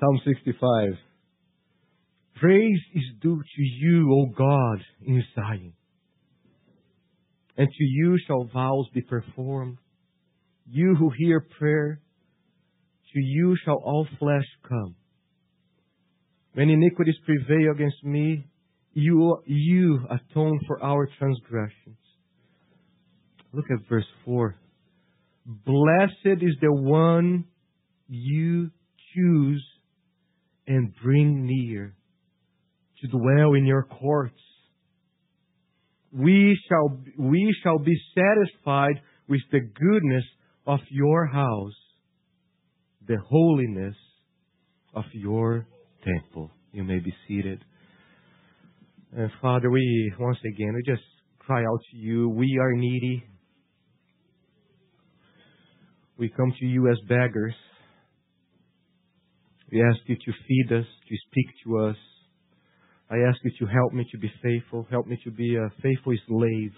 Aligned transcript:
Psalm 0.00 0.20
65. 0.24 0.90
Praise 2.40 2.80
is 2.94 3.02
due 3.20 3.42
to 3.42 3.62
you, 3.62 4.12
O 4.12 4.26
God, 4.26 4.78
in 5.04 5.24
Zion. 5.34 5.72
And 7.56 7.66
to 7.66 7.84
you 7.84 8.16
shall 8.24 8.44
vows 8.54 8.86
be 8.94 9.00
performed. 9.00 9.78
You 10.70 10.94
who 10.96 11.10
hear 11.18 11.44
prayer, 11.58 12.00
to 13.12 13.20
you 13.20 13.56
shall 13.64 13.82
all 13.84 14.06
flesh 14.20 14.44
come. 14.68 14.94
When 16.52 16.70
iniquities 16.70 17.16
prevail 17.26 17.72
against 17.72 18.04
me, 18.04 18.44
you, 18.92 19.38
you 19.46 20.06
atone 20.08 20.60
for 20.68 20.80
our 20.80 21.08
transgressions. 21.18 21.98
Look 23.52 23.64
at 23.72 23.88
verse 23.88 24.06
4. 24.24 24.54
Blessed 25.44 26.42
is 26.42 26.54
the 26.60 26.72
one 26.72 27.46
you 28.06 28.70
choose 29.14 29.64
and 30.68 30.92
bring 31.02 31.46
near 31.46 31.94
to 33.00 33.08
dwell 33.08 33.54
in 33.54 33.64
your 33.64 33.84
courts. 33.84 34.38
We 36.12 36.58
shall, 36.68 36.98
we 37.18 37.54
shall 37.62 37.78
be 37.78 37.96
satisfied 38.14 39.00
with 39.28 39.40
the 39.50 39.60
goodness 39.60 40.24
of 40.66 40.80
your 40.90 41.26
house, 41.26 41.72
the 43.06 43.16
holiness 43.28 43.96
of 44.94 45.04
your 45.12 45.66
temple. 46.04 46.50
You 46.72 46.84
may 46.84 46.98
be 46.98 47.14
seated. 47.26 47.64
And 49.16 49.30
Father, 49.40 49.70
we, 49.70 50.12
once 50.18 50.38
again, 50.44 50.74
we 50.74 50.82
just 50.86 51.04
cry 51.38 51.62
out 51.64 51.80
to 51.92 51.96
you. 51.96 52.28
We 52.28 52.58
are 52.60 52.72
needy. 52.74 53.24
We 56.18 56.28
come 56.28 56.52
to 56.58 56.66
you 56.66 56.90
as 56.90 56.98
beggars. 57.08 57.54
We 59.70 59.82
ask 59.82 59.98
you 60.06 60.16
to 60.16 60.32
feed 60.46 60.72
us, 60.72 60.86
to 61.08 61.16
speak 61.30 61.46
to 61.64 61.78
us. 61.78 61.96
I 63.10 63.16
ask 63.28 63.38
you 63.44 63.52
to 63.60 63.72
help 63.72 63.92
me 63.92 64.06
to 64.12 64.18
be 64.18 64.30
faithful. 64.42 64.86
Help 64.90 65.06
me 65.06 65.18
to 65.24 65.30
be 65.30 65.56
a 65.56 65.70
faithful 65.82 66.14
slave. 66.26 66.72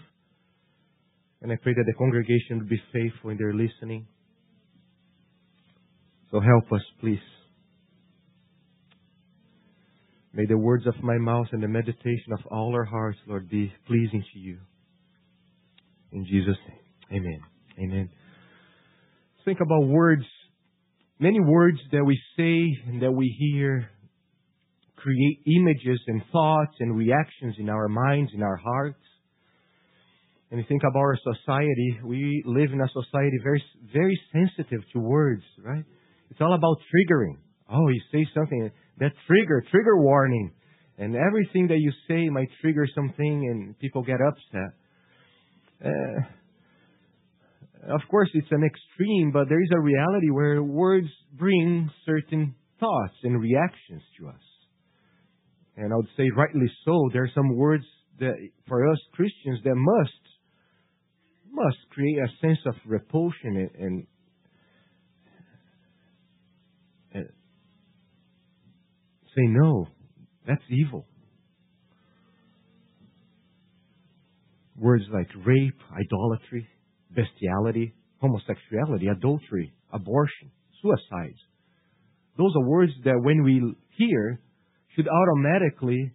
And 1.43 1.51
I 1.51 1.57
pray 1.63 1.73
that 1.75 1.85
the 1.87 1.95
congregation 1.95 2.59
will 2.59 2.69
be 2.69 2.83
faithful 2.93 3.31
in 3.31 3.39
their 3.39 3.53
listening. 3.53 4.07
So 6.31 6.41
help 6.41 6.73
us, 6.73 6.83
please. 7.01 7.19
May 10.33 10.47
the 10.47 10.59
words 10.59 10.87
of 10.87 10.95
my 11.03 11.19
mouth 11.19 11.49
and 11.53 11.63
the 11.63 11.69
meditation 11.69 12.33
of 12.33 12.41
all 12.51 12.73
our 12.75 12.85
hearts, 12.85 13.19
Lord, 13.27 13.49
be 13.49 13.73
pleasing 13.87 14.23
to 14.33 14.39
you. 14.39 14.59
In 16.13 16.25
Jesus' 16.25 16.57
name. 16.69 17.21
Amen. 17.21 17.41
Amen. 17.79 18.11
Think 19.45 19.59
about 19.61 19.89
words. 19.89 20.25
Many 21.21 21.39
words 21.39 21.79
that 21.93 22.03
we 22.03 22.19
say 22.35 22.91
and 22.91 23.03
that 23.03 23.13
we 23.13 23.29
hear 23.39 23.91
create 24.97 25.39
images 25.47 26.01
and 26.07 26.23
thoughts 26.33 26.73
and 26.81 26.97
reactions 26.97 27.57
in 27.59 27.69
our 27.69 27.89
minds, 27.89 28.33
in 28.35 28.43
our 28.43 28.57
hearts. 28.57 29.05
And 30.51 30.59
you 30.59 30.65
think 30.67 30.83
about 30.83 30.99
our 30.99 31.19
society, 31.23 32.01
we 32.05 32.43
live 32.47 32.73
in 32.73 32.81
a 32.81 32.89
society 32.89 33.37
very, 33.43 33.63
very 33.93 34.19
sensitive 34.33 34.81
to 34.95 34.99
words, 34.99 35.43
right? 35.63 35.85
It's 36.31 36.41
all 36.41 36.55
about 36.55 36.79
triggering. 36.89 37.37
Oh, 37.71 37.89
you 37.89 38.01
say 38.11 38.27
something, 38.35 38.71
that 38.99 39.13
trigger, 39.27 39.63
trigger 39.71 39.99
warning. 39.99 40.53
And 40.97 41.15
everything 41.15 41.69
that 41.69 41.79
you 41.81 41.93
say 42.09 42.31
might 42.31 42.49
trigger 42.63 42.87
something 42.95 43.15
and 43.51 43.79
people 43.79 44.03
get 44.03 44.21
upset. 44.27 44.73
Uh, 45.85 46.21
of 47.89 48.01
course, 48.11 48.29
it's 48.35 48.51
an 48.51 48.63
extreme, 48.65 49.31
but 49.33 49.49
there 49.49 49.63
is 49.63 49.71
a 49.75 49.81
reality 49.81 50.31
where 50.31 50.63
words 50.63 51.09
bring 51.39 51.91
certain 52.05 52.55
thoughts 52.79 53.15
and 53.23 53.41
reactions 53.41 54.03
to 54.19 54.29
us. 54.29 54.43
And 55.77 55.93
I 55.93 55.97
would 55.97 56.09
say 56.17 56.25
rightly 56.37 56.71
so. 56.85 57.09
There 57.13 57.25
are 57.25 57.31
some 57.35 57.57
words 57.57 57.85
that, 58.19 58.35
for 58.69 58.91
us 58.91 58.99
Christians, 59.13 59.61
that 59.65 59.75
must 59.75 60.13
must 61.53 61.79
create 61.91 62.17
a 62.19 62.29
sense 62.47 62.59
of 62.65 62.75
repulsion 62.87 63.69
and, 63.79 64.07
and, 67.13 67.29
say 69.37 69.43
no. 69.47 69.87
That's 70.47 70.63
evil. 70.71 71.07
Words 74.77 75.05
like 75.13 75.29
rape, 75.45 75.79
idolatry, 75.93 76.67
bestiality, 77.15 77.95
homosexuality, 78.21 79.09
adultery, 79.09 79.73
abortion, 79.93 80.51
suicides. 80.81 81.39
Those 82.39 82.53
are 82.57 82.69
words 82.69 82.93
that 83.05 83.21
when 83.23 83.43
we 83.43 83.75
hear 83.97 84.41
should 84.95 85.09
automatically 85.09 86.13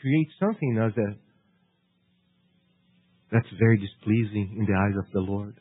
create 0.00 0.28
something 0.40 0.78
as 0.78 0.92
a 0.96 1.16
that's 3.32 3.46
very 3.58 3.76
displeasing 3.78 4.56
in 4.58 4.66
the 4.66 4.78
eyes 4.78 4.96
of 4.96 5.10
the 5.12 5.20
Lord. 5.20 5.58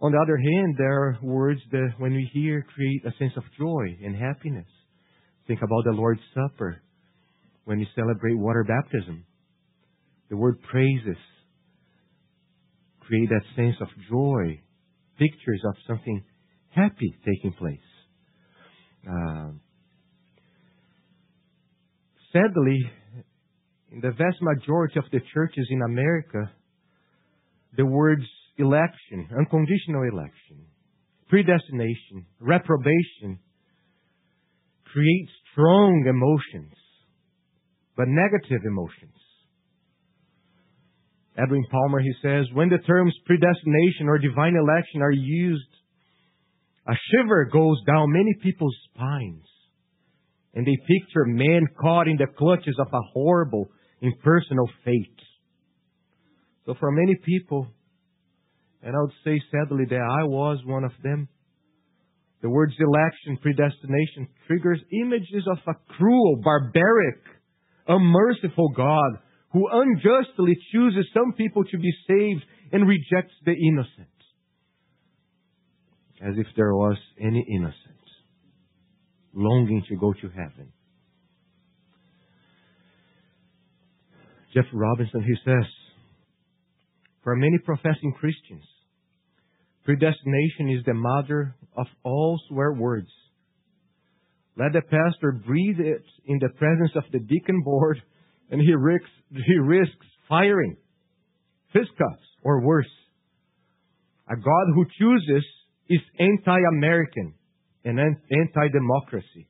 On 0.00 0.12
the 0.12 0.18
other 0.18 0.36
hand, 0.36 0.76
there 0.76 0.92
are 0.92 1.18
words 1.22 1.60
that 1.72 1.94
when 1.98 2.12
we 2.12 2.30
hear 2.32 2.64
create 2.74 3.04
a 3.04 3.16
sense 3.18 3.32
of 3.36 3.42
joy 3.58 3.96
and 4.04 4.14
happiness. 4.14 4.68
Think 5.46 5.60
about 5.62 5.84
the 5.84 5.92
Lord's 5.92 6.20
Supper 6.34 6.82
when 7.64 7.78
we 7.78 7.88
celebrate 7.96 8.38
water 8.38 8.64
baptism. 8.64 9.24
The 10.30 10.36
word 10.36 10.58
praises 10.70 11.16
create 13.08 13.28
that 13.30 13.42
sense 13.56 13.76
of 13.80 13.88
joy, 14.10 14.60
pictures 15.18 15.62
of 15.66 15.74
something 15.86 16.22
happy 16.70 17.14
taking 17.24 17.52
place. 17.58 17.78
Uh, 19.08 19.50
sadly, 22.32 22.78
in 23.90 24.00
the 24.00 24.10
vast 24.10 24.36
majority 24.42 24.98
of 24.98 25.06
the 25.10 25.20
churches 25.32 25.66
in 25.70 25.80
America, 25.82 26.52
the 27.76 27.86
words 27.86 28.24
election, 28.58 29.28
unconditional 29.38 30.02
election, 30.02 30.66
predestination, 31.28 32.26
reprobation 32.40 33.38
create 34.92 35.28
strong 35.52 36.04
emotions, 36.08 36.74
but 37.96 38.06
negative 38.08 38.60
emotions. 38.66 39.17
Edwin 41.38 41.64
Palmer, 41.70 42.00
he 42.00 42.12
says, 42.20 42.46
when 42.52 42.68
the 42.68 42.78
terms 42.78 43.14
predestination 43.24 44.08
or 44.08 44.18
divine 44.18 44.56
election 44.56 45.02
are 45.02 45.12
used, 45.12 45.68
a 46.86 46.94
shiver 47.10 47.44
goes 47.52 47.80
down 47.86 48.12
many 48.12 48.34
people's 48.42 48.76
spines. 48.90 49.44
And 50.54 50.66
they 50.66 50.76
picture 50.76 51.26
men 51.26 51.68
caught 51.80 52.08
in 52.08 52.16
the 52.16 52.26
clutches 52.36 52.76
of 52.80 52.88
a 52.92 53.00
horrible, 53.12 53.68
impersonal 54.00 54.68
fate. 54.84 55.20
So 56.66 56.74
for 56.80 56.90
many 56.90 57.14
people, 57.24 57.68
and 58.82 58.96
I 58.96 58.98
would 59.00 59.12
say 59.24 59.40
sadly 59.52 59.84
that 59.90 59.96
I 59.96 60.24
was 60.24 60.58
one 60.64 60.84
of 60.84 60.92
them, 61.02 61.28
the 62.42 62.50
words 62.50 62.74
election, 62.78 63.38
predestination 63.40 64.28
triggers 64.46 64.80
images 65.02 65.46
of 65.50 65.58
a 65.68 65.74
cruel, 65.96 66.40
barbaric, 66.42 67.20
unmerciful 67.86 68.70
God 68.76 69.18
who 69.52 69.66
unjustly 69.70 70.56
chooses 70.72 71.06
some 71.14 71.32
people 71.32 71.64
to 71.64 71.78
be 71.78 71.92
saved 72.06 72.44
and 72.72 72.86
rejects 72.86 73.34
the 73.44 73.52
innocent. 73.52 74.08
As 76.20 76.34
if 76.36 76.46
there 76.56 76.74
was 76.74 76.96
any 77.20 77.44
innocent 77.48 77.98
longing 79.34 79.84
to 79.88 79.96
go 79.96 80.12
to 80.12 80.28
heaven. 80.30 80.72
Jeff 84.52 84.64
Robinson, 84.72 85.22
he 85.22 85.34
says, 85.44 85.64
for 87.22 87.36
many 87.36 87.58
professing 87.58 88.14
Christians, 88.18 88.64
predestination 89.84 90.70
is 90.70 90.84
the 90.84 90.94
mother 90.94 91.54
of 91.76 91.86
all 92.02 92.40
swear 92.48 92.72
words. 92.72 93.10
Let 94.56 94.72
the 94.72 94.80
pastor 94.80 95.32
breathe 95.46 95.78
it 95.78 96.04
in 96.26 96.38
the 96.40 96.48
presence 96.48 96.92
of 96.96 97.04
the 97.12 97.20
deacon 97.20 97.62
board 97.62 98.02
and 98.50 98.60
he 98.60 98.74
risks, 98.74 99.10
he 99.30 99.58
risks 99.58 100.06
firing, 100.28 100.76
fisticuffs, 101.72 102.26
or 102.42 102.64
worse. 102.64 102.86
A 104.28 104.36
God 104.36 104.66
who 104.74 104.86
chooses 104.98 105.44
is 105.88 106.00
anti-American 106.18 107.34
and 107.84 107.98
anti-democracy. 107.98 109.48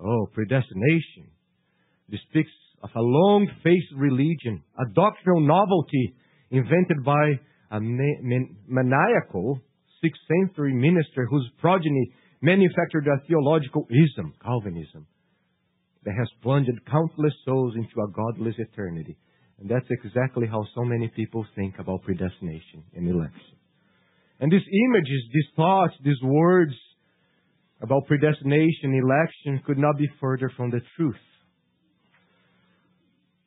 Oh, 0.00 0.26
predestination. 0.32 1.30
This 2.08 2.20
speaks 2.30 2.50
of 2.82 2.90
a 2.94 3.00
long-faced 3.00 3.92
religion, 3.96 4.62
a 4.78 4.84
doctrinal 4.94 5.40
novelty 5.40 6.14
invented 6.50 7.04
by 7.04 7.32
a 7.70 7.80
maniacal 7.80 9.60
6th 10.04 10.46
century 10.46 10.74
minister 10.74 11.26
whose 11.28 11.50
progeny 11.58 12.12
manufactured 12.42 13.06
a 13.08 13.26
theological 13.26 13.86
ism, 13.90 14.34
Calvinism 14.42 15.06
that 16.04 16.14
has 16.16 16.28
plunged 16.42 16.70
countless 16.90 17.34
souls 17.44 17.74
into 17.76 18.00
a 18.00 18.10
godless 18.10 18.54
eternity. 18.58 19.16
And 19.58 19.68
that's 19.68 19.86
exactly 19.90 20.46
how 20.46 20.64
so 20.74 20.84
many 20.84 21.08
people 21.08 21.46
think 21.54 21.78
about 21.78 22.02
predestination 22.02 22.84
and 22.94 23.08
election. 23.08 23.56
And 24.40 24.50
these 24.50 24.66
images, 24.88 25.22
these 25.32 25.50
thoughts, 25.56 25.94
these 26.04 26.20
words 26.22 26.72
about 27.80 28.06
predestination, 28.06 28.94
election 28.94 29.62
could 29.64 29.78
not 29.78 29.96
be 29.96 30.08
further 30.20 30.50
from 30.56 30.70
the 30.70 30.80
truth. 30.96 31.16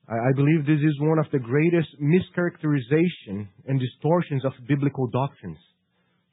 I 0.10 0.32
believe 0.36 0.66
this 0.66 0.80
is 0.80 1.02
one 1.02 1.20
of 1.20 1.26
the 1.34 1.40
greatest 1.40 1.90
mischaracterization 2.02 3.50
and 3.68 3.78
distortions 3.78 4.46
of 4.46 4.54
biblical 4.66 5.08
doctrines. 5.08 5.58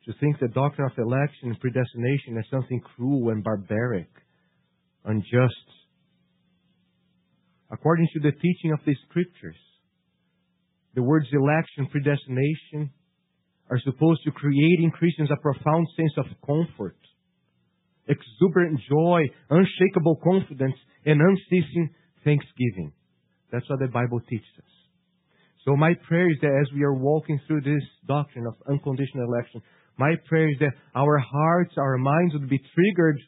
To 0.07 0.13
think 0.21 0.39
the 0.39 0.49
doctrine 0.49 0.89
of 0.89 0.97
election 0.97 1.49
and 1.49 1.59
predestination 1.59 2.39
as 2.39 2.45
something 2.51 2.81
cruel 2.95 3.31
and 3.31 3.43
barbaric, 3.43 4.09
unjust. 5.05 5.74
According 7.75 8.07
to 8.15 8.21
the 8.21 8.31
teaching 8.31 8.71
of 8.71 8.79
the 8.87 8.95
scriptures, 9.09 9.59
the 10.95 11.03
words 11.03 11.27
election, 11.33 11.91
predestination 11.91 12.91
are 13.69 13.81
supposed 13.81 14.23
to 14.25 14.31
create 14.31 14.79
in 14.79 14.93
Christians 14.93 15.29
a 15.33 15.43
profound 15.43 15.89
sense 15.97 16.13
of 16.19 16.27
comfort, 16.47 16.97
exuberant 18.07 18.79
joy, 18.89 19.23
unshakable 19.51 20.21
confidence, 20.23 20.77
and 21.05 21.21
unceasing 21.21 21.91
thanksgiving. 22.23 22.93
That's 23.51 23.69
what 23.69 23.81
the 23.81 23.89
Bible 23.89 24.21
teaches 24.21 24.55
us. 24.59 24.75
So 25.65 25.75
my 25.75 25.95
prayer 26.07 26.31
is 26.31 26.39
that 26.43 26.55
as 26.63 26.73
we 26.73 26.85
are 26.85 26.95
walking 26.95 27.41
through 27.49 27.63
this 27.63 27.83
doctrine 28.07 28.47
of 28.47 28.55
unconditional 28.71 29.25
election, 29.25 29.63
my 29.99 30.15
prayer 30.29 30.49
is 30.49 30.59
that 30.61 30.75
our 30.95 31.19
hearts, 31.19 31.75
our 31.77 31.99
minds 31.99 32.35
would 32.35 32.49
be 32.49 32.61
triggered 32.73 33.19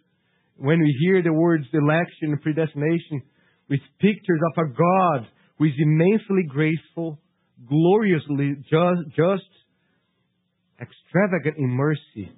when 0.57 0.79
we 0.79 0.97
hear 1.01 1.21
the 1.23 1.33
words 1.33 1.65
election 1.73 2.39
predestination 2.41 3.23
with 3.69 3.81
pictures 4.01 4.41
of 4.53 4.65
a 4.65 4.69
God 4.69 5.29
who 5.59 5.65
is 5.65 5.73
immensely 5.79 6.45
graceful, 6.49 7.19
gloriously 7.69 8.57
just, 8.71 9.17
just 9.17 9.49
extravagant 10.81 11.57
in 11.59 11.71
mercy, 11.71 12.31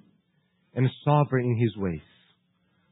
and 0.75 0.87
sovereign 1.03 1.45
in 1.45 1.57
his 1.59 1.75
ways. 1.77 2.01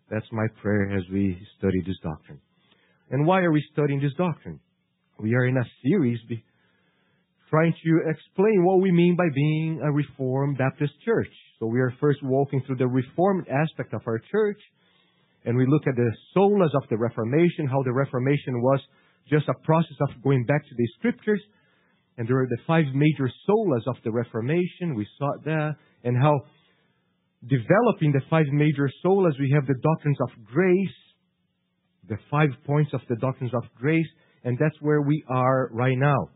That's 0.10 0.26
my 0.32 0.48
prayer 0.62 0.98
as 0.98 1.04
we 1.12 1.38
study 1.58 1.82
this 1.86 1.98
doctrine. 2.04 2.40
And 3.10 3.26
why 3.26 3.42
are 3.42 3.52
we 3.52 3.64
studying 3.72 4.02
this 4.02 4.14
doctrine? 4.18 4.60
We 5.20 5.34
are 5.36 5.46
in 5.46 5.58
a 5.58 5.64
series 5.84 6.20
trying 7.50 7.74
to 7.84 8.10
explain 8.10 8.64
what 8.64 8.82
we 8.82 8.92
mean 8.92 9.16
by 9.16 9.28
being 9.34 9.80
a 9.84 9.92
Reformed 9.92 10.58
Baptist 10.58 10.94
church. 11.06 11.32
So 11.60 11.66
we 11.66 11.80
are 11.80 11.94
first 12.00 12.20
walking 12.24 12.62
through 12.66 12.78
the 12.78 12.88
Reformed 12.88 13.48
aspect 13.48 13.94
of 13.94 14.02
our 14.06 14.20
church, 14.32 14.60
and 15.48 15.58
we 15.58 15.66
look 15.66 15.88
at 15.88 15.96
the 15.96 16.12
solas 16.36 16.76
of 16.76 16.84
the 16.90 16.98
Reformation, 16.98 17.68
how 17.68 17.82
the 17.84 17.94
Reformation 17.94 18.62
was 18.62 18.82
just 19.30 19.48
a 19.48 19.54
process 19.64 19.96
of 20.02 20.22
going 20.22 20.44
back 20.44 20.62
to 20.62 20.76
the 20.78 20.88
Scriptures, 21.00 21.42
and 22.18 22.28
there 22.28 22.38
are 22.38 22.48
the 22.50 22.58
five 22.68 22.84
major 22.94 23.32
solas 23.48 23.88
of 23.88 23.96
the 24.04 24.12
Reformation. 24.12 24.94
We 24.94 25.08
saw 25.18 25.32
that, 25.46 25.76
and 26.04 26.18
how 26.18 26.42
developing 27.48 28.12
the 28.12 28.20
five 28.30 28.48
major 28.52 28.92
solas, 29.06 29.40
we 29.40 29.50
have 29.56 29.66
the 29.68 29.80
doctrines 29.82 30.18
of 30.22 30.46
grace, 30.46 30.98
the 32.10 32.18
five 32.30 32.50
points 32.66 32.92
of 32.94 33.00
the 33.08 33.16
doctrines 33.16 33.54
of 33.54 33.64
grace, 33.74 34.08
and 34.44 34.58
that's 34.60 34.76
where 34.82 35.02
we 35.02 35.24
are 35.30 35.70
right 35.72 35.98
now. 35.98 36.28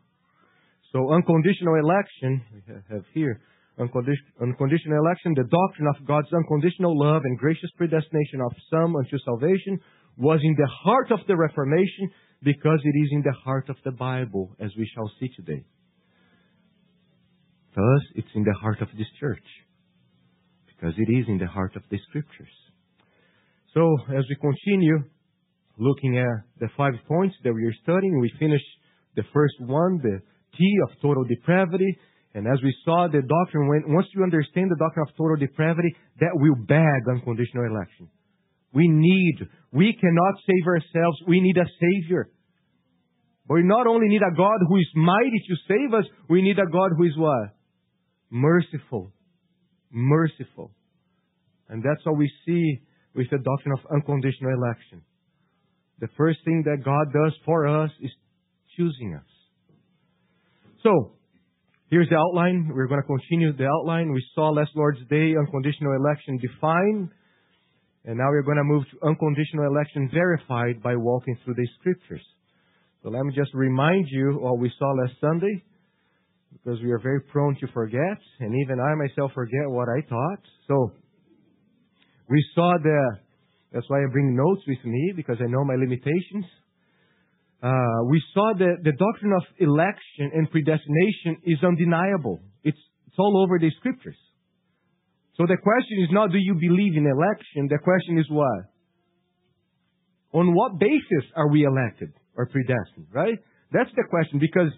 So 0.93 1.11
unconditional 1.11 1.75
election, 1.75 2.43
we 2.53 2.61
have 2.89 3.03
here, 3.13 3.41
unconditional 3.81 4.97
election, 4.97 5.33
the 5.35 5.49
doctrine 5.49 5.87
of 5.87 6.05
God's 6.05 6.31
unconditional 6.33 6.97
love 6.97 7.21
and 7.25 7.37
gracious 7.37 7.69
predestination 7.77 8.41
of 8.41 8.53
some 8.69 8.95
unto 8.95 9.17
salvation 9.25 9.79
was 10.17 10.39
in 10.43 10.55
the 10.57 10.67
heart 10.83 11.11
of 11.11 11.19
the 11.27 11.35
Reformation 11.35 12.11
because 12.43 12.79
it 12.83 12.97
is 12.97 13.09
in 13.11 13.21
the 13.21 13.35
heart 13.43 13.69
of 13.69 13.77
the 13.83 13.91
Bible, 13.91 14.55
as 14.59 14.71
we 14.77 14.89
shall 14.93 15.09
see 15.19 15.29
today. 15.35 15.63
Thus, 17.75 18.01
it's 18.15 18.33
in 18.35 18.43
the 18.43 18.53
heart 18.61 18.81
of 18.81 18.89
this 18.97 19.07
church 19.19 19.45
because 20.67 20.93
it 20.97 21.11
is 21.11 21.25
in 21.27 21.37
the 21.37 21.47
heart 21.47 21.75
of 21.75 21.83
the 21.89 21.99
Scriptures. 22.09 22.55
So, 23.73 23.97
as 24.09 24.25
we 24.27 24.35
continue, 24.35 25.03
looking 25.81 26.17
at 26.17 26.45
the 26.59 26.67
five 26.77 26.93
points 27.07 27.35
that 27.43 27.53
we 27.53 27.65
are 27.65 27.73
studying. 27.83 28.19
We 28.19 28.31
finish 28.39 28.61
the 29.15 29.23
first 29.33 29.55
one, 29.59 29.99
the 30.01 30.19
T 30.57 30.77
of 30.83 31.01
total 31.01 31.23
depravity. 31.23 31.97
And 32.33 32.47
as 32.47 32.61
we 32.63 32.73
saw, 32.85 33.07
the 33.11 33.21
doctrine, 33.21 33.67
when, 33.67 33.93
once 33.93 34.07
you 34.15 34.23
understand 34.23 34.71
the 34.71 34.79
doctrine 34.79 35.05
of 35.07 35.15
total 35.17 35.35
depravity, 35.35 35.95
that 36.19 36.31
will 36.33 36.55
beg 36.55 37.07
unconditional 37.09 37.65
election. 37.65 38.07
We 38.73 38.87
need, 38.87 39.47
we 39.73 39.97
cannot 39.99 40.35
save 40.47 40.65
ourselves. 40.65 41.17
We 41.27 41.41
need 41.41 41.57
a 41.57 41.67
Savior. 41.79 42.31
But 43.47 43.55
we 43.55 43.63
not 43.63 43.85
only 43.85 44.07
need 44.07 44.21
a 44.21 44.35
God 44.35 44.59
who 44.67 44.77
is 44.77 44.87
mighty 44.95 45.43
to 45.49 45.55
save 45.67 45.93
us, 45.93 46.05
we 46.29 46.41
need 46.41 46.57
a 46.57 46.71
God 46.71 46.91
who 46.97 47.03
is 47.03 47.17
what? 47.17 47.49
Merciful. 48.29 49.11
Merciful. 49.91 50.71
And 51.67 51.83
that's 51.83 52.05
what 52.05 52.17
we 52.17 52.31
see 52.45 52.79
with 53.13 53.29
the 53.29 53.39
doctrine 53.39 53.73
of 53.73 53.91
unconditional 53.91 54.53
election. 54.53 55.01
The 55.99 56.07
first 56.17 56.39
thing 56.45 56.63
that 56.65 56.83
God 56.85 57.11
does 57.13 57.33
for 57.45 57.67
us 57.67 57.91
is 58.01 58.11
choosing 58.77 59.15
us. 59.15 59.27
So, 60.81 61.13
here's 61.91 62.09
the 62.09 62.15
outline. 62.15 62.71
We're 62.73 62.87
going 62.87 63.01
to 63.01 63.05
continue 63.05 63.55
the 63.55 63.67
outline. 63.67 64.11
We 64.11 64.25
saw 64.33 64.49
last 64.49 64.71
Lord's 64.75 65.05
Day 65.09 65.35
unconditional 65.37 65.93
election 65.93 66.39
defined. 66.41 67.09
And 68.05 68.17
now 68.17 68.29
we're 68.29 68.41
going 68.41 68.57
to 68.57 68.63
move 68.63 68.83
to 68.89 69.07
unconditional 69.07 69.65
election 69.67 70.09
verified 70.11 70.81
by 70.81 70.95
walking 70.95 71.37
through 71.45 71.53
the 71.53 71.67
scriptures. 71.79 72.25
So 73.03 73.09
let 73.09 73.23
me 73.23 73.33
just 73.35 73.53
remind 73.53 74.07
you 74.09 74.39
what 74.39 74.57
we 74.57 74.71
saw 74.79 74.85
last 75.03 75.13
Sunday, 75.21 75.63
because 76.51 76.81
we 76.81 76.91
are 76.91 76.99
very 76.99 77.21
prone 77.31 77.55
to 77.59 77.67
forget, 77.73 78.17
and 78.39 78.55
even 78.63 78.79
I 78.79 78.95
myself 78.95 79.31
forget 79.33 79.67
what 79.67 79.87
I 79.89 80.01
taught. 80.07 80.39
So 80.67 80.91
we 82.29 82.43
saw 82.55 82.73
the 82.81 83.17
that's 83.73 83.85
why 83.89 84.03
I 84.03 84.11
bring 84.11 84.35
notes 84.35 84.61
with 84.67 84.83
me 84.83 85.13
because 85.15 85.37
I 85.39 85.47
know 85.47 85.63
my 85.63 85.75
limitations. 85.75 86.45
Uh, 87.61 88.09
we 88.09 88.21
saw 88.33 88.53
that 88.57 88.77
the 88.83 88.91
doctrine 88.91 89.33
of 89.33 89.43
election 89.59 90.33
and 90.33 90.49
predestination 90.49 91.37
is 91.45 91.59
undeniable. 91.63 92.39
It's, 92.63 92.77
it's 93.05 93.19
all 93.19 93.43
over 93.43 93.59
the 93.59 93.69
scriptures. 93.77 94.17
So 95.37 95.45
the 95.45 95.57
question 95.61 96.03
is 96.03 96.09
not 96.11 96.31
do 96.31 96.39
you 96.39 96.55
believe 96.55 96.97
in 96.97 97.05
election? 97.05 97.69
The 97.69 97.77
question 97.83 98.17
is 98.17 98.25
what? 98.29 98.65
On 100.33 100.55
what 100.55 100.79
basis 100.79 101.25
are 101.35 101.49
we 101.49 101.63
elected 101.63 102.13
or 102.35 102.47
predestined, 102.47 103.07
right? 103.13 103.37
That's 103.71 103.89
the 103.95 104.03
question 104.09 104.39
because 104.39 104.71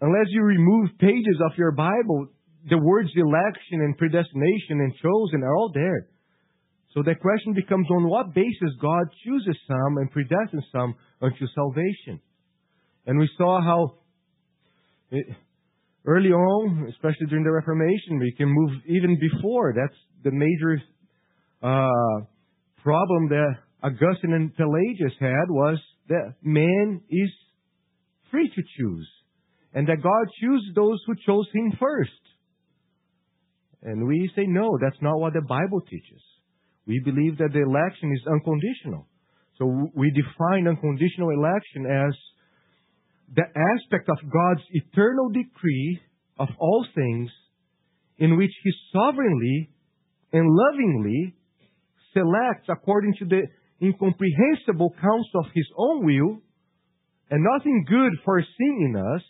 unless 0.00 0.26
you 0.28 0.42
remove 0.42 0.90
pages 0.98 1.40
of 1.44 1.56
your 1.56 1.72
Bible, 1.72 2.28
the 2.68 2.78
words 2.78 3.10
election 3.16 3.80
and 3.80 3.96
predestination 3.96 4.80
and 4.80 4.92
chosen 5.02 5.42
are 5.42 5.54
all 5.54 5.70
there. 5.72 6.08
So 6.94 7.02
the 7.02 7.14
question 7.14 7.52
becomes 7.52 7.86
on 7.90 8.08
what 8.08 8.34
basis 8.34 8.72
God 8.80 9.06
chooses 9.24 9.56
some 9.66 9.98
and 9.98 10.10
predestines 10.12 10.64
some 10.72 10.94
unto 11.20 11.46
salvation. 11.54 12.20
And 13.06 13.18
we 13.18 13.28
saw 13.36 13.60
how 13.62 13.94
it, 15.10 15.26
early 16.06 16.30
on, 16.30 16.86
especially 16.88 17.26
during 17.28 17.44
the 17.44 17.52
Reformation, 17.52 18.18
we 18.18 18.34
can 18.36 18.48
move 18.48 18.70
even 18.86 19.18
before. 19.20 19.74
That's 19.76 19.98
the 20.24 20.30
major 20.30 20.82
uh, 21.62 22.24
problem 22.82 23.28
that 23.28 23.54
Augustine 23.82 24.32
and 24.32 24.54
Pelagius 24.56 25.12
had 25.20 25.48
was 25.48 25.78
that 26.08 26.34
man 26.42 27.02
is 27.10 27.30
free 28.30 28.50
to 28.54 28.62
choose. 28.76 29.08
And 29.74 29.86
that 29.88 30.02
God 30.02 30.26
chooses 30.40 30.70
those 30.74 30.98
who 31.06 31.14
chose 31.26 31.46
him 31.52 31.72
first. 31.78 32.10
And 33.82 34.08
we 34.08 34.30
say, 34.34 34.44
no, 34.46 34.78
that's 34.80 35.00
not 35.02 35.20
what 35.20 35.34
the 35.34 35.42
Bible 35.42 35.82
teaches. 35.82 36.22
We 36.88 37.00
believe 37.04 37.36
that 37.36 37.52
the 37.52 37.60
election 37.60 38.10
is 38.16 38.26
unconditional. 38.26 39.06
So 39.58 39.66
we 39.94 40.10
define 40.10 40.66
unconditional 40.66 41.30
election 41.30 41.84
as 41.84 42.14
the 43.36 43.44
aspect 43.44 44.08
of 44.08 44.16
God's 44.32 44.64
eternal 44.70 45.28
decree 45.28 46.00
of 46.38 46.48
all 46.58 46.86
things 46.94 47.30
in 48.16 48.38
which 48.38 48.52
He 48.64 48.72
sovereignly 48.90 49.68
and 50.32 50.48
lovingly 50.48 51.36
selects 52.14 52.68
according 52.70 53.14
to 53.18 53.26
the 53.26 53.42
incomprehensible 53.82 54.94
counsel 54.98 55.40
of 55.40 55.46
His 55.54 55.68
own 55.76 56.06
will 56.06 56.40
and 57.30 57.44
nothing 57.44 57.84
good 57.86 58.12
foreseen 58.24 58.88
in 58.88 58.96
us, 58.96 59.22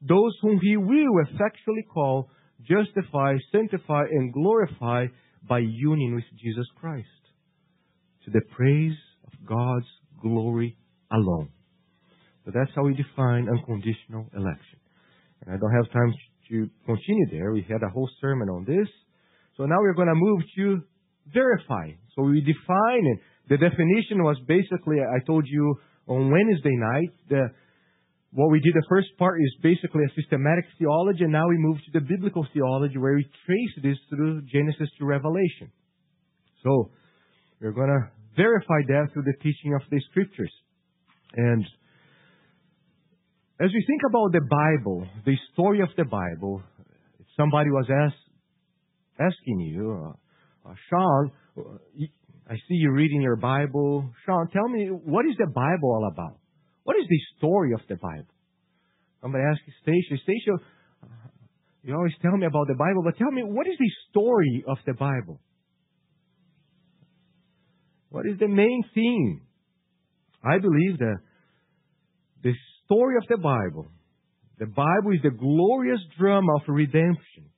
those 0.00 0.32
whom 0.40 0.58
He 0.62 0.78
will 0.78 1.18
effectually 1.28 1.84
call, 1.92 2.30
justify, 2.66 3.34
sanctify, 3.52 4.04
and 4.10 4.32
glorify 4.32 5.06
by 5.48 5.58
union 5.58 6.14
with 6.14 6.24
Jesus 6.42 6.66
Christ 6.80 7.06
to 8.24 8.30
the 8.30 8.40
praise 8.56 8.96
of 9.26 9.46
God's 9.46 9.86
glory 10.22 10.76
alone. 11.10 11.50
So 12.44 12.52
that's 12.54 12.70
how 12.74 12.84
we 12.84 12.94
define 12.94 13.48
unconditional 13.48 14.26
election. 14.34 14.78
And 15.42 15.54
I 15.54 15.58
don't 15.58 15.74
have 15.74 15.92
time 15.92 16.12
to 16.50 16.70
continue 16.86 17.26
there. 17.30 17.52
We 17.52 17.66
had 17.68 17.82
a 17.82 17.90
whole 17.90 18.08
sermon 18.20 18.48
on 18.48 18.64
this. 18.64 18.88
So 19.56 19.64
now 19.64 19.76
we're 19.80 19.94
going 19.94 20.08
to 20.08 20.14
move 20.14 20.40
to 20.56 20.82
verify. 21.32 21.90
So 22.14 22.22
we 22.22 22.40
define 22.40 23.06
it. 23.06 23.18
The 23.48 23.56
definition 23.56 24.22
was 24.22 24.36
basically, 24.46 24.96
I 25.00 25.24
told 25.26 25.44
you 25.46 25.74
on 26.06 26.30
Wednesday 26.30 26.74
night, 26.74 27.10
the 27.28 27.48
what 28.34 28.50
we 28.50 28.58
did 28.58 28.74
the 28.74 28.86
first 28.88 29.08
part 29.16 29.40
is 29.40 29.54
basically 29.62 30.02
a 30.02 30.20
systematic 30.20 30.64
theology, 30.76 31.22
and 31.22 31.32
now 31.32 31.46
we 31.48 31.56
move 31.56 31.78
to 31.78 32.00
the 32.00 32.04
biblical 32.04 32.44
theology 32.52 32.98
where 32.98 33.14
we 33.14 33.24
trace 33.46 33.74
this 33.80 33.96
through 34.10 34.42
Genesis 34.42 34.90
to 34.98 35.06
Revelation. 35.06 35.70
So, 36.64 36.90
we're 37.60 37.72
going 37.72 37.94
to 37.94 38.10
verify 38.36 38.82
that 38.88 39.06
through 39.12 39.22
the 39.22 39.38
teaching 39.40 39.74
of 39.74 39.82
the 39.88 40.00
Scriptures. 40.10 40.50
And 41.36 41.64
as 43.60 43.70
we 43.72 43.84
think 43.86 44.02
about 44.08 44.32
the 44.32 44.42
Bible, 44.50 45.06
the 45.24 45.36
story 45.52 45.80
of 45.80 45.88
the 45.96 46.04
Bible, 46.04 46.60
if 47.20 47.26
somebody 47.36 47.70
was 47.70 47.86
ask, 47.88 48.16
asking 49.20 49.60
you, 49.60 50.12
uh, 50.66 50.70
uh, 50.70 50.74
Sean, 50.90 51.30
uh, 51.56 51.62
I 52.50 52.54
see 52.54 52.74
you 52.74 52.90
reading 52.90 53.22
your 53.22 53.36
Bible. 53.36 54.10
Sean, 54.26 54.48
tell 54.50 54.68
me, 54.68 54.88
what 54.88 55.24
is 55.24 55.36
the 55.38 55.46
Bible 55.46 55.88
all 55.88 56.10
about? 56.12 56.38
What 56.84 56.96
is 56.96 57.06
the 57.08 57.20
story 57.38 57.72
of 57.72 57.80
the 57.88 57.96
Bible? 57.96 58.32
Somebody 59.20 59.44
asked 59.44 59.62
Stacia, 59.82 60.22
Stacia, 60.22 60.52
you 61.82 61.94
always 61.94 62.12
tell 62.22 62.36
me 62.36 62.46
about 62.46 62.66
the 62.68 62.74
Bible, 62.74 63.02
but 63.02 63.16
tell 63.16 63.30
me, 63.30 63.42
what 63.42 63.66
is 63.66 63.76
the 63.78 63.90
story 64.10 64.64
of 64.68 64.78
the 64.86 64.94
Bible? 64.94 65.40
What 68.10 68.26
is 68.26 68.38
the 68.38 68.48
main 68.48 68.82
theme? 68.94 69.42
I 70.44 70.58
believe 70.58 70.98
that 70.98 71.16
the 72.42 72.52
story 72.84 73.16
of 73.16 73.24
the 73.28 73.38
Bible, 73.38 73.88
the 74.58 74.66
Bible 74.66 75.12
is 75.12 75.22
the 75.22 75.30
glorious 75.30 76.00
drama 76.18 76.54
of 76.56 76.62
redemption, 76.68 77.48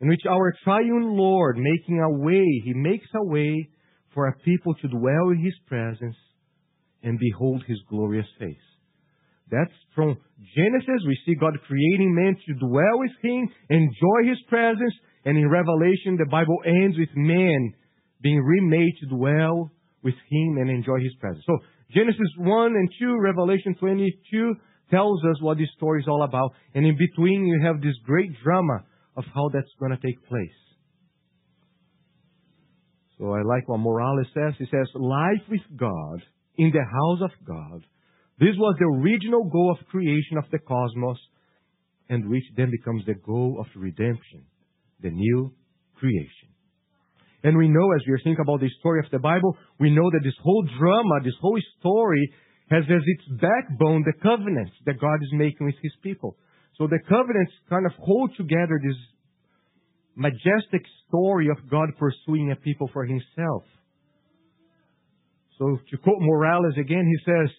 in 0.00 0.08
which 0.08 0.22
our 0.28 0.54
triune 0.64 1.16
Lord, 1.16 1.56
making 1.56 2.00
a 2.00 2.10
way, 2.10 2.44
He 2.64 2.74
makes 2.74 3.06
a 3.14 3.24
way 3.24 3.68
for 4.12 4.26
a 4.26 4.38
people 4.40 4.74
to 4.74 4.88
dwell 4.88 5.30
in 5.30 5.42
His 5.42 5.54
presence 5.66 6.16
and 7.04 7.18
behold 7.18 7.62
His 7.66 7.78
glorious 7.88 8.26
face. 8.38 8.56
That's 9.50 9.72
from 9.94 10.16
Genesis. 10.56 11.06
We 11.06 11.18
see 11.24 11.34
God 11.34 11.54
creating 11.66 12.14
man 12.14 12.34
to 12.34 12.54
dwell 12.54 12.98
with 12.98 13.12
Him, 13.22 13.48
enjoy 13.70 14.28
His 14.28 14.40
presence, 14.48 14.94
and 15.24 15.38
in 15.38 15.48
Revelation, 15.48 16.16
the 16.18 16.26
Bible 16.30 16.58
ends 16.66 16.98
with 16.98 17.10
man 17.14 17.74
being 18.20 18.40
remade 18.40 18.94
to 19.00 19.14
dwell 19.14 19.70
with 20.02 20.14
Him 20.30 20.58
and 20.58 20.70
enjoy 20.70 20.98
His 21.00 21.14
presence. 21.20 21.44
So, 21.46 21.58
Genesis 21.94 22.28
1 22.38 22.66
and 22.74 22.88
2, 22.98 23.18
Revelation 23.20 23.76
22 23.78 24.54
tells 24.90 25.24
us 25.24 25.40
what 25.40 25.58
this 25.58 25.68
story 25.76 26.00
is 26.00 26.08
all 26.08 26.22
about. 26.22 26.52
And 26.74 26.84
in 26.84 26.96
between, 26.96 27.46
you 27.46 27.60
have 27.62 27.80
this 27.80 27.94
great 28.04 28.30
drama 28.42 28.84
of 29.16 29.24
how 29.34 29.50
that's 29.52 29.70
going 29.78 29.92
to 29.92 30.06
take 30.06 30.26
place. 30.26 30.50
So 33.18 33.32
I 33.32 33.42
like 33.42 33.68
what 33.68 33.78
Morales 33.78 34.26
says. 34.34 34.54
He 34.58 34.66
says, 34.66 34.88
life 34.94 35.42
with 35.48 35.60
God 35.76 36.22
in 36.56 36.70
the 36.72 36.84
house 36.84 37.30
of 37.30 37.46
God. 37.46 37.84
This 38.38 38.56
was 38.56 38.76
the 38.78 38.86
original 38.86 39.44
goal 39.44 39.76
of 39.78 39.86
creation 39.88 40.38
of 40.38 40.44
the 40.50 40.58
cosmos 40.58 41.18
and 42.08 42.28
which 42.28 42.44
then 42.56 42.70
becomes 42.70 43.04
the 43.06 43.14
goal 43.14 43.58
of 43.60 43.66
redemption, 43.76 44.44
the 45.00 45.10
new 45.10 45.52
creation. 45.96 46.48
And 47.42 47.56
we 47.56 47.68
know 47.68 47.92
as 47.92 48.02
we 48.06 48.18
think 48.24 48.38
about 48.38 48.60
the 48.60 48.70
story 48.80 49.00
of 49.04 49.10
the 49.10 49.18
Bible, 49.18 49.56
we 49.78 49.90
know 49.90 50.10
that 50.10 50.24
this 50.24 50.36
whole 50.42 50.66
drama, 50.78 51.20
this 51.22 51.36
whole 51.40 51.60
story 51.78 52.32
has 52.70 52.84
as 52.84 53.02
its 53.04 53.40
backbone 53.40 54.04
the 54.04 54.18
covenants 54.22 54.72
that 54.86 55.00
God 55.00 55.18
is 55.22 55.32
making 55.32 55.66
with 55.66 55.76
His 55.82 55.92
people. 56.02 56.36
So 56.78 56.86
the 56.86 56.98
covenants 57.08 57.52
kind 57.68 57.86
of 57.86 57.92
hold 57.98 58.30
together 58.36 58.80
this 58.82 58.96
majestic 60.16 60.82
story 61.06 61.48
of 61.48 61.70
God 61.70 61.90
pursuing 61.98 62.50
a 62.50 62.56
people 62.56 62.88
for 62.92 63.04
himself. 63.04 63.64
So 65.58 65.78
to 65.90 65.96
quote 65.98 66.18
Morales 66.20 66.74
again, 66.78 67.06
he 67.06 67.24
says, 67.24 67.50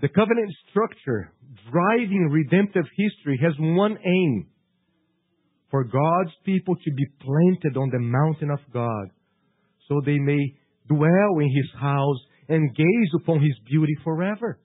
the 0.00 0.08
covenant 0.08 0.52
structure 0.70 1.32
driving 1.70 2.28
redemptive 2.30 2.84
history 2.96 3.38
has 3.42 3.54
one 3.58 3.96
aim 4.04 4.46
for 5.70 5.84
God's 5.84 6.34
people 6.44 6.74
to 6.76 6.90
be 6.92 7.06
planted 7.20 7.76
on 7.76 7.90
the 7.90 8.00
mountain 8.00 8.50
of 8.50 8.58
God 8.72 9.10
so 9.88 10.00
they 10.04 10.18
may 10.18 10.54
dwell 10.88 11.38
in 11.38 11.48
his 11.54 11.80
house 11.80 12.18
and 12.48 12.74
gaze 12.74 13.10
upon 13.14 13.40
his 13.40 13.54
beauty 13.68 13.96
forever. 14.02 14.58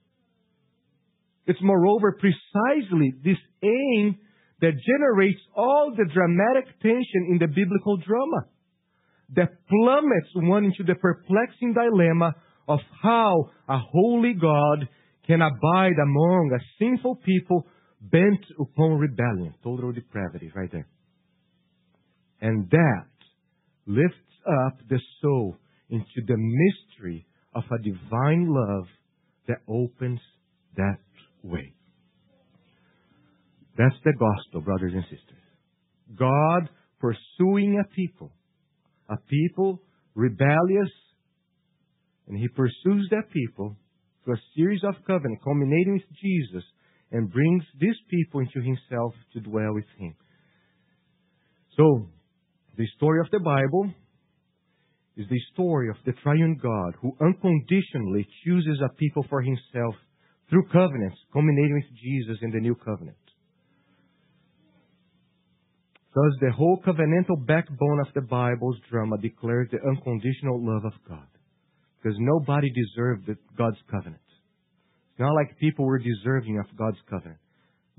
It's 1.45 1.61
moreover 1.61 2.17
precisely 2.19 3.13
this 3.23 3.37
aim 3.63 4.17
that 4.61 4.73
generates 4.85 5.39
all 5.55 5.93
the 5.95 6.05
dramatic 6.13 6.79
tension 6.81 7.27
in 7.29 7.37
the 7.39 7.47
biblical 7.47 7.97
drama 7.97 8.47
that 9.35 9.49
plummets 9.67 10.29
one 10.35 10.65
into 10.65 10.83
the 10.83 10.95
perplexing 10.95 11.73
dilemma 11.73 12.33
of 12.67 12.79
how 13.01 13.49
a 13.67 13.77
holy 13.77 14.33
God 14.33 14.87
can 15.27 15.41
abide 15.41 15.97
among 16.01 16.51
a 16.53 16.63
sinful 16.79 17.17
people 17.17 17.65
bent 18.01 18.45
upon 18.59 18.97
rebellion, 18.97 19.53
total 19.63 19.91
depravity, 19.91 20.51
right 20.55 20.71
there. 20.71 20.87
And 22.41 22.69
that 22.69 23.07
lifts 23.85 24.17
up 24.47 24.79
the 24.87 24.99
soul 25.21 25.57
into 25.89 26.21
the 26.25 26.37
mystery 26.37 27.25
of 27.53 27.63
a 27.71 27.83
divine 27.83 28.47
love 28.47 28.85
that 29.47 29.57
opens 29.67 30.19
that 30.77 30.99
way. 31.43 31.73
That's 33.77 33.95
the 34.03 34.13
gospel, 34.13 34.61
brothers 34.61 34.93
and 34.93 35.03
sisters. 35.03 35.43
God 36.15 36.69
pursuing 36.99 37.79
a 37.79 37.95
people, 37.95 38.31
a 39.09 39.17
people 39.29 39.81
rebellious, 40.15 40.91
and 42.27 42.37
He 42.37 42.47
pursues 42.47 43.07
that 43.11 43.31
people 43.31 43.75
through 44.23 44.35
a 44.35 44.41
series 44.55 44.81
of 44.83 44.95
covenants, 45.07 45.41
culminating 45.43 45.93
with 45.93 46.17
Jesus, 46.21 46.63
and 47.11 47.31
brings 47.31 47.63
these 47.79 47.97
people 48.09 48.41
into 48.41 48.61
Himself 48.61 49.13
to 49.33 49.39
dwell 49.39 49.73
with 49.73 49.85
Him. 49.97 50.15
So, 51.75 52.07
the 52.77 52.87
story 52.97 53.19
of 53.19 53.31
the 53.31 53.39
Bible 53.39 53.91
is 55.17 55.27
the 55.29 55.41
story 55.53 55.89
of 55.89 55.95
the 56.05 56.13
triune 56.23 56.57
God 56.61 56.95
who 57.01 57.15
unconditionally 57.19 58.27
chooses 58.45 58.79
a 58.83 58.93
people 58.95 59.25
for 59.29 59.41
Himself 59.41 59.95
through 60.49 60.67
covenants, 60.71 61.17
culminating 61.33 61.75
with 61.75 61.97
Jesus 62.01 62.37
in 62.41 62.51
the 62.51 62.59
new 62.59 62.75
covenant. 62.75 63.17
Thus, 66.13 66.33
the 66.41 66.51
whole 66.51 66.81
covenantal 66.85 67.45
backbone 67.45 67.99
of 67.99 68.13
the 68.15 68.21
Bible's 68.21 68.77
drama 68.89 69.17
declares 69.19 69.69
the 69.71 69.77
unconditional 69.87 70.59
love 70.59 70.85
of 70.85 70.93
God. 71.07 71.27
Because 72.01 72.17
nobody 72.19 72.67
deserved 72.71 73.29
God's 73.57 73.77
covenant. 73.91 74.21
It's 75.11 75.19
not 75.19 75.35
like 75.35 75.59
people 75.59 75.85
were 75.85 75.99
deserving 75.99 76.57
of 76.57 76.77
God's 76.77 76.97
covenant. 77.09 77.39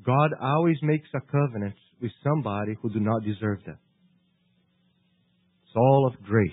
God 0.02 0.30
always 0.40 0.78
makes 0.82 1.08
a 1.14 1.20
covenant 1.20 1.74
with 2.00 2.10
somebody 2.24 2.72
who 2.80 2.90
do 2.92 3.00
not 3.00 3.22
deserve 3.22 3.58
that. 3.66 3.78
It's 5.64 5.76
all 5.76 6.10
of 6.10 6.20
grace. 6.24 6.50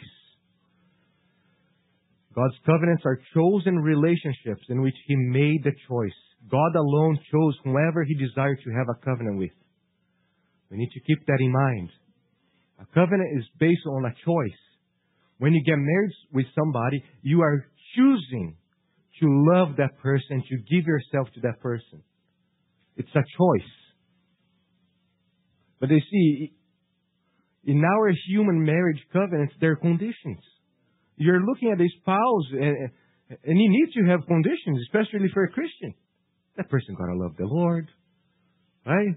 God's 2.36 2.58
covenants 2.66 3.02
are 3.06 3.20
chosen 3.34 3.78
relationships 3.78 4.66
in 4.70 4.82
which 4.84 4.94
He 5.08 5.16
made 5.16 5.64
the 5.64 5.72
choice. 5.88 6.12
God 6.52 6.76
alone 6.76 7.18
chose 7.32 7.56
whoever 7.64 8.04
He 8.04 8.14
desired 8.14 8.60
to 8.64 8.72
have 8.74 8.88
a 8.90 9.06
covenant 9.06 9.40
with. 9.40 9.52
We 10.70 10.78
need 10.78 10.92
to 10.94 11.00
keep 11.00 11.26
that 11.28 11.38
in 11.40 11.52
mind. 11.52 11.90
A 12.80 12.86
covenant 12.94 13.38
is 13.38 13.46
based 13.60 13.86
on 13.88 14.06
a 14.06 14.14
choice. 14.26 14.60
When 15.40 15.54
you 15.54 15.64
get 15.64 15.78
married 15.78 16.12
with 16.34 16.46
somebody, 16.58 17.04
you 17.22 17.42
are 17.42 17.66
choosing 17.96 18.58
to 19.22 19.28
love 19.52 19.78
that 19.78 19.98
person, 20.00 20.44
to 20.50 20.58
give 20.58 20.86
yourself 20.86 21.28
to 21.36 21.42
that 21.42 21.60
person. 21.62 22.04
It's 22.98 23.10
a 23.16 23.24
choice. 23.38 23.72
But 25.80 25.90
you 25.90 26.02
see, 26.12 26.54
in 27.66 27.84
our 27.84 28.12
human 28.28 28.64
marriage 28.64 29.02
covenants, 29.14 29.54
there 29.60 29.72
are 29.72 29.76
conditions. 29.76 30.40
You're 31.18 31.42
looking 31.42 31.72
at 31.72 31.82
a 31.82 31.88
spouse, 32.02 32.46
and, 32.52 32.90
and 33.44 33.60
you 33.60 33.70
need 33.70 33.92
to 33.96 34.10
have 34.10 34.26
conditions, 34.28 34.80
especially 34.88 35.30
for 35.34 35.44
a 35.44 35.52
Christian. 35.52 35.94
That 36.58 36.70
person 36.70 36.96
gotta 36.98 37.18
love 37.18 37.36
the 37.38 37.46
Lord, 37.46 37.90
right? 38.86 39.16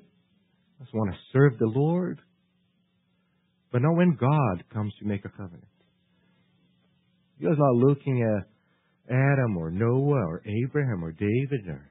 Just 0.80 0.94
want 0.94 1.12
to 1.12 1.18
serve 1.32 1.58
the 1.58 1.66
Lord. 1.66 2.20
But 3.70 3.82
not 3.82 3.96
when 3.96 4.16
God 4.18 4.64
comes 4.72 4.92
to 5.00 5.06
make 5.06 5.25
a 5.25 5.28
covenant. 5.28 5.64
God's 7.42 7.58
not 7.58 7.75
looking 7.75 8.22
at 8.22 8.49
Adam 9.14 9.56
or 9.56 9.70
Noah 9.70 10.26
or 10.26 10.42
Abraham 10.64 11.04
or 11.04 11.12
David 11.12 11.68
or 11.68 11.90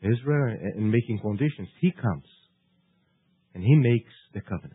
Israel 0.00 0.56
and 0.76 0.90
making 0.90 1.18
conditions. 1.20 1.68
He 1.80 1.92
comes 1.92 2.24
and 3.54 3.62
he 3.62 3.74
makes 3.76 4.12
the 4.32 4.40
covenant. 4.40 4.74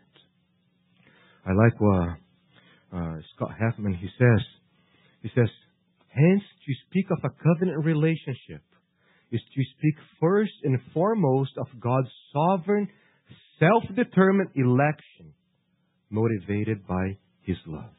I 1.46 1.52
like 1.52 1.80
what 1.80 2.08
uh, 2.92 3.16
Scott 3.34 3.50
Hafemann 3.60 3.94
he 3.94 4.08
says. 4.18 4.40
He 5.22 5.30
says, 5.34 5.48
hence 6.08 6.42
to 6.66 6.72
speak 6.88 7.06
of 7.10 7.18
a 7.24 7.30
covenant 7.42 7.84
relationship 7.84 8.62
is 9.30 9.40
to 9.54 9.62
speak 9.78 9.94
first 10.20 10.52
and 10.64 10.78
foremost 10.92 11.52
of 11.58 11.66
God's 11.78 12.08
sovereign 12.32 12.88
self-determined 13.60 14.50
election 14.56 15.34
motivated 16.10 16.86
by 16.86 17.16
His 17.42 17.56
love. 17.66 17.94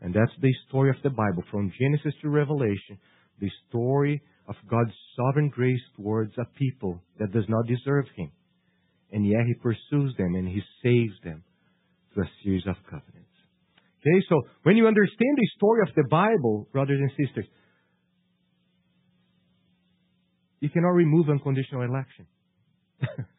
And 0.00 0.14
that's 0.14 0.32
the 0.40 0.52
story 0.68 0.90
of 0.90 0.96
the 1.02 1.10
Bible, 1.10 1.42
from 1.50 1.72
Genesis 1.78 2.14
to 2.22 2.28
Revelation, 2.28 2.98
the 3.40 3.50
story 3.68 4.22
of 4.48 4.54
God's 4.68 4.92
sovereign 5.16 5.50
grace 5.50 5.80
towards 5.96 6.32
a 6.38 6.46
people 6.58 7.00
that 7.18 7.32
does 7.32 7.44
not 7.48 7.66
deserve 7.66 8.06
Him. 8.16 8.30
And 9.12 9.26
yet 9.26 9.46
He 9.46 9.54
pursues 9.54 10.14
them 10.16 10.34
and 10.34 10.48
He 10.48 10.62
saves 10.82 11.14
them 11.24 11.42
through 12.12 12.24
a 12.24 12.30
series 12.42 12.66
of 12.66 12.76
covenants. 12.84 13.14
Okay, 14.00 14.24
so 14.28 14.42
when 14.62 14.76
you 14.76 14.86
understand 14.86 15.36
the 15.36 15.48
story 15.56 15.80
of 15.86 15.94
the 15.94 16.04
Bible, 16.08 16.68
brothers 16.72 17.00
and 17.00 17.10
sisters, 17.10 17.46
you 20.60 20.70
cannot 20.70 20.90
remove 20.90 21.28
unconditional 21.28 21.82
election. 21.82 22.26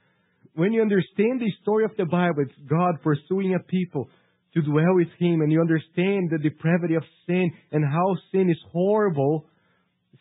when 0.60 0.74
you 0.74 0.82
understand 0.82 1.40
the 1.40 1.52
story 1.62 1.86
of 1.86 1.92
the 1.98 2.06
Bible, 2.06 2.44
it's 2.44 2.70
God 2.70 3.02
pursuing 3.02 3.56
a 3.56 3.64
people 3.64 4.10
to 4.54 4.62
dwell 4.62 4.96
with 4.96 5.08
Him, 5.20 5.42
and 5.42 5.52
you 5.52 5.62
understand 5.62 6.30
the 6.32 6.38
depravity 6.38 6.96
of 6.96 7.04
sin 7.26 7.52
and 7.72 7.86
how 7.86 8.16
sin 8.32 8.50
is 8.50 8.58
horrible, 8.72 9.46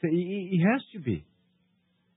it 0.01 0.63
has 0.65 0.83
to 0.95 1.01
be. 1.01 1.25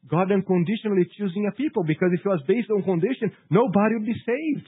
God 0.07 0.31
unconditionally 0.31 1.05
choosing 1.17 1.47
a 1.47 1.55
people, 1.55 1.83
because 1.83 2.09
if 2.13 2.25
it 2.25 2.29
was 2.29 2.41
based 2.47 2.69
on 2.69 2.83
condition, 2.83 3.31
nobody 3.49 3.95
would 3.95 4.05
be 4.05 4.21
saved. 4.25 4.67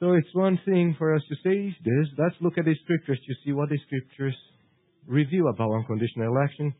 So 0.00 0.12
it's 0.12 0.34
one 0.34 0.58
thing 0.64 0.94
for 0.98 1.14
us 1.14 1.22
to 1.28 1.34
say 1.42 1.76
this. 1.84 2.06
Let's 2.16 2.36
look 2.40 2.58
at 2.58 2.64
the 2.64 2.74
scriptures 2.84 3.18
to 3.26 3.34
see 3.44 3.52
what 3.52 3.68
the 3.68 3.78
scriptures 3.86 4.36
reveal 5.06 5.48
about 5.48 5.72
unconditional 5.72 6.28
election. 6.34 6.74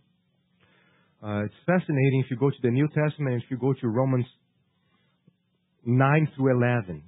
Uh, 1.23 1.45
it's 1.45 1.55
fascinating 1.67 2.23
if 2.25 2.31
you 2.31 2.37
go 2.37 2.51
to 2.51 2.63
the 2.63 2.71
New 2.71 2.87
Testament, 2.89 3.43
if 3.43 3.51
you 3.51 3.57
go 3.57 3.73
to 3.73 3.89
Romans 3.89 4.27
9 5.85 6.29
through 6.37 6.57
11. 6.57 7.03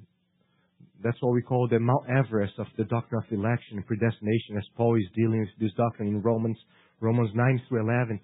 That's 1.02 1.17
what 1.21 1.33
we 1.33 1.43
call 1.43 1.69
the 1.69 1.79
Mount 1.79 2.05
Everest 2.11 2.55
of 2.59 2.67
the 2.76 2.85
doctrine 2.85 3.23
of 3.25 3.33
election 3.33 3.79
and 3.79 3.87
predestination, 3.87 4.59
as 4.59 4.64
Paul 4.76 4.97
is 4.97 5.07
dealing 5.14 5.40
with 5.40 5.49
this 5.61 5.73
doctrine 5.76 6.09
in 6.09 6.23
Romans, 6.23 6.59
Romans 7.00 7.31
9 7.35 7.62
through 7.69 7.83
11. 7.88 8.21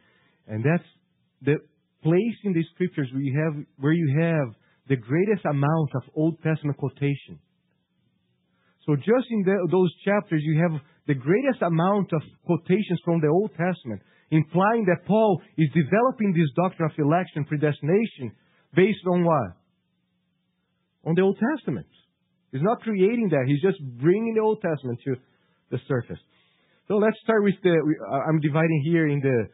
And 0.49 0.65
that's 0.65 0.89
the 1.43 1.57
place 2.03 2.39
in 2.45 2.53
the 2.53 2.65
scriptures 2.75 3.09
where 3.13 3.23
you 3.23 3.39
have, 3.39 3.65
where 3.79 3.93
you 3.93 4.19
have 4.21 4.55
the 4.89 4.97
greatest 4.97 5.45
amount 5.45 5.91
of 5.95 6.03
Old 6.15 6.43
Testament 6.43 6.77
quotation. 6.79 7.39
So 8.87 8.97
just 8.97 9.27
in 9.31 9.43
the, 9.43 9.69
those 9.71 9.93
chapters, 10.05 10.43
you 10.45 10.63
have 10.63 10.81
the 11.07 11.15
greatest 11.15 11.63
amount 11.63 12.13
of 12.13 12.23
quotations 12.45 13.01
from 13.05 13.21
the 13.21 13.29
Old 13.29 13.51
Testament, 13.51 14.03
implying 14.31 14.85
that 14.87 15.07
Paul 15.07 15.41
is 15.57 15.69
developing 15.75 16.33
this 16.33 16.51
doctrine 16.57 16.91
of 16.91 16.99
election, 16.99 17.45
predestination, 17.45 18.33
based 18.75 19.07
on 19.07 19.25
what? 19.25 19.57
On 21.05 21.15
the 21.15 21.23
Old 21.23 21.39
Testament. 21.39 21.87
He's 22.53 22.63
not 22.63 22.81
creating 22.81 23.29
that. 23.31 23.45
He's 23.47 23.63
just 23.63 23.79
bringing 24.01 24.35
the 24.35 24.41
Old 24.41 24.61
Testament 24.61 25.01
to 25.05 25.17
the 25.71 25.79
surface. 25.87 26.19
So 26.89 26.95
let's 26.97 27.17
start 27.23 27.43
with 27.43 27.55
the. 27.63 27.75
Uh, 27.75 28.29
I'm 28.29 28.41
dividing 28.41 28.83
here 28.85 29.09
in 29.09 29.21
the 29.21 29.47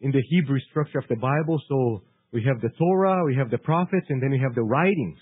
in 0.00 0.10
the 0.10 0.22
Hebrew 0.30 0.58
structure 0.70 0.98
of 0.98 1.06
the 1.08 1.16
Bible. 1.16 1.60
So 1.68 2.02
we 2.32 2.42
have 2.44 2.60
the 2.60 2.70
Torah, 2.76 3.24
we 3.24 3.36
have 3.36 3.50
the 3.50 3.58
prophets, 3.58 4.06
and 4.08 4.22
then 4.22 4.30
we 4.30 4.38
have 4.38 4.54
the 4.54 4.62
writings. 4.62 5.18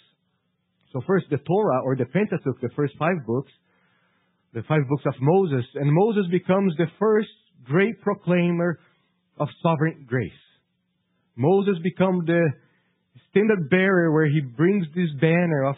So 0.92 1.02
first 1.06 1.26
the 1.30 1.38
Torah 1.38 1.82
or 1.84 1.96
the 1.96 2.06
Pentateuch, 2.06 2.60
the 2.60 2.70
first 2.74 2.94
five 2.98 3.26
books, 3.26 3.52
the 4.54 4.62
five 4.62 4.88
books 4.88 5.04
of 5.06 5.14
Moses, 5.20 5.64
and 5.74 5.92
Moses 5.92 6.24
becomes 6.30 6.74
the 6.76 6.86
first 6.98 7.28
great 7.68 8.00
proclaimer 8.00 8.78
of 9.38 9.48
sovereign 9.62 10.04
grace. 10.08 10.32
Moses 11.36 11.76
becomes 11.82 12.26
the 12.26 12.48
standard 13.30 13.70
bearer 13.70 14.12
where 14.12 14.26
he 14.26 14.40
brings 14.40 14.86
this 14.94 15.10
banner 15.20 15.64
of 15.64 15.76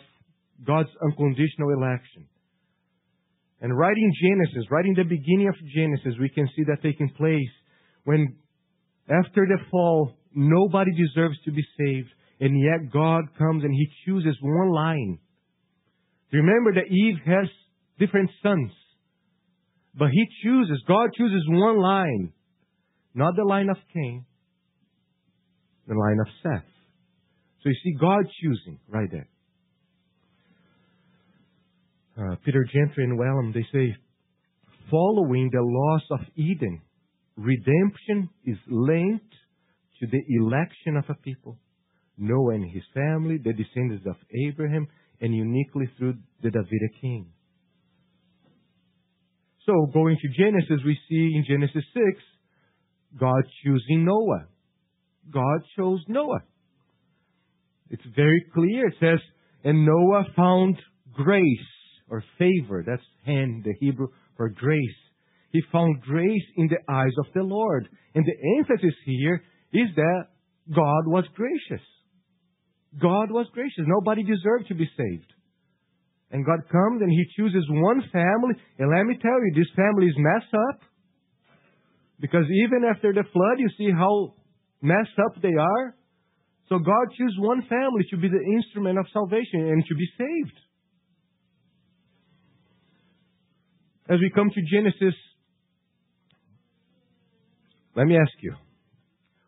God's 0.67 0.89
unconditional 1.03 1.71
election. 1.71 2.27
And 3.61 3.77
right 3.77 3.97
in 3.97 4.13
Genesis, 4.23 4.71
right 4.71 4.87
in 4.87 4.95
the 4.95 5.05
beginning 5.05 5.49
of 5.49 5.55
Genesis, 5.75 6.19
we 6.19 6.31
can 6.31 6.49
see 6.57 6.65
that 6.65 6.83
taking 6.83 7.11
place 7.11 7.51
when 8.05 8.37
after 9.11 9.47
the 9.47 9.59
fall, 9.71 10.13
nobody 10.35 10.93
deserves 10.93 11.37
to 11.45 11.51
be 11.51 11.65
saved. 11.79 12.09
And 12.41 12.59
yet 12.59 12.93
God 12.93 13.25
comes 13.37 13.65
and 13.65 13.73
He 13.73 13.89
chooses 14.07 14.37
one 14.41 14.71
line. 14.71 15.19
Remember 16.33 16.73
that 16.75 16.91
Eve 16.91 17.17
has 17.27 17.49
different 17.99 18.31
sons. 18.43 18.71
But 19.95 20.11
He 20.11 20.27
chooses, 20.43 20.83
God 20.87 21.11
chooses 21.17 21.45
one 21.49 21.79
line. 21.79 22.33
Not 23.15 23.35
the 23.37 23.45
line 23.45 23.69
of 23.69 23.77
Cain, 23.93 24.25
the 25.89 25.95
line 25.95 26.19
of 26.21 26.27
Seth. 26.43 26.71
So 27.63 27.69
you 27.69 27.75
see 27.83 27.95
God 28.01 28.25
choosing 28.41 28.79
right 28.89 29.09
there. 29.11 29.29
Uh, 32.17 32.37
Peter 32.45 32.65
Gentry 32.73 33.05
and 33.05 33.19
Wellum, 33.19 33.53
they 33.53 33.67
say, 33.73 33.97
following 34.91 35.51
the 35.53 35.61
laws 35.61 36.03
of 36.13 36.21
Eden, 36.37 36.81
redemption 37.37 38.29
is 38.45 38.59
linked 38.69 39.35
to 40.01 40.07
the 40.07 40.23
election 40.29 40.97
of 40.97 41.05
a 41.09 41.15
people. 41.15 41.59
Noah 42.17 42.55
and 42.55 42.71
his 42.71 42.83
family, 42.95 43.39
the 43.39 43.53
descendants 43.53 44.07
of 44.07 44.17
Abraham, 44.49 44.87
and 45.21 45.35
uniquely 45.35 45.89
through 45.99 46.15
the 46.43 46.51
Davidic 46.51 47.01
king. 47.01 47.27
So, 49.71 49.87
going 49.93 50.17
to 50.21 50.29
Genesis, 50.43 50.85
we 50.85 50.99
see 51.09 51.33
in 51.37 51.45
Genesis 51.47 51.85
6, 51.95 52.05
God 53.21 53.43
choosing 53.63 54.05
Noah. 54.05 54.47
God 55.33 55.61
chose 55.77 56.01
Noah. 56.09 56.43
It's 57.89 58.03
very 58.17 58.45
clear. 58.53 58.89
It 58.89 58.95
says, 58.99 59.21
and 59.63 59.87
Noah 59.87 60.25
found 60.35 60.77
grace 61.13 61.45
or 62.09 62.25
favor. 62.37 62.83
That's 62.85 63.03
hand, 63.25 63.63
the 63.65 63.75
Hebrew 63.79 64.09
for 64.37 64.49
grace. 64.49 64.81
He 65.53 65.63
found 65.71 66.01
grace 66.01 66.47
in 66.57 66.67
the 66.67 66.93
eyes 66.93 67.13
of 67.19 67.27
the 67.33 67.43
Lord. 67.43 67.89
And 68.17 68.25
the 68.25 68.59
emphasis 68.59 68.95
here 69.05 69.41
is 69.73 69.89
that 69.95 70.25
God 70.75 71.07
was 71.07 71.25
gracious. 71.37 71.87
God 73.01 73.31
was 73.31 73.47
gracious. 73.53 73.85
Nobody 73.87 74.25
deserved 74.25 74.67
to 74.69 74.75
be 74.75 74.89
saved. 74.97 75.33
And 76.31 76.47
God 76.47 76.61
comes 76.71 77.03
and 77.03 77.11
He 77.11 77.25
chooses 77.37 77.65
one 77.69 78.03
family. 78.13 78.55
And 78.79 78.91
let 78.91 79.05
me 79.05 79.19
tell 79.21 79.39
you, 79.43 79.53
this 79.55 79.71
family 79.75 80.07
is 80.07 80.15
messed 80.17 80.55
up. 80.55 80.81
Because 82.21 82.45
even 82.67 82.85
after 82.85 83.13
the 83.13 83.25
flood, 83.33 83.59
you 83.59 83.69
see 83.79 83.91
how 83.91 84.35
messed 84.83 85.19
up 85.27 85.41
they 85.43 85.55
are. 85.59 85.95
So 86.69 86.79
God 86.79 87.07
chooses 87.17 87.37
one 87.39 87.63
family 87.63 88.07
to 88.11 88.17
be 88.17 88.29
the 88.29 88.45
instrument 88.55 88.99
of 88.99 89.07
salvation 89.13 89.69
and 89.69 89.85
to 89.87 89.95
be 89.95 90.07
saved. 90.17 90.59
As 94.09 94.19
we 94.21 94.31
come 94.35 94.51
to 94.51 94.61
Genesis, 94.71 95.15
let 97.97 98.07
me 98.07 98.17
ask 98.17 98.33
you, 98.41 98.55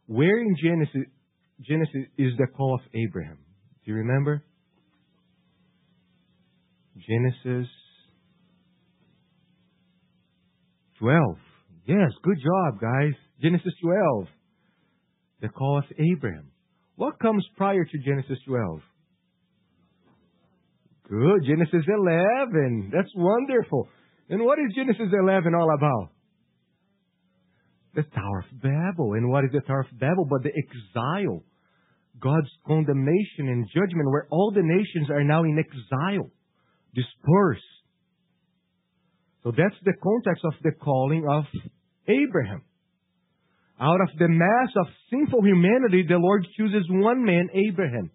where 0.06 0.38
in 0.38 0.56
Genesis 0.62 1.10
Genesis 1.60 2.10
is 2.18 2.32
the 2.38 2.46
call 2.56 2.74
of 2.74 2.80
Abraham. 2.94 3.38
Do 3.84 3.92
you 3.92 3.98
remember? 3.98 4.42
Genesis 6.96 7.68
12. 10.98 11.36
Yes, 11.86 12.10
good 12.22 12.38
job, 12.38 12.80
guys. 12.80 13.12
Genesis 13.40 13.72
12. 13.82 14.28
The 15.40 15.48
call 15.48 15.78
of 15.78 15.84
Abraham. 15.98 16.50
What 16.96 17.18
comes 17.18 17.44
prior 17.56 17.84
to 17.84 17.98
Genesis 17.98 18.38
12? 18.46 18.80
Good. 21.08 21.44
Genesis 21.46 21.84
11. 21.88 22.90
That's 22.94 23.10
wonderful. 23.16 23.88
And 24.28 24.44
what 24.44 24.58
is 24.58 24.74
Genesis 24.76 25.08
11 25.12 25.54
all 25.54 25.74
about? 25.76 26.10
The 27.94 28.02
Tower 28.02 28.44
of 28.50 28.62
Babel. 28.62 29.14
And 29.14 29.28
what 29.28 29.44
is 29.44 29.50
the 29.52 29.60
Tower 29.60 29.86
of 29.90 29.98
Babel 29.98 30.26
but 30.30 30.42
the 30.42 30.52
exile 30.56 31.42
God's 32.20 32.50
condemnation 32.66 33.48
and 33.48 33.66
judgment 33.66 34.10
where 34.10 34.28
all 34.30 34.52
the 34.54 34.62
nations 34.62 35.10
are 35.10 35.24
now 35.24 35.42
in 35.42 35.58
exile, 35.58 36.30
dispersed. 36.94 37.62
So 39.42 39.50
that's 39.50 39.76
the 39.84 39.94
context 40.02 40.44
of 40.44 40.54
the 40.62 40.72
calling 40.72 41.26
of 41.28 41.44
Abraham. 42.06 42.62
Out 43.80 44.00
of 44.00 44.08
the 44.18 44.28
mass 44.28 44.70
of 44.76 44.86
sinful 45.10 45.42
humanity, 45.42 46.04
the 46.08 46.16
Lord 46.16 46.46
chooses 46.56 46.86
one 46.88 47.24
man, 47.24 47.48
Abraham. 47.52 48.10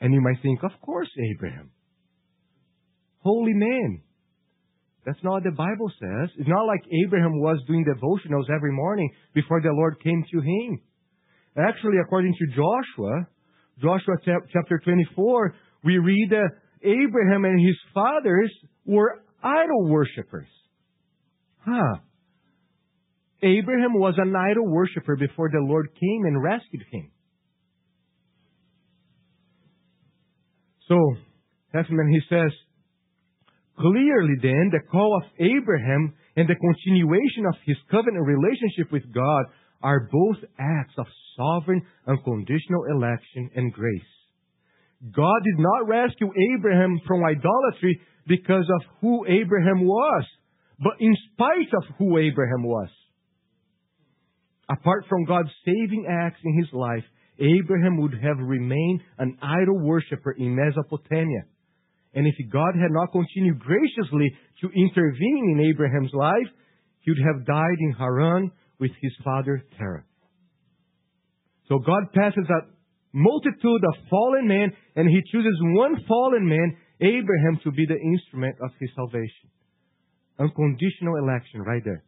And 0.00 0.12
you 0.12 0.20
might 0.20 0.40
think, 0.42 0.62
of 0.62 0.70
course, 0.80 1.08
Abraham. 1.34 1.70
Holy 3.20 3.54
man. 3.54 4.02
That's 5.06 5.18
not 5.24 5.32
what 5.32 5.44
the 5.44 5.50
Bible 5.50 5.90
says. 5.98 6.30
It's 6.38 6.48
not 6.48 6.66
like 6.66 6.82
Abraham 7.04 7.40
was 7.40 7.58
doing 7.66 7.84
devotionals 7.84 8.54
every 8.54 8.72
morning 8.72 9.10
before 9.34 9.60
the 9.60 9.72
Lord 9.72 9.96
came 10.02 10.24
to 10.30 10.40
him. 10.40 10.80
Actually, 11.58 11.98
according 12.02 12.34
to 12.34 12.46
Joshua, 12.54 13.26
Joshua 13.80 14.16
chapter 14.24 14.78
24, 14.84 15.54
we 15.84 15.98
read 15.98 16.28
that 16.30 16.50
Abraham 16.82 17.44
and 17.44 17.60
his 17.60 17.76
fathers 17.92 18.52
were 18.84 19.22
idol 19.42 19.88
worshippers. 19.88 20.48
Huh. 21.64 21.96
Abraham 23.42 23.94
was 23.94 24.14
an 24.16 24.34
idol 24.34 24.66
worshiper 24.66 25.16
before 25.16 25.50
the 25.50 25.60
Lord 25.60 25.88
came 26.00 26.24
and 26.24 26.42
rescued 26.42 26.84
him. 26.90 27.10
So, 30.88 31.14
Hafemann, 31.74 32.10
he 32.10 32.20
says, 32.28 32.52
Clearly, 33.76 34.34
then, 34.40 34.70
the 34.70 34.86
call 34.90 35.16
of 35.16 35.28
Abraham 35.40 36.14
and 36.36 36.48
the 36.48 36.54
continuation 36.54 37.46
of 37.48 37.54
his 37.66 37.76
covenant 37.90 38.24
relationship 38.24 38.92
with 38.92 39.02
God 39.12 39.46
are 39.84 40.08
both 40.10 40.38
acts 40.58 40.94
of 40.96 41.06
sovereign, 41.36 41.82
unconditional 42.08 42.84
election 42.90 43.50
and 43.54 43.70
grace. 43.70 44.00
God 45.12 45.40
did 45.44 45.58
not 45.58 45.86
rescue 45.86 46.30
Abraham 46.56 46.98
from 47.06 47.22
idolatry 47.22 48.00
because 48.26 48.64
of 48.74 48.86
who 49.02 49.26
Abraham 49.26 49.84
was, 49.84 50.24
but 50.80 50.94
in 51.00 51.14
spite 51.32 51.72
of 51.76 51.84
who 51.98 52.16
Abraham 52.16 52.64
was. 52.64 52.88
Apart 54.70 55.04
from 55.10 55.26
God's 55.26 55.50
saving 55.66 56.06
acts 56.08 56.40
in 56.42 56.58
his 56.58 56.72
life, 56.72 57.04
Abraham 57.38 57.98
would 58.00 58.14
have 58.14 58.38
remained 58.38 59.02
an 59.18 59.36
idol 59.42 59.78
worshiper 59.80 60.32
in 60.32 60.56
Mesopotamia. 60.56 61.44
And 62.14 62.26
if 62.26 62.34
God 62.50 62.72
had 62.80 62.90
not 62.90 63.12
continued 63.12 63.58
graciously 63.58 64.32
to 64.62 64.70
intervene 64.70 65.58
in 65.58 65.66
Abraham's 65.68 66.12
life, 66.14 66.48
he 67.00 67.10
would 67.10 67.34
have 67.34 67.44
died 67.44 67.78
in 67.80 67.92
Haran 67.92 68.50
with 68.78 68.90
his 69.00 69.12
father 69.22 69.62
Terah. 69.78 70.04
So 71.68 71.78
God 71.78 72.12
passes 72.12 72.46
a 72.48 72.66
multitude 73.12 73.82
of 73.84 74.08
fallen 74.10 74.48
men, 74.48 74.72
and 74.96 75.08
he 75.08 75.22
chooses 75.30 75.58
one 75.62 76.04
fallen 76.06 76.48
man, 76.48 76.76
Abraham, 77.00 77.58
to 77.64 77.70
be 77.70 77.86
the 77.86 77.98
instrument 77.98 78.56
of 78.62 78.70
his 78.80 78.90
salvation. 78.94 79.50
Unconditional 80.38 81.16
election 81.16 81.62
right 81.62 81.82
there. 81.84 82.04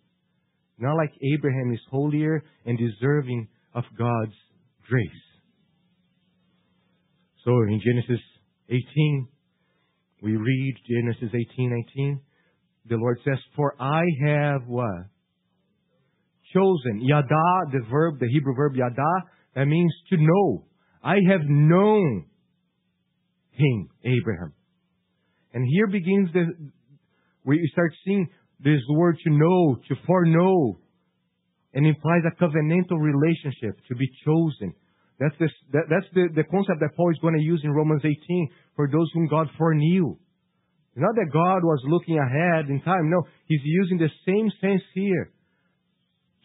Not 0.79 0.97
like 0.97 1.13
Abraham 1.35 1.73
is 1.73 1.81
holier 1.91 2.43
and 2.67 2.77
deserving 2.77 3.49
of 3.75 3.85
God's 3.97 4.35
grace. 4.89 5.09
So 7.45 7.53
in 7.63 7.81
Genesis 7.83 8.23
18, 8.69 9.29
we 10.23 10.37
read 10.37 10.75
Genesis 10.89 11.29
18, 11.29 11.71
19. 11.97 12.21
The 12.89 12.97
Lord 12.97 13.19
says, 13.25 13.39
For 13.55 13.75
I 13.81 14.03
have 14.27 14.67
what? 14.67 15.07
Chosen. 16.57 17.01
Yada, 17.03 17.71
the 17.73 17.85
verb, 17.91 18.19
the 18.19 18.29
Hebrew 18.29 18.55
verb 18.55 18.75
yada, 18.75 19.25
that 19.55 19.67
means 19.67 19.93
to 20.11 20.17
know. 20.19 20.65
I 21.03 21.17
have 21.31 21.43
known 21.47 22.27
him, 23.51 23.89
Abraham. 24.05 24.53
And 25.53 25.67
here 25.69 25.87
begins 25.87 26.31
the, 26.33 26.47
you 27.53 27.69
start 27.73 27.93
seeing 28.05 28.29
this 28.61 28.81
word 28.91 29.17
to 29.25 29.31
know, 29.31 29.77
to 29.89 29.95
foreknow, 30.07 30.79
and 31.75 31.87
implies 31.87 32.23
a 32.27 32.43
covenantal 32.43 32.99
relationship, 32.99 33.79
to 33.89 33.95
be 33.95 34.09
chosen. 34.25 34.73
That's, 35.19 35.35
this, 35.39 35.51
that, 35.73 35.85
that's 35.89 36.07
the, 36.15 36.29
the 36.35 36.45
concept 36.45 36.81
that 36.81 36.97
Paul 36.97 37.11
is 37.11 37.19
going 37.21 37.37
to 37.37 37.43
use 37.43 37.61
in 37.65 37.71
Romans 37.71 38.03
18 38.05 38.49
for 38.77 38.89
those 38.89 39.11
whom 39.15 39.29
God 39.29 39.49
foreknew. 39.57 40.17
Not 40.97 41.15
that 41.15 41.31
God 41.33 41.61
was 41.63 41.81
looking 41.87 42.19
ahead 42.19 42.71
in 42.71 42.81
time. 42.81 43.11
No, 43.11 43.23
he's 43.47 43.61
using 43.63 43.99
the 43.99 44.09
same 44.27 44.51
sense 44.61 44.83
here. 44.95 45.33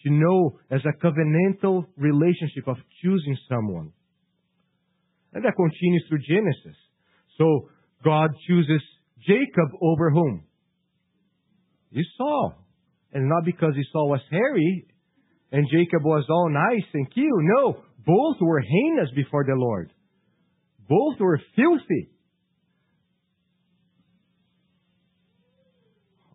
To 0.04 0.10
know 0.12 0.60
as 0.72 0.82
a 0.86 1.06
covenantal 1.06 1.86
relationship 1.96 2.68
of 2.68 2.78
choosing 3.02 3.38
someone. 3.48 3.92
And 5.34 5.46
that 5.46 5.54
continues 5.56 6.06
through 6.10 6.20
Genesis. 6.28 6.78
So 7.38 7.70
God 8.04 8.32
chooses 8.48 8.82
Jacob 9.28 9.70
over 9.82 10.10
whom? 10.10 10.44
Esau. 11.92 12.56
And 13.14 13.30
not 13.30 13.46
because 13.46 13.74
Esau 13.78 14.06
was 14.06 14.22
hairy 14.32 14.88
and 15.52 15.68
Jacob 15.70 16.04
was 16.04 16.26
all 16.30 16.50
nice 16.50 16.88
and 16.94 17.14
cute. 17.14 17.30
No, 17.30 17.84
both 18.06 18.38
were 18.40 18.62
heinous 18.62 19.10
before 19.16 19.44
the 19.44 19.56
Lord. 19.56 19.92
Both 20.88 21.20
were 21.20 21.40
filthy. 21.56 22.10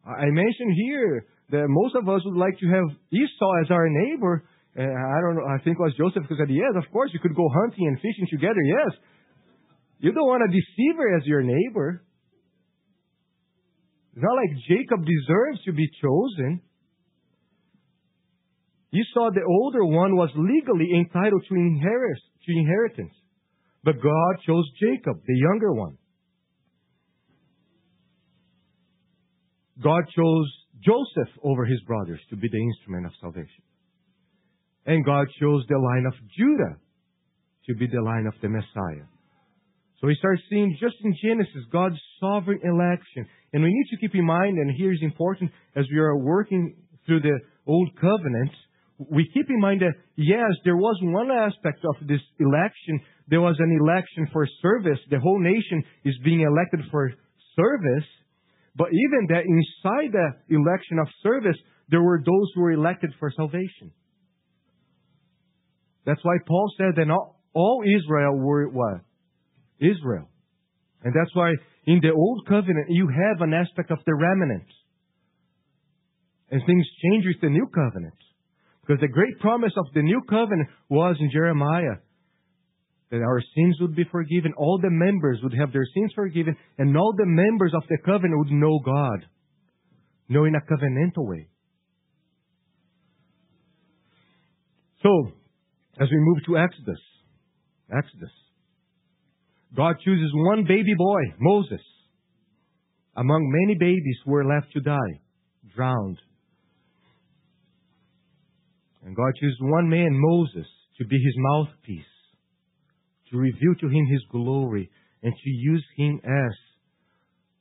I 0.07 0.27
mentioned 0.27 0.75
here 0.77 1.27
that 1.51 1.67
most 1.69 1.95
of 1.95 2.09
us 2.09 2.23
would 2.25 2.37
like 2.37 2.59
to 2.59 2.67
have 2.67 2.85
Esau 3.11 3.53
as 3.63 3.71
our 3.71 3.89
neighbor. 3.89 4.45
And 4.75 4.91
I 4.91 5.19
don't 5.23 5.37
know, 5.37 5.47
I 5.47 5.63
think 5.63 5.79
it 5.79 5.83
was 5.83 5.95
Joseph 5.97 6.25
who 6.29 6.37
said, 6.37 6.51
yes, 6.51 6.75
of 6.77 6.91
course, 6.93 7.11
you 7.13 7.21
could 7.21 7.35
go 7.35 7.49
hunting 7.49 7.87
and 7.87 7.97
fishing 7.97 8.27
together, 8.31 8.61
yes. 8.67 8.99
You 9.99 10.13
don't 10.13 10.27
want 10.27 10.43
a 10.43 10.53
deceiver 10.53 11.17
as 11.17 11.25
your 11.25 11.43
neighbor. 11.43 12.03
It's 14.15 14.23
not 14.23 14.37
like 14.37 14.51
Jacob 14.69 15.07
deserves 15.07 15.65
to 15.65 15.73
be 15.73 15.89
chosen. 16.03 16.61
Esau, 18.93 19.31
the 19.33 19.45
older 19.47 19.85
one, 19.85 20.17
was 20.17 20.31
legally 20.37 20.89
entitled 20.97 21.45
to, 21.49 21.55
inherit, 21.55 22.19
to 22.45 22.53
inheritance. 22.53 23.15
But 23.85 24.03
God 24.03 24.33
chose 24.47 24.65
Jacob, 24.81 25.21
the 25.27 25.37
younger 25.37 25.73
one. 25.73 25.97
God 29.83 30.05
chose 30.17 30.51
Joseph 30.85 31.33
over 31.43 31.65
his 31.65 31.81
brothers 31.83 32.21
to 32.31 32.37
be 32.37 32.49
the 32.49 32.63
instrument 32.63 33.07
of 33.07 33.13
salvation. 33.21 33.63
And 34.87 35.05
God 35.05 35.27
chose 35.41 35.65
the 35.69 35.79
line 35.79 36.07
of 36.07 36.15
Judah 36.37 36.77
to 37.67 37.75
be 37.75 37.87
the 37.87 38.03
line 38.03 38.27
of 38.27 38.35
the 38.41 38.49
Messiah. 38.49 39.07
So 40.01 40.07
we 40.07 40.15
start 40.17 40.39
seeing 40.51 40.77
just 40.81 40.97
in 41.03 41.15
Genesis 41.23 41.65
God's 41.73 41.97
sovereign 42.21 42.61
election. 42.63 43.27
And 43.53 43.63
we 43.63 43.73
need 43.73 43.89
to 43.91 43.97
keep 43.97 44.15
in 44.15 44.25
mind, 44.25 44.59
and 44.59 44.71
here 44.77 44.93
is 44.93 45.01
important 45.03 45.51
as 45.75 45.87
we 45.91 45.99
are 45.99 46.17
working 46.17 46.77
through 47.07 47.21
the 47.21 47.39
Old 47.67 47.91
Covenant, 48.01 48.53
we 48.99 49.29
keep 49.35 49.49
in 49.51 49.61
mind 49.61 49.81
that 49.83 49.95
yes, 50.17 50.51
there 50.65 50.77
was 50.77 50.97
one 51.03 51.31
aspect 51.31 51.85
of 51.85 52.07
this 52.07 52.21
election. 52.39 53.01
There 53.29 53.41
was 53.41 53.57
an 53.59 53.79
election 53.81 54.29
for 54.33 54.47
service. 54.63 54.99
The 55.11 55.21
whole 55.21 55.41
nation 55.41 55.85
is 56.05 56.15
being 56.25 56.41
elected 56.41 56.81
for 56.91 57.13
service. 57.57 58.09
But 58.77 58.89
even 58.93 59.27
that 59.29 59.45
inside 59.47 60.13
the 60.13 60.55
election 60.55 60.99
of 61.01 61.09
service, 61.23 61.57
there 61.89 62.03
were 62.03 62.23
those 62.25 62.53
who 62.55 62.63
were 62.63 62.73
elected 62.73 63.13
for 63.19 63.33
salvation. 63.35 63.91
That's 66.05 66.23
why 66.23 66.37
Paul 66.47 66.71
said 66.77 66.97
that 66.97 67.11
all, 67.11 67.41
all 67.55 67.83
Israel 67.83 68.37
were 68.37 68.69
what? 68.69 69.01
Israel. 69.81 70.29
And 71.03 71.15
that's 71.15 71.35
why 71.35 71.53
in 71.87 72.01
the 72.03 72.13
Old 72.13 72.47
Covenant, 72.47 72.87
you 72.89 73.09
have 73.09 73.41
an 73.41 73.55
aspect 73.55 73.91
of 73.91 73.99
the 74.07 74.15
remnant. 74.15 74.67
And 76.51 76.63
things 76.65 76.87
change 77.03 77.25
with 77.27 77.41
the 77.41 77.49
New 77.49 77.67
Covenant. 77.75 78.15
Because 78.83 79.01
the 79.01 79.09
great 79.09 79.39
promise 79.41 79.73
of 79.77 79.87
the 79.95 80.03
New 80.03 80.21
Covenant 80.29 80.69
was 80.89 81.17
in 81.19 81.31
Jeremiah 81.33 81.97
that 83.11 83.23
our 83.23 83.41
sins 83.55 83.77
would 83.81 83.95
be 83.95 84.05
forgiven, 84.11 84.53
all 84.57 84.79
the 84.83 84.91
members 84.91 85.39
would 85.43 85.55
have 85.59 85.73
their 85.73 85.87
sins 85.95 86.13
forgiven, 86.15 86.57
and 86.79 86.97
all 86.97 87.15
the 87.17 87.27
members 87.27 87.73
of 87.75 87.83
the 87.89 87.99
covenant 88.05 88.39
would 88.39 88.51
know 88.51 88.81
God, 88.85 89.27
know 90.29 90.45
in 90.45 90.55
a 90.55 90.61
covenantal 90.61 91.29
way. 91.29 91.49
So, 95.03 95.33
as 96.01 96.09
we 96.11 96.17
move 96.19 96.39
to 96.47 96.59
Exodus, 96.59 97.01
Exodus, 97.97 98.33
God 99.77 99.97
chooses 100.05 100.31
one 100.35 100.65
baby 100.65 100.95
boy, 100.97 101.21
Moses, 101.39 101.83
among 103.17 103.53
many 103.53 103.79
babies 103.79 104.17
who 104.25 104.33
were 104.33 104.45
left 104.45 104.73
to 104.73 104.81
die, 104.81 105.21
drowned. 105.77 106.19
And 109.05 109.15
God 109.15 109.33
chooses 109.41 109.59
one 109.61 109.89
man, 109.89 110.11
Moses, 110.13 110.67
to 110.99 111.07
be 111.07 111.17
his 111.17 111.35
mouthpiece 111.37 112.16
to 113.37 113.41
reveal 113.41 113.75
to 113.81 113.89
him 113.89 114.07
his 114.07 114.25
glory 114.31 114.91
and 115.23 115.33
to 115.33 115.51
use 115.51 115.85
him 115.97 116.21
as 116.25 116.53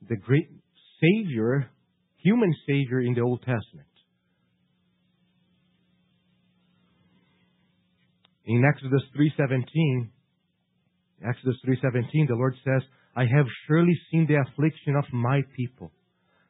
the 0.08 0.16
great 0.16 0.48
Savior, 1.00 1.70
human 2.16 2.54
Savior 2.66 3.00
in 3.00 3.14
the 3.14 3.20
Old 3.20 3.40
Testament. 3.40 3.86
In 8.44 8.64
Exodus 8.64 9.02
3:17, 9.14 10.10
Exodus 11.22 11.56
3:17, 11.64 12.26
the 12.28 12.34
Lord 12.34 12.54
says, 12.64 12.82
"I 13.14 13.24
have 13.24 13.46
surely 13.66 13.94
seen 14.10 14.26
the 14.26 14.36
affliction 14.36 14.94
of 14.96 15.04
my 15.12 15.42
people." 15.56 15.92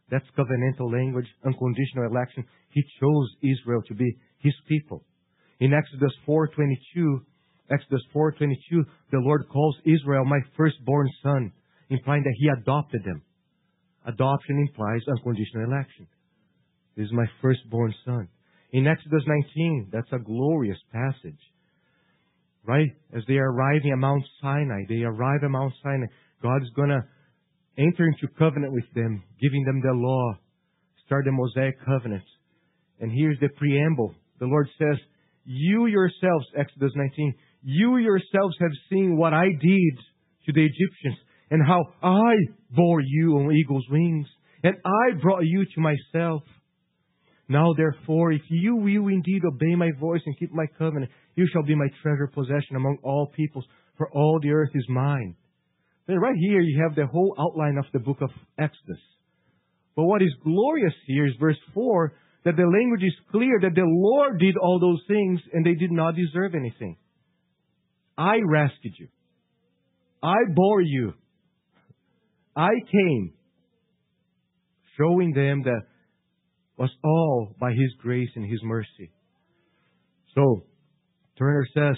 That's 0.08 0.28
covenantal 0.30 0.92
language, 0.92 1.26
unconditional 1.44 2.04
election. 2.04 2.44
He 2.70 2.82
chose 3.00 3.36
Israel 3.42 3.82
to 3.88 3.94
be 3.94 4.18
his 4.38 4.54
people. 4.68 5.04
In 5.58 5.72
Exodus 5.72 6.14
4:22, 6.26 7.24
Exodus 7.70 8.02
4:22, 8.14 8.84
the 9.10 9.18
Lord 9.18 9.48
calls 9.48 9.76
Israel 9.84 10.24
my 10.24 10.40
firstborn 10.56 11.08
son, 11.22 11.52
implying 11.90 12.22
that 12.22 12.34
he 12.38 12.48
adopted 12.48 13.02
them. 13.04 13.22
Adoption 14.06 14.58
implies 14.58 15.02
unconditional 15.08 15.64
election. 15.64 16.06
This 16.96 17.06
is 17.06 17.12
my 17.12 17.26
firstborn 17.42 17.92
son. 18.04 18.28
In 18.72 18.86
Exodus 18.86 19.22
19, 19.26 19.88
that's 19.92 20.12
a 20.12 20.18
glorious 20.18 20.78
passage. 20.92 21.40
Right? 22.64 22.88
As 23.14 23.22
they 23.28 23.36
are 23.36 23.52
arriving 23.52 23.92
at 23.92 23.98
Mount 23.98 24.24
Sinai, 24.40 24.84
they 24.88 25.02
arrive 25.02 25.44
at 25.44 25.50
Mount 25.50 25.72
Sinai. 25.82 26.06
God 26.42 26.62
is 26.62 26.70
going 26.74 26.88
to 26.88 27.04
enter 27.78 28.06
into 28.06 28.34
covenant 28.38 28.72
with 28.72 28.84
them, 28.94 29.22
giving 29.40 29.64
them 29.64 29.80
the 29.82 29.92
law, 29.92 30.34
start 31.04 31.24
the 31.24 31.32
Mosaic 31.32 31.76
covenant. 31.84 32.24
And 33.00 33.12
here's 33.12 33.38
the 33.40 33.48
preamble. 33.56 34.14
The 34.40 34.46
Lord 34.46 34.68
says, 34.78 34.96
You 35.44 35.86
yourselves, 35.86 36.46
Exodus 36.58 36.92
19, 36.94 37.34
you 37.68 37.96
yourselves 37.96 38.56
have 38.60 38.70
seen 38.88 39.16
what 39.16 39.34
I 39.34 39.46
did 39.48 39.98
to 40.46 40.52
the 40.52 40.64
Egyptians 40.64 41.18
and 41.50 41.60
how 41.66 41.82
I 42.00 42.34
bore 42.70 43.00
you 43.04 43.38
on 43.38 43.52
eagle's 43.52 43.84
wings 43.90 44.28
and 44.62 44.76
I 44.84 45.20
brought 45.20 45.42
you 45.42 45.64
to 45.74 45.80
myself. 45.80 46.42
Now 47.48 47.74
therefore, 47.76 48.30
if 48.30 48.42
you 48.50 48.76
will 48.76 49.08
indeed 49.08 49.42
obey 49.44 49.74
my 49.74 49.90
voice 49.98 50.20
and 50.26 50.38
keep 50.38 50.52
my 50.52 50.66
covenant, 50.78 51.10
you 51.34 51.48
shall 51.52 51.64
be 51.64 51.74
my 51.74 51.88
treasure 52.02 52.28
possession 52.28 52.76
among 52.76 52.98
all 53.02 53.32
peoples, 53.34 53.66
for 53.98 54.08
all 54.12 54.38
the 54.40 54.50
earth 54.50 54.70
is 54.72 54.86
mine. 54.88 55.34
Then 56.06 56.18
right 56.18 56.36
here 56.38 56.60
you 56.60 56.80
have 56.84 56.94
the 56.94 57.08
whole 57.08 57.34
outline 57.36 57.78
of 57.78 57.86
the 57.92 57.98
book 57.98 58.18
of 58.20 58.30
Exodus. 58.60 59.02
But 59.96 60.04
what 60.04 60.22
is 60.22 60.32
glorious 60.44 60.94
here 61.08 61.26
is 61.26 61.32
verse 61.40 61.58
4 61.74 62.12
that 62.44 62.54
the 62.54 62.62
language 62.62 63.02
is 63.02 63.14
clear 63.32 63.58
that 63.60 63.74
the 63.74 63.82
Lord 63.84 64.38
did 64.38 64.56
all 64.56 64.78
those 64.78 65.02
things 65.08 65.40
and 65.52 65.66
they 65.66 65.74
did 65.74 65.90
not 65.90 66.14
deserve 66.14 66.54
anything. 66.54 66.96
I 68.18 68.36
rescued 68.44 68.94
you. 68.98 69.08
I 70.22 70.36
bore 70.54 70.80
you. 70.80 71.12
I 72.56 72.70
came, 72.90 73.32
showing 74.96 75.32
them 75.32 75.62
that 75.64 75.82
was 76.78 76.90
all 77.04 77.54
by 77.60 77.70
His 77.72 77.92
grace 77.98 78.30
and 78.34 78.50
His 78.50 78.60
mercy. 78.62 79.10
So, 80.34 80.64
Turner 81.38 81.66
says, 81.74 81.96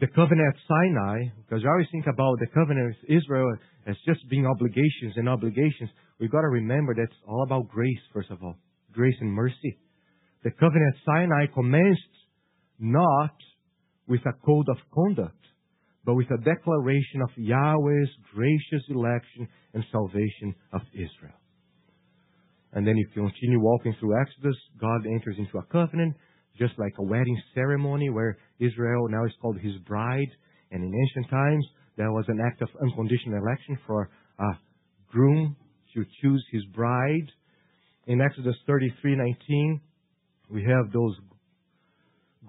the 0.00 0.06
covenant 0.08 0.56
Sinai, 0.66 1.24
because 1.44 1.62
I 1.64 1.68
always 1.68 1.86
think 1.92 2.06
about 2.06 2.38
the 2.40 2.46
covenant 2.54 2.96
with 2.96 3.22
Israel 3.22 3.54
as 3.86 3.96
just 4.06 4.26
being 4.30 4.46
obligations 4.46 5.12
and 5.16 5.28
obligations, 5.28 5.90
we've 6.18 6.30
got 6.30 6.40
to 6.40 6.48
remember 6.48 6.94
that 6.94 7.02
it's 7.02 7.22
all 7.28 7.42
about 7.42 7.68
grace, 7.68 8.00
first 8.12 8.30
of 8.30 8.42
all. 8.42 8.56
Grace 8.92 9.14
and 9.20 9.30
mercy. 9.30 9.78
The 10.42 10.50
covenant 10.52 10.94
Sinai 11.04 11.46
commenced 11.52 12.00
not 12.78 13.34
with 14.10 14.20
a 14.26 14.32
code 14.44 14.68
of 14.68 14.76
conduct, 14.92 15.46
but 16.04 16.16
with 16.16 16.26
a 16.32 16.44
declaration 16.44 17.22
of 17.22 17.30
Yahweh's 17.36 18.10
gracious 18.34 18.84
election 18.90 19.48
and 19.72 19.84
salvation 19.92 20.54
of 20.72 20.80
Israel. 20.92 21.38
And 22.72 22.84
then 22.84 22.96
if 22.98 23.14
you 23.14 23.22
continue 23.22 23.60
walking 23.60 23.94
through 23.98 24.20
Exodus, 24.20 24.56
God 24.80 25.06
enters 25.06 25.36
into 25.38 25.58
a 25.58 25.62
covenant, 25.72 26.16
just 26.58 26.74
like 26.78 26.92
a 26.98 27.04
wedding 27.04 27.40
ceremony 27.54 28.10
where 28.10 28.36
Israel 28.58 29.08
now 29.08 29.24
is 29.24 29.32
called 29.40 29.58
his 29.60 29.76
bride. 29.86 30.28
And 30.72 30.82
in 30.82 30.92
ancient 30.92 31.30
times, 31.30 31.64
there 31.96 32.12
was 32.12 32.24
an 32.28 32.40
act 32.44 32.62
of 32.62 32.68
unconditional 32.82 33.38
election 33.38 33.78
for 33.86 34.10
a 34.38 34.50
groom 35.08 35.56
to 35.94 36.04
choose 36.20 36.44
his 36.50 36.64
bride. 36.74 37.30
In 38.06 38.20
Exodus 38.20 38.56
33:19, 38.66 39.80
we 40.50 40.64
have 40.64 40.92
those 40.92 41.16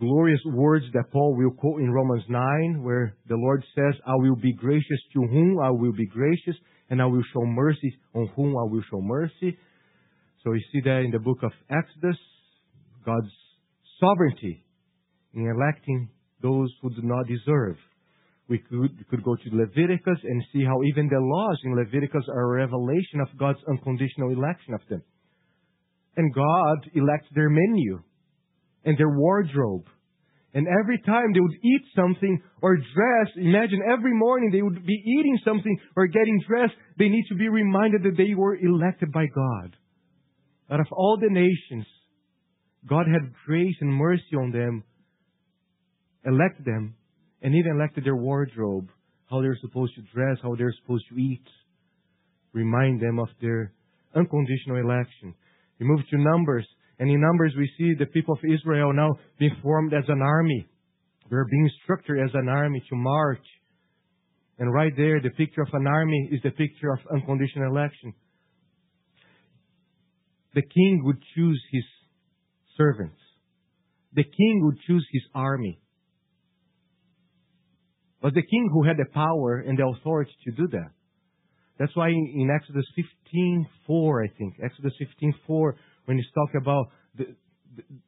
glorious 0.01 0.41
words 0.47 0.85
that 0.93 1.11
Paul 1.11 1.35
will 1.37 1.51
quote 1.51 1.79
in 1.79 1.91
Romans 1.91 2.23
9, 2.27 2.83
where 2.83 3.15
the 3.27 3.35
Lord 3.35 3.63
says, 3.75 3.93
I 4.05 4.15
will 4.15 4.35
be 4.35 4.51
gracious 4.53 4.99
to 5.13 5.21
whom 5.21 5.59
I 5.63 5.69
will 5.69 5.93
be 5.93 6.07
gracious, 6.07 6.55
and 6.89 6.99
I 6.99 7.05
will 7.05 7.21
show 7.31 7.45
mercy 7.45 7.95
on 8.15 8.27
whom 8.35 8.57
I 8.57 8.63
will 8.63 8.81
show 8.89 8.99
mercy. 8.99 9.57
So 10.43 10.53
you 10.53 10.61
see 10.73 10.81
that 10.85 11.03
in 11.05 11.11
the 11.11 11.19
book 11.19 11.37
of 11.43 11.51
Exodus, 11.69 12.17
God's 13.05 13.31
sovereignty 13.99 14.65
in 15.35 15.47
electing 15.47 16.09
those 16.41 16.73
who 16.81 16.89
do 16.89 17.03
not 17.03 17.27
deserve. 17.27 17.77
We 18.49 18.57
could, 18.57 19.07
could 19.07 19.23
go 19.23 19.35
to 19.35 19.55
Leviticus 19.55 20.17
and 20.23 20.43
see 20.51 20.65
how 20.65 20.81
even 20.83 21.07
the 21.07 21.19
laws 21.19 21.59
in 21.63 21.75
Leviticus 21.75 22.25
are 22.27 22.55
a 22.55 22.57
revelation 22.57 23.21
of 23.21 23.37
God's 23.37 23.59
unconditional 23.69 24.31
election 24.31 24.73
of 24.73 24.81
them. 24.89 25.03
And 26.17 26.33
God 26.33 26.89
elects 26.95 27.27
their 27.35 27.49
menu 27.49 28.01
and 28.85 28.97
their 28.97 29.09
wardrobe. 29.09 29.85
And 30.53 30.67
every 30.67 30.99
time 31.05 31.31
they 31.33 31.39
would 31.39 31.63
eat 31.63 31.81
something 31.95 32.41
or 32.61 32.75
dress, 32.75 33.27
imagine 33.37 33.81
every 33.89 34.13
morning 34.13 34.51
they 34.51 34.61
would 34.61 34.85
be 34.85 35.01
eating 35.17 35.39
something 35.45 35.77
or 35.95 36.07
getting 36.07 36.41
dressed, 36.47 36.73
they 36.99 37.07
need 37.07 37.25
to 37.29 37.35
be 37.35 37.47
reminded 37.47 38.03
that 38.03 38.17
they 38.17 38.33
were 38.35 38.57
elected 38.57 39.11
by 39.13 39.27
God. 39.27 39.77
Out 40.69 40.81
of 40.81 40.87
all 40.91 41.17
the 41.19 41.29
nations, 41.29 41.85
God 42.87 43.05
had 43.07 43.33
grace 43.45 43.75
and 43.79 43.93
mercy 43.93 44.35
on 44.37 44.51
them, 44.51 44.83
elected 46.25 46.65
them, 46.65 46.95
and 47.41 47.55
even 47.55 47.71
elected 47.77 48.03
their 48.03 48.15
wardrobe, 48.15 48.89
how 49.29 49.41
they're 49.41 49.57
supposed 49.61 49.95
to 49.95 50.01
dress, 50.13 50.37
how 50.43 50.55
they're 50.55 50.73
supposed 50.81 51.05
to 51.09 51.15
eat. 51.15 51.45
Remind 52.53 53.01
them 53.01 53.19
of 53.19 53.29
their 53.41 53.71
unconditional 54.15 54.77
election. 54.77 55.33
We 55.79 55.85
move 55.85 56.01
to 56.09 56.17
Numbers 56.17 56.67
and 57.01 57.09
in 57.09 57.19
Numbers, 57.19 57.55
we 57.57 57.67
see 57.79 57.95
the 57.97 58.05
people 58.05 58.35
of 58.35 58.39
Israel 58.45 58.93
now 58.93 59.17
being 59.39 59.55
formed 59.63 59.91
as 59.91 60.03
an 60.07 60.21
army. 60.21 60.67
They're 61.31 61.47
being 61.49 61.71
structured 61.83 62.19
as 62.19 62.29
an 62.35 62.47
army 62.47 62.79
to 62.79 62.95
march. 62.95 63.43
And 64.59 64.71
right 64.71 64.93
there, 64.95 65.19
the 65.19 65.31
picture 65.31 65.63
of 65.63 65.69
an 65.73 65.87
army 65.87 66.29
is 66.31 66.41
the 66.43 66.51
picture 66.51 66.91
of 66.91 66.99
unconditional 67.11 67.75
election. 67.75 68.13
The 70.53 70.61
king 70.61 71.01
would 71.05 71.17
choose 71.33 71.59
his 71.71 71.83
servants. 72.77 73.17
The 74.13 74.23
king 74.23 74.61
would 74.65 74.77
choose 74.85 75.07
his 75.11 75.23
army. 75.33 75.81
Was 78.21 78.33
the 78.33 78.43
king 78.43 78.69
who 78.71 78.83
had 78.83 78.97
the 78.97 79.11
power 79.11 79.57
and 79.57 79.75
the 79.75 79.87
authority 79.87 80.33
to 80.45 80.51
do 80.51 80.67
that. 80.67 80.91
That's 81.79 81.95
why 81.95 82.09
in 82.09 82.51
Exodus 82.53 82.85
15:4, 82.95 84.23
I 84.23 84.27
think, 84.37 84.59
Exodus 84.61 84.93
15:4, 84.99 85.75
when 86.05 86.17
he's 86.17 86.31
talking 86.33 86.61
about 86.61 86.87
the, 87.17 87.25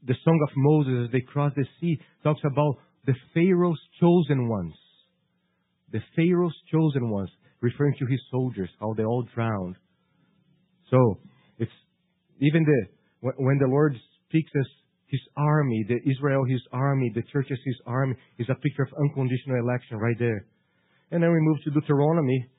the, 0.06 0.16
song 0.24 0.40
of 0.44 0.50
Moses 0.56 1.06
as 1.08 1.12
they 1.12 1.22
cross 1.22 1.52
the 1.56 1.66
sea, 1.80 1.98
talks 2.24 2.42
about 2.44 2.76
the 3.06 3.14
Pharaoh's 3.34 3.80
chosen 4.00 4.48
ones. 4.50 4.74
The 5.92 6.00
Pharaoh's 6.16 6.56
chosen 6.72 7.10
ones, 7.10 7.30
referring 7.62 7.96
to 8.00 8.06
his 8.06 8.20
soldiers, 8.32 8.70
how 8.80 8.94
they 8.94 9.04
all 9.04 9.26
drowned. 9.34 9.76
So, 10.90 11.20
it's 11.60 11.72
even 12.40 12.64
the, 12.64 13.32
when 13.38 13.58
the 13.60 13.68
Lord 13.68 13.96
speaks 14.28 14.52
as 14.60 14.66
his 15.08 15.22
army, 15.38 15.86
the 15.88 16.00
Israel, 16.10 16.44
his 16.46 16.62
army, 16.72 17.12
the 17.14 17.22
church 17.32 17.48
as 17.52 17.60
his 17.64 17.76
army, 17.86 18.16
is 18.40 18.48
a 18.50 18.56
picture 18.56 18.82
of 18.82 18.90
unconditional 19.00 19.60
election 19.60 19.98
right 19.98 20.18
there. 20.18 20.48
And 21.12 21.22
then 21.22 21.32
we 21.32 21.40
move 21.40 21.58
to 21.66 21.70
Deuteronomy. 21.70 22.50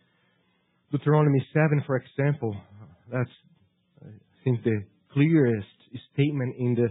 Deuteronomy 0.92 1.44
7, 1.52 1.82
for 1.84 1.96
example. 1.96 2.54
That's, 3.10 3.30
think, 4.44 4.62
the 4.62 4.84
clearest 5.14 5.68
statement 6.12 6.54
in 6.58 6.74
the 6.74 6.88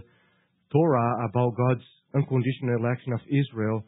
Torah 0.72 1.28
about 1.28 1.56
God's 1.56 1.84
unconditional 2.14 2.78
election 2.78 3.12
of 3.12 3.20
Israel. 3.28 3.84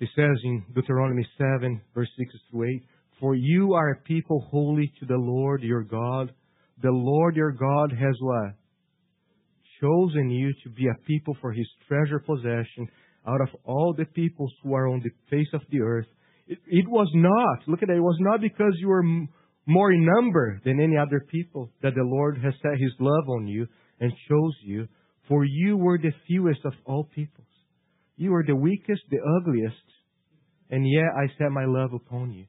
It 0.00 0.08
says 0.14 0.38
in 0.44 0.64
Deuteronomy 0.74 1.26
7, 1.38 1.80
verse 1.94 2.08
6 2.18 2.30
through 2.50 2.64
8, 2.64 2.82
For 3.20 3.34
you 3.34 3.74
are 3.74 3.90
a 3.90 4.02
people 4.02 4.46
holy 4.50 4.92
to 5.00 5.06
the 5.06 5.16
Lord 5.16 5.62
your 5.62 5.82
God. 5.82 6.32
The 6.82 6.90
Lord 6.90 7.36
your 7.36 7.52
God 7.52 7.92
has 7.92 8.14
what? 8.20 8.54
Chosen 9.80 10.30
you 10.30 10.52
to 10.64 10.70
be 10.70 10.86
a 10.86 11.04
people 11.06 11.36
for 11.40 11.52
his 11.52 11.66
treasure 11.86 12.20
possession 12.20 12.88
out 13.26 13.40
of 13.40 13.48
all 13.64 13.94
the 13.96 14.04
peoples 14.04 14.52
who 14.62 14.74
are 14.74 14.88
on 14.88 15.02
the 15.02 15.10
face 15.30 15.48
of 15.52 15.62
the 15.70 15.80
earth. 15.80 16.06
It, 16.46 16.58
it 16.66 16.88
was 16.88 17.10
not, 17.14 17.68
look 17.68 17.82
at 17.82 17.88
that, 17.88 17.96
it 17.96 18.00
was 18.00 18.16
not 18.20 18.40
because 18.40 18.74
you 18.78 18.88
were 18.88 19.02
more 19.68 19.92
in 19.92 20.04
number 20.04 20.60
than 20.64 20.80
any 20.80 20.96
other 20.96 21.20
people 21.30 21.70
that 21.82 21.94
the 21.94 22.02
Lord 22.02 22.38
has 22.42 22.54
set 22.62 22.80
his 22.80 22.92
love 22.98 23.28
on 23.28 23.46
you 23.46 23.66
and 24.00 24.10
chose 24.28 24.56
you, 24.64 24.88
for 25.28 25.44
you 25.44 25.76
were 25.76 25.98
the 25.98 26.12
fewest 26.26 26.60
of 26.64 26.72
all 26.86 27.04
peoples. 27.14 27.46
You 28.16 28.30
were 28.30 28.44
the 28.46 28.56
weakest, 28.56 29.02
the 29.10 29.18
ugliest, 29.40 29.76
and 30.70 30.88
yet 30.88 31.10
I 31.14 31.28
set 31.36 31.50
my 31.50 31.66
love 31.66 31.92
upon 31.92 32.32
you. 32.32 32.46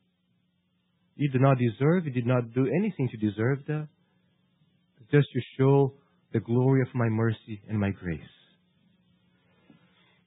You 1.17 1.29
did 1.29 1.41
not 1.41 1.57
deserve, 1.57 2.05
you 2.05 2.11
did 2.11 2.25
not 2.25 2.53
do 2.53 2.65
anything 2.65 3.09
to 3.09 3.17
deserve 3.17 3.59
that, 3.67 3.89
just 5.11 5.27
to 5.33 5.41
show 5.57 5.93
the 6.31 6.39
glory 6.39 6.81
of 6.81 6.87
my 6.95 7.09
mercy 7.09 7.61
and 7.67 7.77
my 7.77 7.89
grace. 7.89 8.21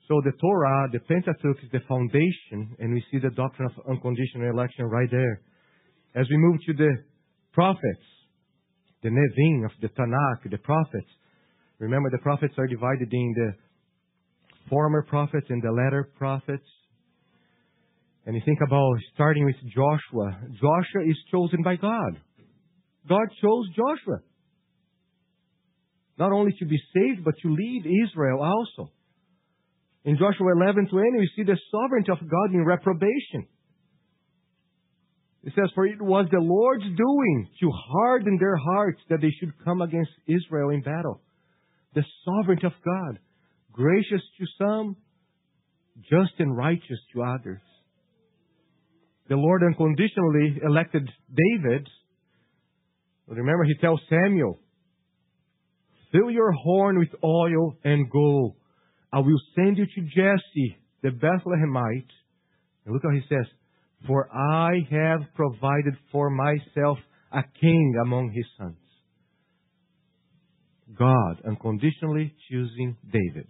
So 0.08 0.20
the 0.22 0.32
Torah, 0.38 0.88
the 0.92 0.98
Pentateuch, 0.98 1.64
is 1.64 1.70
the 1.72 1.80
foundation, 1.88 2.76
and 2.78 2.92
we 2.92 3.02
see 3.10 3.18
the 3.18 3.34
doctrine 3.34 3.70
of 3.70 3.90
unconditional 3.90 4.50
election 4.50 4.84
right 4.84 5.08
there. 5.10 5.40
As 6.14 6.26
we 6.28 6.36
move 6.36 6.58
to 6.66 6.72
the 6.74 6.96
prophets, 7.52 8.06
the 9.02 9.08
Nevi'im 9.08 9.64
of 9.64 9.72
the 9.80 9.88
Tanakh, 9.88 10.50
the 10.50 10.58
prophets, 10.58 11.08
remember 11.78 12.10
the 12.10 12.18
prophets 12.18 12.54
are 12.58 12.66
divided 12.66 13.08
in 13.12 13.34
the 13.36 13.52
former 14.68 15.02
prophets 15.02 15.46
and 15.48 15.62
the 15.62 15.72
latter 15.72 16.10
prophets. 16.16 16.66
And 18.26 18.36
you 18.36 18.42
think 18.44 18.60
about 18.64 18.94
starting 19.14 19.44
with 19.44 19.56
Joshua. 19.74 20.38
Joshua 20.52 21.02
is 21.08 21.16
chosen 21.30 21.62
by 21.62 21.76
God. 21.76 22.20
God 23.08 23.26
chose 23.40 23.68
Joshua. 23.74 24.20
Not 26.18 26.30
only 26.30 26.52
to 26.58 26.66
be 26.66 26.78
saved, 26.94 27.24
but 27.24 27.34
to 27.42 27.48
lead 27.48 27.84
Israel 28.06 28.40
also. 28.42 28.92
In 30.04 30.16
Joshua 30.16 30.52
11 30.56 30.88
20, 30.88 31.18
we 31.18 31.30
see 31.36 31.42
the 31.42 31.58
sovereignty 31.70 32.12
of 32.12 32.18
God 32.18 32.52
in 32.52 32.64
reprobation. 32.64 33.48
It 35.44 35.52
says, 35.56 35.70
For 35.74 35.86
it 35.86 36.00
was 36.00 36.28
the 36.30 36.38
Lord's 36.38 36.84
doing 36.84 37.48
to 37.60 37.70
harden 37.70 38.38
their 38.38 38.56
hearts 38.56 39.00
that 39.10 39.20
they 39.20 39.32
should 39.40 39.52
come 39.64 39.82
against 39.82 40.10
Israel 40.26 40.70
in 40.70 40.82
battle. 40.82 41.20
The 41.94 42.04
sovereignty 42.24 42.66
of 42.66 42.72
God, 42.84 43.18
gracious 43.72 44.22
to 44.38 44.46
some, 44.58 44.96
just 46.00 46.32
and 46.38 46.56
righteous 46.56 46.98
to 47.12 47.22
others. 47.22 47.60
The 49.28 49.36
Lord 49.36 49.62
unconditionally 49.62 50.60
elected 50.64 51.08
David. 51.28 51.88
Remember, 53.26 53.64
he 53.64 53.74
tells 53.80 54.00
Samuel, 54.08 54.58
Fill 56.12 56.30
your 56.30 56.52
horn 56.52 56.98
with 56.98 57.08
oil 57.24 57.76
and 57.84 58.10
go. 58.10 58.54
I 59.12 59.20
will 59.20 59.40
send 59.54 59.78
you 59.78 59.86
to 59.86 60.00
Jesse, 60.02 60.76
the 61.02 61.08
Bethlehemite. 61.08 62.12
And 62.84 62.92
look 62.92 63.02
how 63.02 63.10
he 63.14 63.22
says, 63.28 63.46
for 64.06 64.28
I 64.32 64.86
have 64.90 65.20
provided 65.34 65.96
for 66.10 66.30
myself 66.30 66.98
a 67.32 67.42
king 67.60 67.94
among 68.02 68.32
his 68.32 68.46
sons. 68.58 68.76
God 70.98 71.40
unconditionally 71.46 72.34
choosing 72.50 72.96
David. 73.12 73.48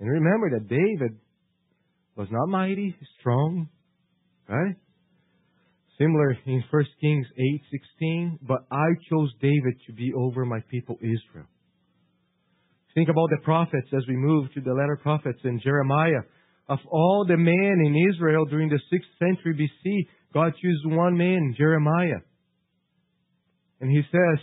And 0.00 0.08
remember 0.08 0.50
that 0.50 0.68
David 0.68 1.18
was 2.16 2.28
not 2.30 2.48
mighty, 2.48 2.96
strong, 3.20 3.68
right? 4.48 4.76
Similar 5.98 6.36
in 6.46 6.62
1 6.70 6.84
Kings 7.00 7.26
8:16, 7.38 8.38
but 8.42 8.66
I 8.70 8.86
chose 9.10 9.32
David 9.40 9.80
to 9.86 9.92
be 9.92 10.12
over 10.14 10.44
my 10.44 10.60
people 10.70 10.96
Israel. 11.00 11.46
Think 12.94 13.08
about 13.08 13.30
the 13.30 13.42
prophets 13.44 13.88
as 13.92 14.06
we 14.06 14.16
move 14.16 14.52
to 14.54 14.60
the 14.60 14.72
latter 14.72 14.98
prophets 15.02 15.40
in 15.44 15.60
Jeremiah. 15.60 16.22
Of 16.68 16.78
all 16.90 17.24
the 17.26 17.36
men 17.36 17.82
in 17.84 18.10
Israel 18.12 18.44
during 18.44 18.68
the 18.68 18.80
6th 18.92 19.18
century 19.18 19.54
BC, 19.54 20.06
God 20.34 20.52
chose 20.62 20.82
one 20.84 21.16
man, 21.16 21.54
Jeremiah. 21.56 22.20
And 23.80 23.90
he 23.90 24.02
says, 24.12 24.38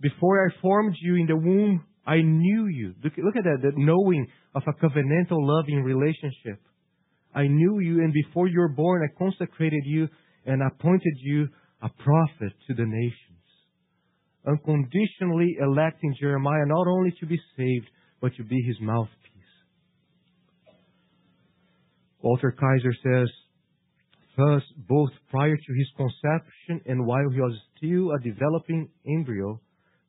Before 0.00 0.46
I 0.46 0.60
formed 0.60 0.96
you 1.00 1.16
in 1.16 1.26
the 1.26 1.36
womb, 1.36 1.84
I 2.04 2.16
knew 2.16 2.66
you. 2.66 2.94
Look, 3.04 3.12
look 3.18 3.36
at 3.36 3.44
that, 3.44 3.62
that 3.62 3.76
knowing 3.76 4.26
of 4.54 4.62
a 4.66 4.72
covenantal 4.72 5.38
loving 5.46 5.84
relationship. 5.84 6.60
I 7.34 7.46
knew 7.46 7.78
you, 7.78 8.02
and 8.02 8.12
before 8.12 8.48
you 8.48 8.58
were 8.58 8.68
born, 8.68 9.02
I 9.02 9.18
consecrated 9.18 9.82
you 9.84 10.08
and 10.44 10.60
appointed 10.62 11.14
you 11.20 11.48
a 11.82 11.88
prophet 11.88 12.52
to 12.66 12.74
the 12.74 12.84
nations. 12.84 13.16
Unconditionally 14.46 15.56
electing 15.60 16.14
Jeremiah 16.20 16.66
not 16.66 16.88
only 16.88 17.14
to 17.20 17.26
be 17.26 17.40
saved, 17.56 17.88
but 18.20 18.34
to 18.36 18.44
be 18.44 18.60
his 18.66 18.76
mouthpiece. 18.80 19.21
Walter 22.22 22.52
Kaiser 22.52 22.94
says, 23.02 23.28
Thus, 24.36 24.62
both 24.88 25.10
prior 25.30 25.56
to 25.56 25.72
his 25.74 25.88
conception 25.96 26.80
and 26.86 27.06
while 27.06 27.28
he 27.30 27.40
was 27.40 27.58
still 27.76 28.12
a 28.12 28.20
developing 28.20 28.88
embryo, 29.06 29.60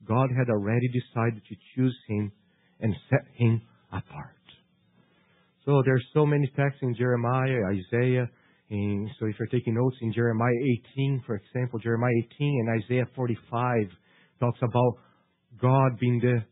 God 0.07 0.29
had 0.37 0.49
already 0.49 0.87
decided 0.87 1.41
to 1.45 1.55
choose 1.75 1.97
him 2.07 2.31
and 2.79 2.95
set 3.09 3.25
him 3.35 3.61
apart. 3.91 4.29
So 5.65 5.81
there's 5.85 6.05
so 6.13 6.25
many 6.25 6.47
texts 6.55 6.81
in 6.81 6.95
Jeremiah, 6.95 7.59
Isaiah, 7.71 8.29
so 9.19 9.27
if 9.27 9.35
you're 9.37 9.47
taking 9.51 9.75
notes 9.75 9.97
in 10.01 10.11
Jeremiah 10.13 10.51
18, 10.95 11.23
for 11.27 11.35
example, 11.35 11.77
Jeremiah 11.77 12.11
18 12.33 12.65
and 12.67 12.83
Isaiah 12.83 13.05
45 13.15 13.87
talks 14.39 14.59
about 14.63 14.93
God 15.61 15.99
being 15.99 16.19
the 16.19 16.43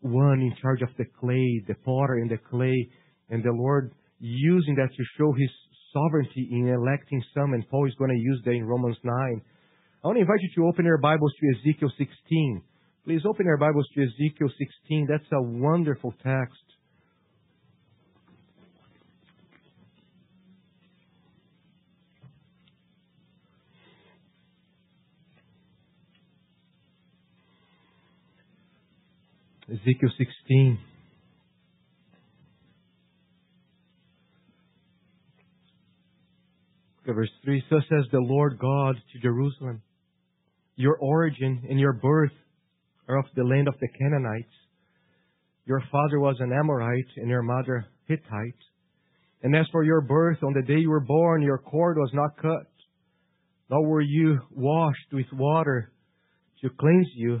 one 0.00 0.40
in 0.40 0.54
charge 0.62 0.82
of 0.82 0.90
the 0.96 1.04
clay, 1.18 1.64
the 1.66 1.74
potter 1.84 2.14
and 2.14 2.30
the 2.30 2.38
clay, 2.38 2.88
and 3.28 3.42
the 3.42 3.50
Lord 3.50 3.92
using 4.20 4.74
that 4.76 4.88
to 4.94 5.04
show 5.16 5.32
his 5.32 5.50
sovereignty 5.92 6.48
in 6.50 6.68
electing 6.68 7.22
some, 7.34 7.54
and 7.54 7.68
Paul 7.68 7.86
is 7.86 7.94
going 7.98 8.10
to 8.10 8.16
use 8.16 8.40
that 8.44 8.52
in 8.52 8.64
Romans 8.64 8.96
9. 9.02 9.14
I 10.04 10.06
want 10.06 10.16
to 10.16 10.20
invite 10.20 10.40
you 10.40 10.50
to 10.56 10.68
open 10.68 10.84
your 10.84 10.98
Bibles 10.98 11.32
to 11.40 11.58
Ezekiel 11.58 11.90
16. 11.96 12.62
Please 13.04 13.22
open 13.26 13.46
your 13.46 13.56
Bibles 13.56 13.88
to 13.94 14.02
Ezekiel 14.02 14.48
16. 14.58 15.06
That's 15.08 15.24
a 15.32 15.42
wonderful 15.42 16.12
text. 16.22 16.58
Ezekiel 29.70 30.10
16. 30.16 30.78
Verse 37.14 37.30
3 37.44 37.62
So 37.70 37.80
says 37.88 38.04
the 38.12 38.20
Lord 38.20 38.58
God 38.58 38.96
to 39.12 39.18
Jerusalem, 39.20 39.82
Your 40.76 40.96
origin 40.98 41.62
and 41.68 41.80
your 41.80 41.94
birth 41.94 42.32
are 43.08 43.18
of 43.18 43.24
the 43.34 43.44
land 43.44 43.68
of 43.68 43.74
the 43.80 43.88
Canaanites. 43.98 44.52
Your 45.64 45.82
father 45.90 46.20
was 46.20 46.36
an 46.40 46.52
Amorite 46.52 47.08
and 47.16 47.28
your 47.28 47.42
mother 47.42 47.86
Hittite. 48.06 48.60
And 49.42 49.54
as 49.54 49.66
for 49.70 49.84
your 49.84 50.00
birth, 50.00 50.38
on 50.42 50.52
the 50.52 50.62
day 50.62 50.80
you 50.80 50.90
were 50.90 51.00
born, 51.00 51.42
your 51.42 51.58
cord 51.58 51.96
was 51.96 52.10
not 52.12 52.36
cut, 52.36 52.66
nor 53.70 53.86
were 53.86 54.00
you 54.00 54.40
washed 54.50 55.12
with 55.12 55.26
water 55.32 55.92
to 56.62 56.70
cleanse 56.70 57.08
you, 57.14 57.40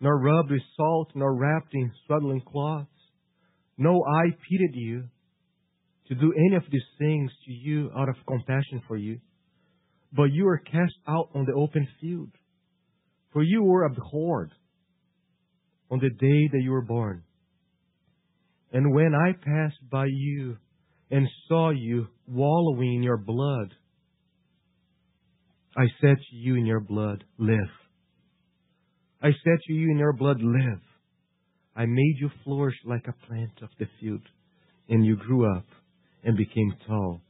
nor 0.00 0.18
rubbed 0.18 0.50
with 0.50 0.62
salt, 0.76 1.10
nor 1.14 1.34
wrapped 1.34 1.72
in 1.74 1.92
swaddling 2.06 2.40
cloths. 2.40 2.88
No 3.76 4.02
eye 4.04 4.36
pitied 4.50 4.74
you 4.74 5.04
to 6.08 6.14
do 6.14 6.32
any 6.32 6.56
of 6.56 6.62
these 6.70 6.82
things 6.98 7.30
to 7.44 7.52
you 7.52 7.90
out 7.96 8.08
of 8.08 8.16
compassion 8.26 8.82
for 8.88 8.96
you. 8.96 9.20
But 10.12 10.32
you 10.32 10.44
were 10.44 10.58
cast 10.58 10.94
out 11.06 11.28
on 11.34 11.44
the 11.44 11.52
open 11.52 11.86
field, 12.00 12.30
for 13.32 13.42
you 13.42 13.62
were 13.62 13.84
abhorred 13.84 14.52
on 15.90 15.98
the 15.98 16.08
day 16.08 16.48
that 16.52 16.62
you 16.62 16.70
were 16.70 16.82
born. 16.82 17.24
And 18.72 18.94
when 18.94 19.14
I 19.14 19.32
passed 19.32 19.78
by 19.90 20.06
you 20.06 20.56
and 21.10 21.26
saw 21.46 21.70
you 21.70 22.06
wallowing 22.26 22.96
in 22.96 23.02
your 23.02 23.18
blood, 23.18 23.74
I 25.76 25.86
said 26.00 26.16
to 26.16 26.36
you 26.36 26.56
in 26.56 26.66
your 26.66 26.80
blood, 26.80 27.24
live. 27.38 27.70
I 29.22 29.28
said 29.44 29.58
to 29.66 29.72
you 29.72 29.90
in 29.90 29.98
your 29.98 30.12
blood, 30.12 30.40
live. 30.40 30.80
I 31.76 31.86
made 31.86 32.16
you 32.18 32.30
flourish 32.44 32.76
like 32.84 33.06
a 33.06 33.26
plant 33.26 33.62
of 33.62 33.68
the 33.78 33.86
field, 34.00 34.22
and 34.88 35.04
you 35.04 35.16
grew 35.16 35.50
up 35.54 35.66
and 36.24 36.36
became 36.36 36.74
tall 36.86 37.20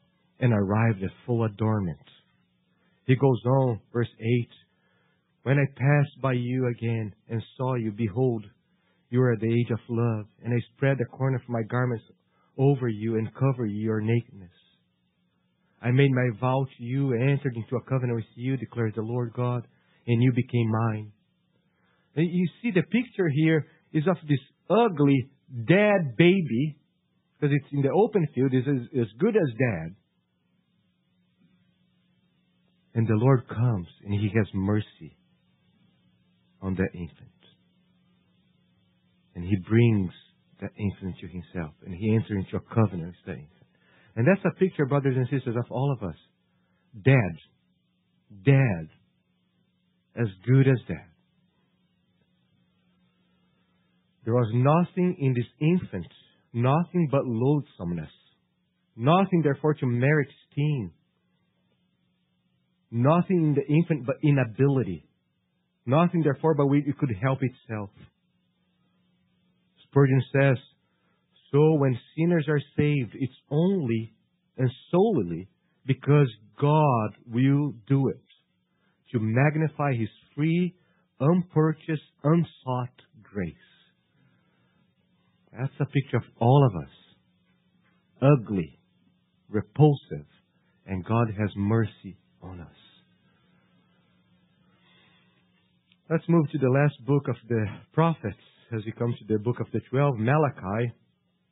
and 0.41 0.53
arrived 0.53 1.03
at 1.03 1.11
full 1.27 1.45
adornment. 1.45 1.99
He 3.07 3.17
goes 3.17 3.43
on, 3.45 3.81
verse 3.93 4.09
8 4.21 4.49
When 5.43 5.59
I 5.59 5.67
passed 5.77 6.21
by 6.21 6.35
you 6.35 6.69
again 6.69 7.15
and 7.29 7.43
saw 7.57 7.75
you, 7.75 7.93
behold, 7.93 8.45
you 9.11 9.23
are 9.23 9.33
at 9.33 9.41
the 9.41 9.53
age 9.53 9.71
of 9.71 9.79
love, 9.89 10.27
and 10.45 10.53
I 10.53 10.59
spread 10.75 10.99
the 10.99 11.07
corner 11.07 11.37
of 11.37 11.49
my 11.49 11.63
garments 11.63 12.05
over 12.59 12.89
you 12.89 13.17
and 13.17 13.35
covered 13.35 13.71
your 13.71 14.01
nakedness. 14.01 14.51
I 15.81 15.91
made 15.93 16.11
my 16.11 16.29
vow 16.41 16.67
to 16.77 16.85
you 16.85 17.13
and 17.13 17.31
entered 17.31 17.57
into 17.57 17.77
a 17.77 17.83
covenant 17.83 18.17
with 18.17 18.25
you, 18.35 18.57
declares 18.57 18.95
the 18.97 19.03
Lord 19.03 19.33
God, 19.33 19.67
and 20.07 20.23
you 20.23 20.33
became 20.33 20.71
mine. 20.71 21.13
You 22.17 22.49
see, 22.61 22.73
the 22.73 22.83
picture 22.83 23.29
here 23.29 23.67
is 23.93 24.05
of 24.09 24.17
this 24.29 24.41
ugly, 24.69 25.31
dead 25.67 26.17
baby 26.17 26.77
because 27.39 27.55
it's 27.55 27.73
in 27.73 27.83
the 27.83 27.91
open 27.91 28.27
field, 28.35 28.53
is 28.53 28.65
as, 28.67 29.01
as 29.01 29.07
good 29.19 29.37
as 29.37 29.49
dead. 29.59 29.95
And 32.95 33.07
the 33.07 33.15
Lord 33.15 33.47
comes 33.49 33.87
and 34.05 34.15
He 34.15 34.29
has 34.37 34.47
mercy 34.55 35.17
on 36.61 36.75
that 36.75 36.89
infant. 36.95 37.29
And 39.37 39.45
He 39.45 39.57
brings 39.69 40.11
that 40.61 40.71
infant 40.77 41.15
to 41.21 41.29
Himself. 41.29 41.75
And 41.87 41.95
He 41.95 42.13
enters 42.13 42.45
into 42.45 42.57
a 42.57 42.75
covenant 42.75 43.15
with 43.15 43.27
that 43.27 43.33
infant. 43.33 43.53
And 44.17 44.27
that's 44.27 44.45
a 44.45 44.59
picture, 44.59 44.87
brothers 44.87 45.15
and 45.17 45.29
sisters, 45.31 45.55
of 45.57 45.71
all 45.71 45.97
of 45.97 46.09
us. 46.09 46.17
Dead. 47.05 47.37
Dead. 48.45 48.89
As 50.21 50.27
good 50.45 50.67
as 50.67 50.79
dead. 50.89 51.07
There 54.25 54.35
was 54.35 54.51
nothing 54.53 55.17
in 55.21 55.35
this 55.35 55.47
infant 55.61 56.07
nothing 56.63 57.09
but 57.11 57.25
loathsomeness, 57.25 58.11
nothing 58.97 59.43
therefore 59.43 59.75
to 59.75 59.87
merit 59.87 60.29
esteem, 60.51 60.93
nothing 62.91 63.39
in 63.39 63.55
the 63.55 63.67
infant 63.75 64.07
but 64.07 64.17
inability, 64.23 65.07
nothing 65.87 66.23
therefore 66.23 66.55
but 66.55 66.67
it 66.73 66.99
could 66.99 67.15
help 67.23 67.39
itself. 67.43 67.91
Spurgeon 69.85 70.23
says, 70.33 70.57
so 71.51 71.75
when 71.75 71.99
sinners 72.17 72.47
are 72.49 72.61
saved, 72.77 73.15
it's 73.15 73.33
only 73.51 74.13
and 74.59 74.71
solely 74.91 75.49
because 75.87 76.29
God 76.61 77.11
will 77.27 77.73
do 77.87 78.09
it 78.09 78.21
to 79.13 79.19
magnify 79.19 79.95
His 79.95 80.11
free, 80.35 80.75
unpurchased, 81.21 82.03
unsought 82.23 82.91
grace. 83.23 83.55
That's 85.53 85.73
a 85.81 85.87
picture 85.87 86.19
of 86.19 86.25
all 86.41 86.67
of 86.67 86.83
us. 86.83 86.93
Ugly, 88.21 88.79
repulsive, 89.49 90.27
and 90.87 91.05
God 91.05 91.29
has 91.39 91.51
mercy 91.57 92.19
on 92.43 92.61
us. 92.61 92.67
Let's 96.11 96.25
move 96.29 96.51
to 96.51 96.59
the 96.59 96.71
last 96.71 96.95
book 97.07 97.29
of 97.29 97.37
the 97.49 97.67
prophets 97.93 98.37
as 98.75 98.83
we 98.85 98.93
come 98.93 99.15
to 99.19 99.33
the 99.33 99.39
book 99.39 99.61
of 99.61 99.67
the 99.73 99.81
12, 99.91 100.19
Malachi. 100.19 100.93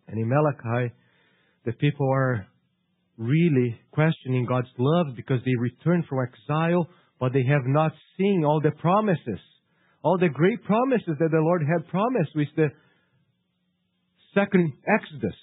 And 0.08 0.18
in 0.18 0.28
Malachi, 0.28 0.92
the 1.64 1.72
people 1.72 2.08
are 2.10 2.46
really 3.18 3.78
questioning 3.92 4.46
God's 4.46 4.68
love 4.78 5.16
because 5.16 5.40
they 5.44 5.54
returned 5.58 6.04
from 6.08 6.26
exile, 6.26 6.88
but 7.18 7.32
they 7.32 7.44
have 7.48 7.66
not 7.66 7.92
seen 8.16 8.44
all 8.44 8.60
the 8.62 8.70
promises, 8.72 9.40
all 10.02 10.18
the 10.18 10.28
great 10.28 10.62
promises 10.64 11.16
that 11.18 11.30
the 11.30 11.40
Lord 11.40 11.62
had 11.62 11.88
promised 11.88 12.30
with 12.34 12.48
the 12.56 12.68
second 14.36 14.72
Exodus. 14.86 15.34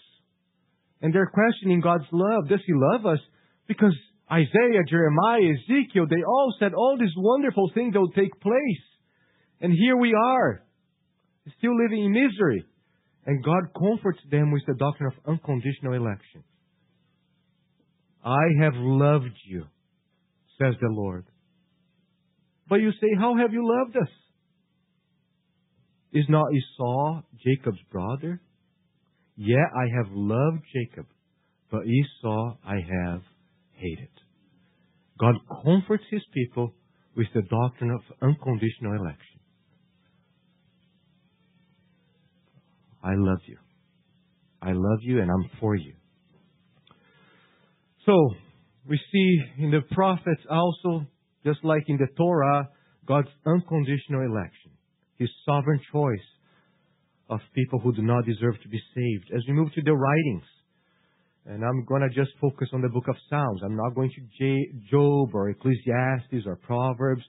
And 1.02 1.14
they're 1.14 1.32
questioning 1.34 1.82
God's 1.82 2.06
love. 2.12 2.48
Does 2.48 2.62
He 2.66 2.74
love 2.74 3.06
us 3.06 3.20
Because 3.68 3.94
Isaiah, 4.32 4.84
Jeremiah, 4.90 5.52
Ezekiel, 5.52 6.08
they 6.10 6.24
all 6.26 6.54
said 6.60 6.74
all 6.74 6.98
these 6.98 7.14
wonderful 7.18 7.72
things 7.74 7.94
that 7.94 8.00
will 8.00 8.12
take 8.12 8.40
place. 8.40 8.86
And 9.60 9.74
here 9.74 9.98
we 9.98 10.14
are, 10.14 10.64
still 11.58 11.76
living 11.78 12.06
in 12.06 12.12
misery. 12.12 12.66
And 13.26 13.44
God 13.44 13.64
comforts 13.78 14.20
them 14.30 14.52
with 14.52 14.64
the 14.68 14.74
doctrine 14.74 15.12
of 15.12 15.32
unconditional 15.32 15.94
election. 15.94 16.44
I 18.24 18.64
have 18.64 18.74
loved 18.76 19.36
you, 19.46 19.66
says 20.60 20.76
the 20.82 20.90
Lord. 20.90 21.26
But 22.68 22.78
you 22.78 22.92
say, 22.92 23.08
How 23.18 23.36
have 23.38 23.54
you 23.54 23.66
loved 23.66 23.98
us? 23.98 24.10
Is 26.14 26.26
not 26.30 26.48
Esau 26.54 27.22
Jacob's 27.44 27.82
brother? 27.92 28.42
Yeah, 29.36 29.66
I 29.76 29.98
have 29.98 30.12
loved 30.12 30.64
Jacob, 30.74 31.08
but 31.72 31.82
Esau 31.86 32.56
I 32.66 32.76
have 32.76 33.22
hated. 33.74 34.10
God 35.20 35.36
comforts 35.64 36.04
his 36.12 36.22
people 36.34 36.74
with 37.16 37.28
the 37.34 37.42
doctrine 37.44 37.92
of 37.92 38.02
unconditional 38.22 38.94
election. 38.94 39.40
I 43.04 43.14
love 43.16 43.40
you. 43.48 43.58
I 44.62 44.72
love 44.72 45.00
you 45.02 45.22
and 45.22 45.30
I'm 45.30 45.50
for 45.60 45.76
you. 45.76 45.94
So, 48.06 48.30
we 48.88 49.00
see 49.12 49.64
in 49.64 49.72
the 49.72 49.82
prophets 49.92 50.42
also, 50.50 51.06
just 51.46 51.64
like 51.64 51.84
in 51.88 51.98
the 51.98 52.08
Torah, 52.18 52.70
God's 53.08 53.30
unconditional 53.46 54.22
election, 54.22 54.72
His 55.18 55.30
sovereign 55.46 55.80
choice 55.92 56.20
of 57.30 57.40
people 57.56 57.80
who 57.80 57.94
do 57.94 58.02
not 58.02 58.26
deserve 58.26 58.56
to 58.62 58.70
be 58.70 58.82
saved. 58.96 59.32
As 59.36 59.44
we 59.48 59.54
move 59.54 59.74
to 59.74 59.82
the 59.82 59.94
writings, 59.94 60.44
and 61.46 61.64
I'm 61.64 61.84
going 61.86 62.02
to 62.02 62.10
just 62.10 62.32
focus 62.40 62.70
on 62.74 62.82
the 62.82 62.90
book 62.90 63.08
of 63.10 63.16
Psalms. 63.30 63.62
I'm 63.66 63.76
not 63.76 63.96
going 63.96 64.12
to 64.12 64.66
Job 64.90 65.36
or 65.36 65.50
Ecclesiastes 65.50 66.46
or 66.46 66.56
Proverbs, 66.56 67.24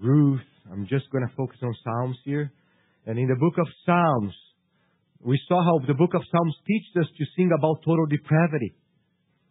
Ruth. 0.00 0.40
I'm 0.70 0.86
just 0.86 1.10
going 1.10 1.26
to 1.26 1.34
focus 1.34 1.58
on 1.62 1.74
Psalms 1.82 2.16
here. 2.24 2.52
And 3.06 3.18
in 3.18 3.28
the 3.28 3.36
book 3.36 3.54
of 3.58 3.66
Psalms, 3.86 4.34
we 5.20 5.40
saw 5.48 5.64
how 5.64 5.86
the 5.86 5.94
book 5.94 6.12
of 6.14 6.22
Psalms 6.30 6.56
teaches 6.66 7.06
us 7.06 7.08
to 7.16 7.24
sing 7.36 7.50
about 7.56 7.82
total 7.84 8.04
depravity. 8.06 8.74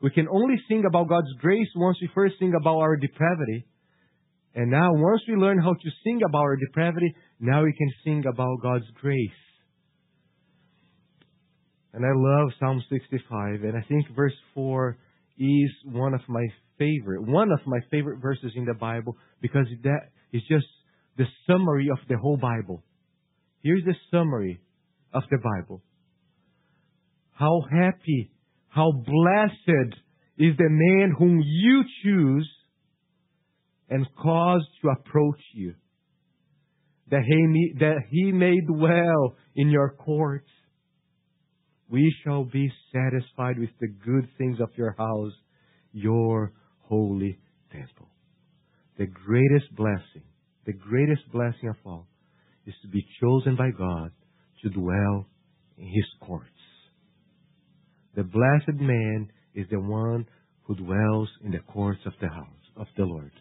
We 0.01 0.11
can 0.11 0.27
only 0.27 0.55
sing 0.67 0.83
about 0.87 1.09
God's 1.09 1.33
grace 1.39 1.69
once 1.75 1.97
we 2.01 2.09
first 2.13 2.35
sing 2.37 2.53
about 2.59 2.77
our 2.77 2.97
depravity. 2.97 3.65
And 4.55 4.69
now, 4.69 4.89
once 4.91 5.21
we 5.27 5.35
learn 5.35 5.57
how 5.59 5.73
to 5.73 5.89
sing 6.03 6.21
about 6.27 6.41
our 6.41 6.55
depravity, 6.57 7.13
now 7.39 7.63
we 7.63 7.73
can 7.73 7.91
sing 8.03 8.23
about 8.31 8.61
God's 8.61 8.85
grace. 9.01 9.29
And 11.93 12.05
I 12.05 12.09
love 12.13 12.49
Psalm 12.59 12.83
65, 12.89 13.63
and 13.63 13.77
I 13.77 13.81
think 13.87 14.05
verse 14.15 14.33
4 14.53 14.97
is 15.37 15.71
one 15.85 16.13
of 16.13 16.21
my 16.27 16.45
favorite, 16.77 17.27
one 17.27 17.51
of 17.51 17.59
my 17.65 17.79
favorite 17.91 18.19
verses 18.19 18.51
in 18.55 18.65
the 18.65 18.73
Bible 18.73 19.17
because 19.41 19.67
that 19.83 20.09
is 20.31 20.41
just 20.47 20.65
the 21.17 21.25
summary 21.47 21.89
of 21.91 21.99
the 22.09 22.17
whole 22.17 22.37
Bible. 22.37 22.83
Here's 23.61 23.83
the 23.85 23.95
summary 24.11 24.59
of 25.13 25.23
the 25.29 25.37
Bible. 25.37 25.81
How 27.31 27.61
happy 27.71 28.31
how 28.73 28.91
blessed 28.91 29.93
is 30.39 30.57
the 30.57 30.69
man 30.69 31.13
whom 31.17 31.39
you 31.45 31.83
choose 32.03 32.49
and 33.93 34.07
cause 34.15 34.65
to 34.81 34.89
approach 34.89 35.39
you, 35.53 35.75
that 37.11 37.21
he, 37.27 37.73
that 37.79 37.97
he 38.09 38.31
may 38.31 38.55
dwell 38.61 39.35
in 39.55 39.69
your 39.69 39.91
courts. 39.91 40.49
We 41.91 42.11
shall 42.23 42.43
be 42.43 42.71
satisfied 42.91 43.59
with 43.59 43.69
the 43.79 43.89
good 44.03 44.27
things 44.39 44.59
of 44.59 44.69
your 44.75 44.95
house, 44.97 45.33
your 45.91 46.53
holy 46.79 47.37
temple. 47.71 48.07
The 48.97 49.05
greatest 49.05 49.75
blessing, 49.75 50.23
the 50.65 50.73
greatest 50.73 51.31
blessing 51.31 51.69
of 51.69 51.75
all, 51.85 52.07
is 52.65 52.73
to 52.81 52.87
be 52.87 53.05
chosen 53.21 53.55
by 53.55 53.69
God 53.77 54.09
to 54.63 54.69
dwell 54.69 55.27
in 55.77 55.85
his 55.85 56.05
courts. 56.19 56.49
The 58.15 58.23
blessed 58.23 58.81
man 58.81 59.29
is 59.53 59.67
the 59.69 59.79
one 59.79 60.25
who 60.63 60.73
dwells 60.77 61.29
in 61.43 61.51
the 61.51 61.59
courts 61.59 62.01
of 62.07 62.13
the 62.19 62.29
house 62.29 62.47
of 62.75 62.87
the 62.97 63.03
Lord. 63.03 63.33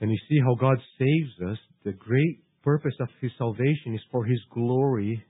And 0.00 0.10
you 0.10 0.18
see 0.28 0.38
how 0.44 0.54
God 0.54 0.78
saves 0.98 1.50
us. 1.50 1.58
The 1.84 1.92
great 1.92 2.42
purpose 2.62 2.94
of 3.00 3.08
His 3.20 3.32
salvation 3.38 3.94
is 3.94 4.00
for 4.10 4.24
His 4.24 4.40
glory, 4.52 5.24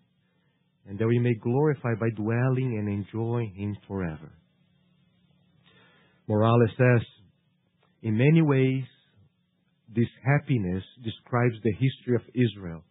and 0.86 0.98
that 0.98 1.06
we 1.06 1.18
may 1.18 1.34
glorify 1.34 1.94
by 1.98 2.10
dwelling 2.10 2.78
and 2.78 2.88
enjoying 2.88 3.52
Him 3.54 3.76
forever. 3.86 4.32
Morales 6.28 6.70
says, 6.78 7.06
in 8.02 8.16
many 8.16 8.42
ways, 8.42 8.84
this 9.94 10.08
happiness 10.24 10.84
describes 11.02 11.56
the 11.62 11.72
history 11.72 12.14
of 12.14 12.22
Israel. 12.34 12.84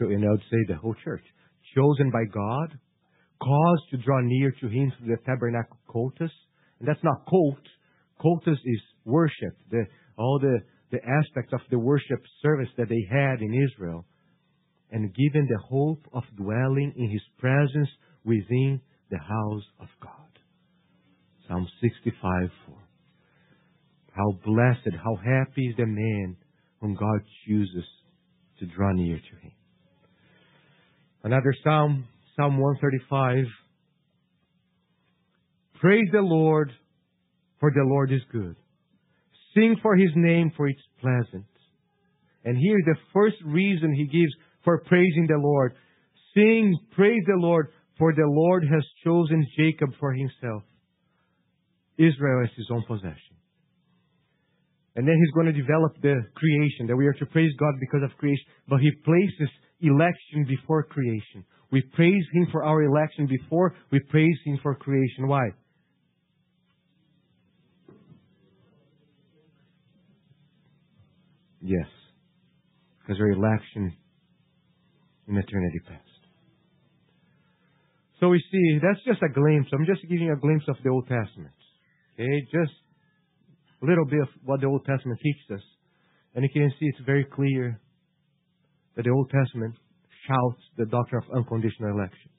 And 0.00 0.24
I 0.24 0.30
would 0.30 0.40
say 0.50 0.58
the 0.66 0.76
whole 0.76 0.96
church 1.04 1.22
chosen 1.74 2.10
by 2.10 2.24
God, 2.32 2.78
caused 3.40 3.82
to 3.90 3.96
draw 3.98 4.20
near 4.22 4.50
to 4.60 4.68
Him 4.68 4.92
through 4.98 5.14
the 5.14 5.22
tabernacle 5.24 5.78
cultus. 5.90 6.30
And 6.78 6.88
that's 6.88 7.02
not 7.02 7.24
cult. 7.28 7.64
Cultus 8.20 8.58
is 8.64 8.80
worship. 9.04 9.56
The, 9.70 9.84
all 10.16 10.38
the, 10.40 10.60
the 10.90 10.98
aspects 10.98 11.52
of 11.52 11.60
the 11.70 11.78
worship 11.78 12.20
service 12.42 12.68
that 12.76 12.88
they 12.88 13.06
had 13.10 13.40
in 13.40 13.68
Israel. 13.68 14.04
And 14.90 15.14
given 15.14 15.48
the 15.48 15.58
hope 15.68 16.02
of 16.12 16.22
dwelling 16.36 16.92
in 16.96 17.10
His 17.10 17.22
presence 17.38 17.88
within 18.24 18.80
the 19.10 19.18
house 19.18 19.64
of 19.80 19.88
God. 20.00 20.10
Psalm 21.48 21.66
65 21.82 22.50
4. 22.66 22.76
How 24.12 24.38
blessed, 24.44 24.96
how 25.02 25.16
happy 25.16 25.66
is 25.66 25.76
the 25.76 25.86
man 25.86 26.36
whom 26.80 26.94
God 26.94 27.20
chooses 27.46 27.84
to 28.60 28.66
draw 28.66 28.92
near 28.92 29.16
to 29.16 29.36
Him. 29.42 29.52
Another 31.24 31.54
psalm, 31.64 32.06
Psalm 32.36 32.58
135. 32.58 33.46
Praise 35.80 36.08
the 36.12 36.20
Lord, 36.20 36.70
for 37.60 37.70
the 37.70 37.82
Lord 37.84 38.12
is 38.12 38.20
good. 38.30 38.56
Sing 39.54 39.76
for 39.82 39.96
his 39.96 40.10
name, 40.14 40.52
for 40.56 40.68
it's 40.68 40.80
pleasant. 41.00 41.46
And 42.44 42.56
here 42.56 42.78
the 42.84 42.98
first 43.12 43.36
reason 43.44 43.94
he 43.94 44.06
gives 44.06 44.32
for 44.64 44.82
praising 44.86 45.26
the 45.28 45.38
Lord. 45.38 45.74
Sing, 46.34 46.76
praise 46.92 47.22
the 47.26 47.38
Lord, 47.38 47.68
for 47.98 48.12
the 48.12 48.26
Lord 48.26 48.64
has 48.64 48.84
chosen 49.04 49.46
Jacob 49.56 49.90
for 50.00 50.12
himself. 50.12 50.62
Israel 51.96 52.42
as 52.42 52.50
his 52.56 52.66
own 52.70 52.84
possession. 52.86 53.36
And 54.96 55.06
then 55.06 55.14
he's 55.16 55.34
going 55.34 55.46
to 55.46 55.52
develop 55.52 56.00
the 56.02 56.22
creation, 56.34 56.86
that 56.88 56.96
we 56.96 57.06
are 57.06 57.14
to 57.14 57.26
praise 57.26 57.52
God 57.58 57.74
because 57.80 58.02
of 58.04 58.16
creation. 58.18 58.44
But 58.68 58.80
he 58.80 58.90
places 59.04 59.50
election 59.80 60.44
before 60.48 60.84
creation. 60.84 61.44
We 61.70 61.82
praise 61.82 62.24
Him 62.32 62.46
for 62.52 62.64
our 62.64 62.82
election 62.82 63.26
before 63.26 63.74
we 63.90 64.00
praise 64.08 64.38
Him 64.44 64.58
for 64.62 64.74
creation. 64.76 65.26
Why? 65.26 65.48
Yes. 71.64 71.88
Because 73.00 73.16
election 73.18 73.96
in 75.26 75.36
eternity 75.36 75.80
past. 75.88 76.20
So 78.20 78.28
we 78.28 78.42
see, 78.52 78.78
that's 78.82 79.02
just 79.04 79.22
a 79.22 79.32
glimpse. 79.32 79.70
I'm 79.72 79.86
just 79.86 80.02
giving 80.08 80.30
a 80.30 80.36
glimpse 80.36 80.66
of 80.68 80.76
the 80.84 80.90
Old 80.90 81.08
Testament. 81.08 81.56
Okay? 82.14 82.40
Just 82.52 82.76
a 83.82 83.86
little 83.86 84.04
bit 84.04 84.20
of 84.20 84.28
what 84.44 84.60
the 84.60 84.66
Old 84.66 84.84
Testament 84.84 85.18
teaches 85.22 85.56
us. 85.56 85.64
And 86.34 86.44
you 86.44 86.50
can 86.52 86.70
see 86.78 86.86
it's 86.86 87.04
very 87.06 87.24
clear 87.24 87.80
that 88.96 89.04
the 89.04 89.10
Old 89.10 89.30
Testament 89.30 89.74
shouts 90.28 90.60
the 90.76 90.84
doctrine 90.84 91.22
of 91.24 91.36
unconditional 91.36 91.96
election. 91.96 92.30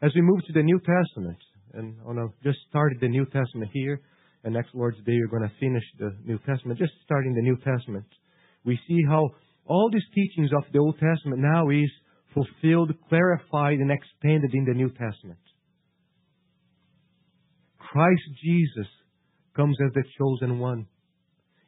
As 0.00 0.12
we 0.14 0.22
move 0.22 0.40
to 0.46 0.52
the 0.52 0.62
New 0.62 0.80
Testament, 0.80 1.38
and 1.74 1.96
I 2.00 2.06
want 2.06 2.32
just 2.42 2.58
started 2.70 2.98
the 3.00 3.08
New 3.08 3.26
Testament 3.26 3.70
here, 3.72 4.00
and 4.44 4.54
next 4.54 4.74
Lord's 4.74 4.98
Day 4.98 5.18
we're 5.20 5.38
going 5.38 5.48
to 5.48 5.56
finish 5.60 5.84
the 5.98 6.16
New 6.24 6.38
Testament, 6.46 6.78
just 6.78 6.92
starting 7.04 7.34
the 7.34 7.42
New 7.42 7.56
Testament. 7.56 8.06
We 8.64 8.78
see 8.88 9.00
how 9.08 9.30
all 9.66 9.90
these 9.92 10.02
teachings 10.14 10.50
of 10.56 10.64
the 10.72 10.78
Old 10.78 10.98
Testament 10.98 11.42
now 11.42 11.68
is 11.70 11.90
fulfilled, 12.34 12.92
clarified, 13.08 13.78
and 13.78 13.90
expanded 13.90 14.54
in 14.54 14.64
the 14.64 14.74
New 14.74 14.90
Testament. 14.90 15.38
Christ 17.78 18.22
Jesus 18.44 18.86
comes 19.56 19.76
as 19.86 19.92
the 19.94 20.04
chosen 20.18 20.58
one. 20.58 20.86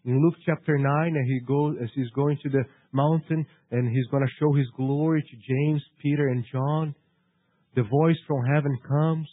In 0.04 0.22
Luke 0.22 0.36
chapter 0.46 0.78
9, 0.78 0.86
and 1.16 1.26
he 1.26 1.40
goes, 1.40 1.76
as 1.82 1.90
he's 1.94 2.10
going 2.10 2.38
to 2.42 2.48
the 2.48 2.64
mountain 2.92 3.46
and 3.70 3.88
he's 3.90 4.06
going 4.10 4.22
to 4.22 4.32
show 4.38 4.52
his 4.54 4.66
glory 4.76 5.22
to 5.22 5.54
James, 5.54 5.82
Peter, 6.00 6.28
and 6.28 6.44
John. 6.50 6.94
The 7.76 7.82
voice 7.82 8.16
from 8.26 8.44
heaven 8.46 8.76
comes. 8.88 9.28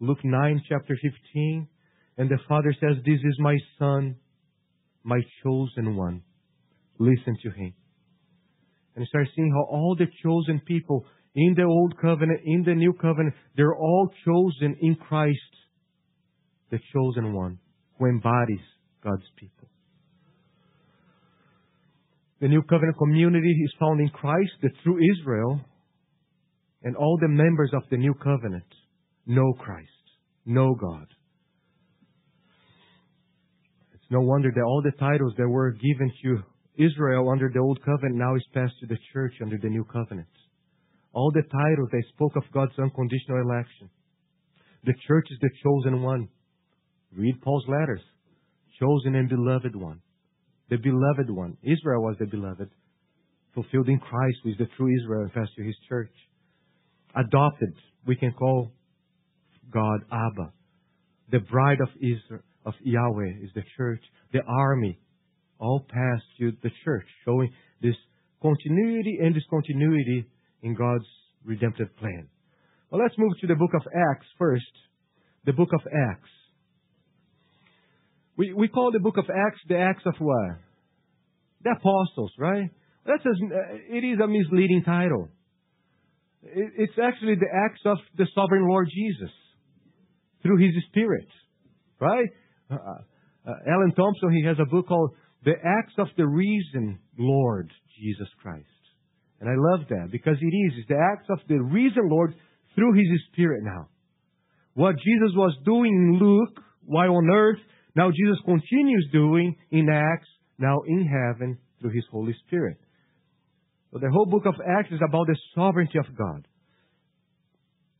Luke 0.00 0.24
9, 0.24 0.62
chapter 0.68 0.96
15. 1.00 1.68
And 2.18 2.28
the 2.28 2.38
Father 2.48 2.74
says, 2.78 2.96
This 3.04 3.20
is 3.24 3.36
my 3.38 3.56
Son, 3.78 4.16
my 5.02 5.20
chosen 5.42 5.96
one. 5.96 6.22
Listen 6.98 7.36
to 7.42 7.50
him. 7.50 7.74
And 8.94 9.02
you 9.02 9.06
start 9.06 9.28
seeing 9.34 9.50
how 9.50 9.64
all 9.74 9.96
the 9.98 10.06
chosen 10.22 10.60
people 10.66 11.04
in 11.34 11.54
the 11.56 11.62
old 11.62 11.94
covenant, 12.00 12.40
in 12.44 12.62
the 12.62 12.74
new 12.74 12.92
covenant, 12.92 13.34
they're 13.56 13.74
all 13.74 14.10
chosen 14.24 14.76
in 14.80 14.94
Christ, 14.96 15.38
the 16.70 16.78
chosen 16.92 17.32
one 17.32 17.58
who 17.98 18.06
embodies 18.06 18.60
God's 19.02 19.24
people. 19.36 19.68
The 22.40 22.48
new 22.48 22.62
covenant 22.62 22.98
community 22.98 23.56
is 23.64 23.72
found 23.78 24.00
in 24.00 24.08
Christ, 24.08 24.50
the 24.60 24.70
true 24.82 24.98
Israel, 25.16 25.60
and 26.82 26.96
all 26.96 27.18
the 27.20 27.28
members 27.28 27.70
of 27.72 27.82
the 27.90 27.96
new 27.96 28.14
covenant 28.14 28.66
know 29.26 29.52
Christ, 29.54 29.88
know 30.44 30.74
God. 30.74 31.06
No 34.12 34.20
wonder 34.20 34.52
that 34.54 34.62
all 34.62 34.82
the 34.82 34.92
titles 35.00 35.32
that 35.38 35.48
were 35.48 35.70
given 35.70 36.12
to 36.22 36.42
Israel 36.76 37.30
under 37.30 37.48
the 37.48 37.60
old 37.60 37.82
covenant 37.82 38.16
now 38.16 38.36
is 38.36 38.44
passed 38.52 38.74
to 38.80 38.86
the 38.86 38.98
church 39.10 39.32
under 39.40 39.56
the 39.56 39.70
new 39.70 39.84
covenant. 39.84 40.28
All 41.14 41.32
the 41.32 41.40
titles 41.40 41.88
they 41.90 42.02
spoke 42.12 42.36
of 42.36 42.42
God's 42.52 42.78
unconditional 42.78 43.40
election. 43.40 43.88
The 44.84 44.92
church 45.06 45.28
is 45.30 45.38
the 45.40 45.48
chosen 45.64 46.02
one. 46.02 46.28
Read 47.16 47.40
Paul's 47.40 47.64
letters. 47.66 48.02
Chosen 48.78 49.14
and 49.14 49.30
beloved 49.30 49.74
one. 49.74 50.02
The 50.68 50.76
beloved 50.76 51.30
one. 51.30 51.56
Israel 51.62 52.02
was 52.02 52.16
the 52.18 52.26
beloved. 52.26 52.68
Fulfilled 53.54 53.88
in 53.88 53.98
Christ, 53.98 54.36
who 54.44 54.50
is 54.50 54.58
the 54.58 54.68
true 54.76 54.94
Israel 54.94 55.30
and 55.34 55.48
to 55.56 55.62
his 55.62 55.76
church. 55.88 56.12
Adopted. 57.16 57.72
We 58.06 58.16
can 58.16 58.32
call 58.32 58.72
God 59.72 60.00
Abba. 60.12 60.52
The 61.30 61.38
bride 61.38 61.80
of 61.80 61.88
Israel, 61.96 62.42
of 62.64 62.74
Yahweh 62.82 63.44
is 63.44 63.50
the 63.54 63.62
church. 63.76 64.02
The 64.32 64.42
army 64.46 64.98
all 65.58 65.84
passed 65.88 66.24
through 66.36 66.52
the 66.62 66.70
church, 66.84 67.06
showing 67.24 67.52
this 67.80 67.94
continuity 68.40 69.18
and 69.22 69.34
discontinuity 69.34 70.26
in 70.62 70.74
God's 70.74 71.06
redemptive 71.44 71.96
plan. 71.98 72.28
Well, 72.90 73.00
let's 73.02 73.14
move 73.16 73.32
to 73.40 73.46
the 73.46 73.54
book 73.54 73.70
of 73.74 73.82
Acts 73.86 74.26
first. 74.38 74.64
The 75.44 75.52
book 75.52 75.70
of 75.72 75.80
Acts. 76.10 76.30
We, 78.36 78.52
we 78.52 78.68
call 78.68 78.92
the 78.92 79.00
book 79.00 79.16
of 79.18 79.24
Acts 79.24 79.60
the 79.68 79.78
Acts 79.78 80.02
of 80.06 80.14
what? 80.18 80.58
The 81.62 81.70
Apostles, 81.70 82.32
right? 82.38 82.70
That's 83.06 83.24
a, 83.24 83.96
it 83.96 84.04
is 84.04 84.20
a 84.22 84.26
misleading 84.26 84.82
title. 84.84 85.28
It, 86.42 86.72
it's 86.76 86.98
actually 87.02 87.36
the 87.36 87.48
Acts 87.52 87.80
of 87.84 87.98
the 88.16 88.26
Sovereign 88.34 88.68
Lord 88.68 88.88
Jesus 88.92 89.30
through 90.42 90.58
His 90.58 90.74
Spirit, 90.88 91.28
right? 92.00 92.28
Uh, 92.72 93.50
uh, 93.50 93.54
Alan 93.66 93.92
Thompson, 93.94 94.32
he 94.32 94.44
has 94.46 94.56
a 94.60 94.64
book 94.64 94.88
called 94.88 95.12
The 95.44 95.52
Acts 95.52 95.94
of 95.98 96.08
the 96.16 96.26
Risen 96.26 96.98
Lord 97.18 97.70
Jesus 97.98 98.28
Christ. 98.40 98.66
And 99.40 99.50
I 99.50 99.54
love 99.56 99.88
that 99.88 100.10
because 100.12 100.36
it 100.40 100.54
is. 100.54 100.72
It's 100.78 100.88
the 100.88 101.02
acts 101.12 101.26
of 101.28 101.40
the 101.48 101.60
risen 101.60 102.08
Lord 102.08 102.32
through 102.76 102.92
His 102.94 103.20
Spirit 103.32 103.64
now. 103.64 103.88
What 104.74 104.94
Jesus 104.98 105.34
was 105.34 105.56
doing 105.64 105.92
in 105.92 106.18
Luke 106.24 106.62
while 106.84 107.16
on 107.16 107.28
earth, 107.28 107.58
now 107.96 108.10
Jesus 108.10 108.38
continues 108.44 109.08
doing 109.12 109.56
in 109.72 109.88
Acts, 109.90 110.28
now 110.58 110.78
in 110.86 111.06
heaven 111.06 111.58
through 111.80 111.90
His 111.90 112.04
Holy 112.12 112.34
Spirit. 112.46 112.78
So 113.92 113.98
the 113.98 114.10
whole 114.10 114.26
book 114.26 114.46
of 114.46 114.54
Acts 114.78 114.92
is 114.92 115.00
about 115.06 115.26
the 115.26 115.36
sovereignty 115.54 115.98
of 115.98 116.16
God. 116.16 116.46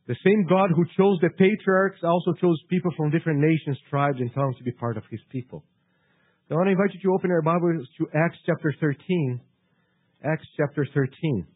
The 0.05 0.15
same 0.25 0.45
God 0.49 0.69
who 0.75 0.83
chose 0.97 1.17
the 1.21 1.29
patriarchs 1.29 2.03
also 2.03 2.33
chose 2.33 2.61
people 2.69 2.91
from 2.97 3.09
different 3.09 3.39
nations, 3.39 3.77
tribes, 3.89 4.19
and 4.19 4.33
tongues 4.33 4.57
to 4.57 4.63
be 4.63 4.71
part 4.71 4.97
of 4.97 5.03
His 5.09 5.21
people. 5.29 5.63
So 6.49 6.55
I 6.55 6.57
want 6.57 6.67
to 6.67 6.71
invite 6.71 6.93
you 6.93 6.99
to 7.03 7.13
open 7.13 7.29
your 7.29 7.41
Bibles 7.41 7.87
to 7.97 8.07
Acts 8.13 8.37
chapter 8.45 8.75
13. 8.81 9.39
Acts 10.25 10.45
chapter 10.57 10.85
13. 10.93 11.47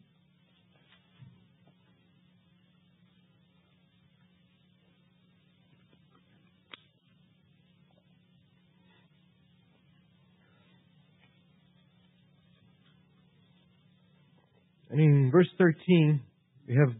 And 14.90 15.00
in 15.00 15.30
verse 15.30 15.48
13, 15.58 16.22
we 16.66 16.74
have 16.74 16.94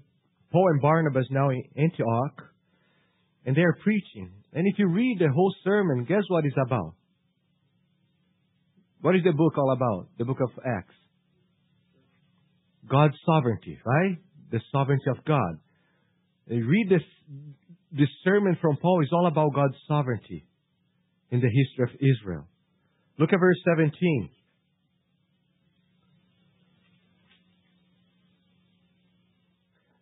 Paul 0.51 0.69
and 0.73 0.81
Barnabas 0.81 1.27
now 1.31 1.51
in 1.51 1.63
Antioch, 1.77 2.43
and 3.45 3.55
they 3.57 3.63
are 3.63 3.77
preaching. 3.83 4.33
And 4.53 4.67
if 4.67 4.79
you 4.79 4.89
read 4.89 5.19
the 5.21 5.33
whole 5.33 5.55
sermon, 5.65 6.05
guess 6.09 6.23
what 6.29 6.45
it's 6.45 6.57
about? 6.65 6.95
What 9.01 9.15
is 9.15 9.23
the 9.25 9.33
book 9.33 9.57
all 9.59 9.73
about? 9.73 10.09
The 10.19 10.25
book 10.25 10.39
of 10.41 10.51
Acts. 10.65 10.95
God's 12.89 13.15
sovereignty, 13.27 13.79
right? 13.85 14.17
The 14.51 14.61
sovereignty 14.73 15.11
of 15.11 15.25
God. 15.25 15.59
You 16.47 16.67
read 16.67 16.89
this, 16.89 17.03
this 17.93 18.09
sermon 18.25 18.57
from 18.61 18.79
Paul 18.79 19.03
is 19.03 19.11
all 19.13 19.27
about 19.27 19.55
God's 19.55 19.77
sovereignty 19.87 20.47
in 21.31 21.41
the 21.41 21.49
history 21.49 21.85
of 21.85 22.01
Israel. 22.01 22.47
Look 23.19 23.33
at 23.33 23.41
verse 23.41 23.59
17. 23.77 24.31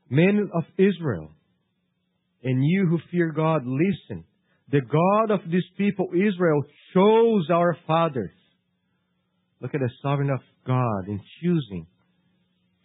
Men 0.09 0.51
of 0.55 0.65
Israel, 0.79 1.31
and 2.43 2.65
you 2.65 2.87
who 2.89 2.99
fear 3.11 3.33
God, 3.33 3.63
listen. 3.67 4.25
The 4.71 4.81
God 4.81 5.31
of 5.31 5.41
this 5.51 5.65
people, 5.77 6.09
Israel, 6.13 6.63
chose 6.95 7.49
our 7.53 7.77
fathers. 7.87 8.31
Look 9.61 9.75
at 9.75 9.81
the 9.81 9.91
sovereignty 10.03 10.35
of 10.35 10.41
God 10.67 11.09
in 11.09 11.21
choosing 11.41 11.87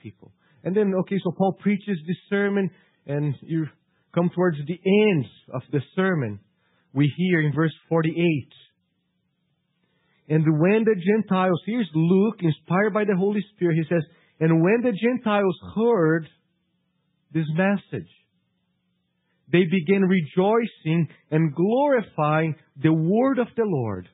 people. 0.02 0.32
And 0.64 0.76
then, 0.76 0.94
okay, 1.02 1.18
so 1.24 1.32
Paul 1.32 1.54
preaches 1.60 1.98
this 2.08 2.18
sermon, 2.30 2.70
and 3.06 3.36
you 3.42 3.66
come 4.14 4.30
towards 4.34 4.58
the 4.58 4.80
end 4.86 5.26
of 5.54 5.62
the 5.72 5.82
sermon. 5.96 6.40
We 6.94 7.12
hear 7.18 7.42
in 7.42 7.54
verse 7.54 7.74
48. 7.90 8.16
And 10.30 10.46
when 10.60 10.86
the 10.86 10.96
Gentiles, 10.96 11.62
here's 11.66 11.90
Luke, 11.94 12.40
inspired 12.42 12.94
by 12.94 13.06
the 13.06 13.16
Holy 13.18 13.44
Spirit, 13.56 13.78
he 13.78 13.84
says, 13.94 14.04
And 14.40 14.62
when 14.62 14.82
the 14.82 14.94
Gentiles 14.94 15.58
heard 15.76 16.28
this 17.34 17.46
message, 17.56 18.10
they 19.52 19.64
began 19.70 20.04
rejoicing 20.04 21.10
and 21.30 21.54
glorifying 21.54 22.56
the 22.82 22.94
word 22.94 23.40
of 23.40 23.48
the 23.56 23.66
Lord. 23.66 24.08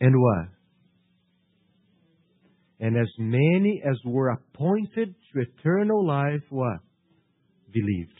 And 0.00 0.14
what? 0.20 0.48
And 2.80 2.96
as 2.96 3.08
many 3.18 3.80
as 3.88 3.96
were 4.04 4.30
appointed 4.30 5.14
to 5.32 5.40
eternal 5.40 6.06
life, 6.06 6.42
what? 6.50 6.80
Believed. 7.72 8.18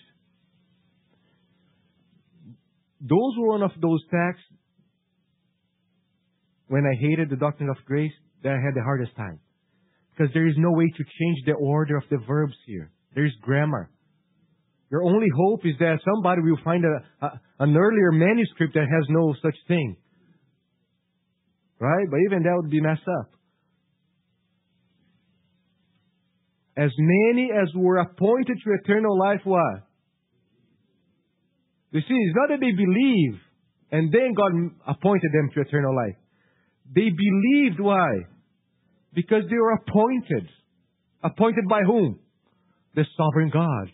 Those 3.00 3.34
were 3.38 3.48
one 3.48 3.62
of 3.62 3.72
those 3.80 4.00
texts 4.04 4.46
when 6.68 6.84
I 6.86 6.94
hated 7.00 7.28
the 7.28 7.36
doctrine 7.36 7.68
of 7.68 7.76
grace 7.84 8.12
that 8.44 8.52
I 8.52 8.64
had 8.64 8.74
the 8.74 8.82
hardest 8.82 9.14
time. 9.16 9.40
Because 10.12 10.32
there 10.34 10.46
is 10.46 10.54
no 10.58 10.72
way 10.72 10.86
to 10.86 11.04
change 11.04 11.38
the 11.46 11.52
order 11.52 11.96
of 11.96 12.04
the 12.10 12.18
verbs 12.26 12.54
here. 12.66 12.90
There 13.14 13.24
is 13.24 13.32
grammar. 13.40 13.90
Your 14.90 15.02
only 15.04 15.28
hope 15.34 15.60
is 15.64 15.74
that 15.78 16.00
somebody 16.04 16.42
will 16.42 16.58
find 16.62 16.84
a, 16.84 17.26
a, 17.26 17.40
an 17.60 17.76
earlier 17.76 18.12
manuscript 18.12 18.74
that 18.74 18.86
has 18.90 19.06
no 19.08 19.34
such 19.42 19.56
thing. 19.66 19.96
Right? 21.78 22.06
But 22.10 22.18
even 22.26 22.42
that 22.42 22.52
would 22.54 22.70
be 22.70 22.80
messed 22.80 23.08
up. 23.20 23.30
As 26.76 26.90
many 26.98 27.50
as 27.50 27.68
were 27.74 27.98
appointed 27.98 28.58
to 28.64 28.72
eternal 28.82 29.18
life, 29.18 29.40
what? 29.44 29.82
You 31.90 32.00
see, 32.00 32.14
it's 32.14 32.36
not 32.36 32.48
that 32.48 32.60
they 32.60 32.72
believe 32.72 33.40
and 33.92 34.10
then 34.10 34.32
God 34.34 34.52
appointed 34.88 35.30
them 35.32 35.50
to 35.54 35.60
eternal 35.60 35.94
life. 35.94 36.16
They 36.94 37.10
believed 37.10 37.78
why? 37.78 38.08
Because 39.14 39.42
they 39.48 39.56
were 39.56 39.72
appointed. 39.72 40.48
Appointed 41.22 41.68
by 41.68 41.80
whom? 41.86 42.18
The 42.94 43.04
sovereign 43.16 43.50
God, 43.52 43.88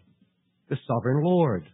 the 0.69 0.77
sovereign 0.87 1.23
Lord. 1.23 1.65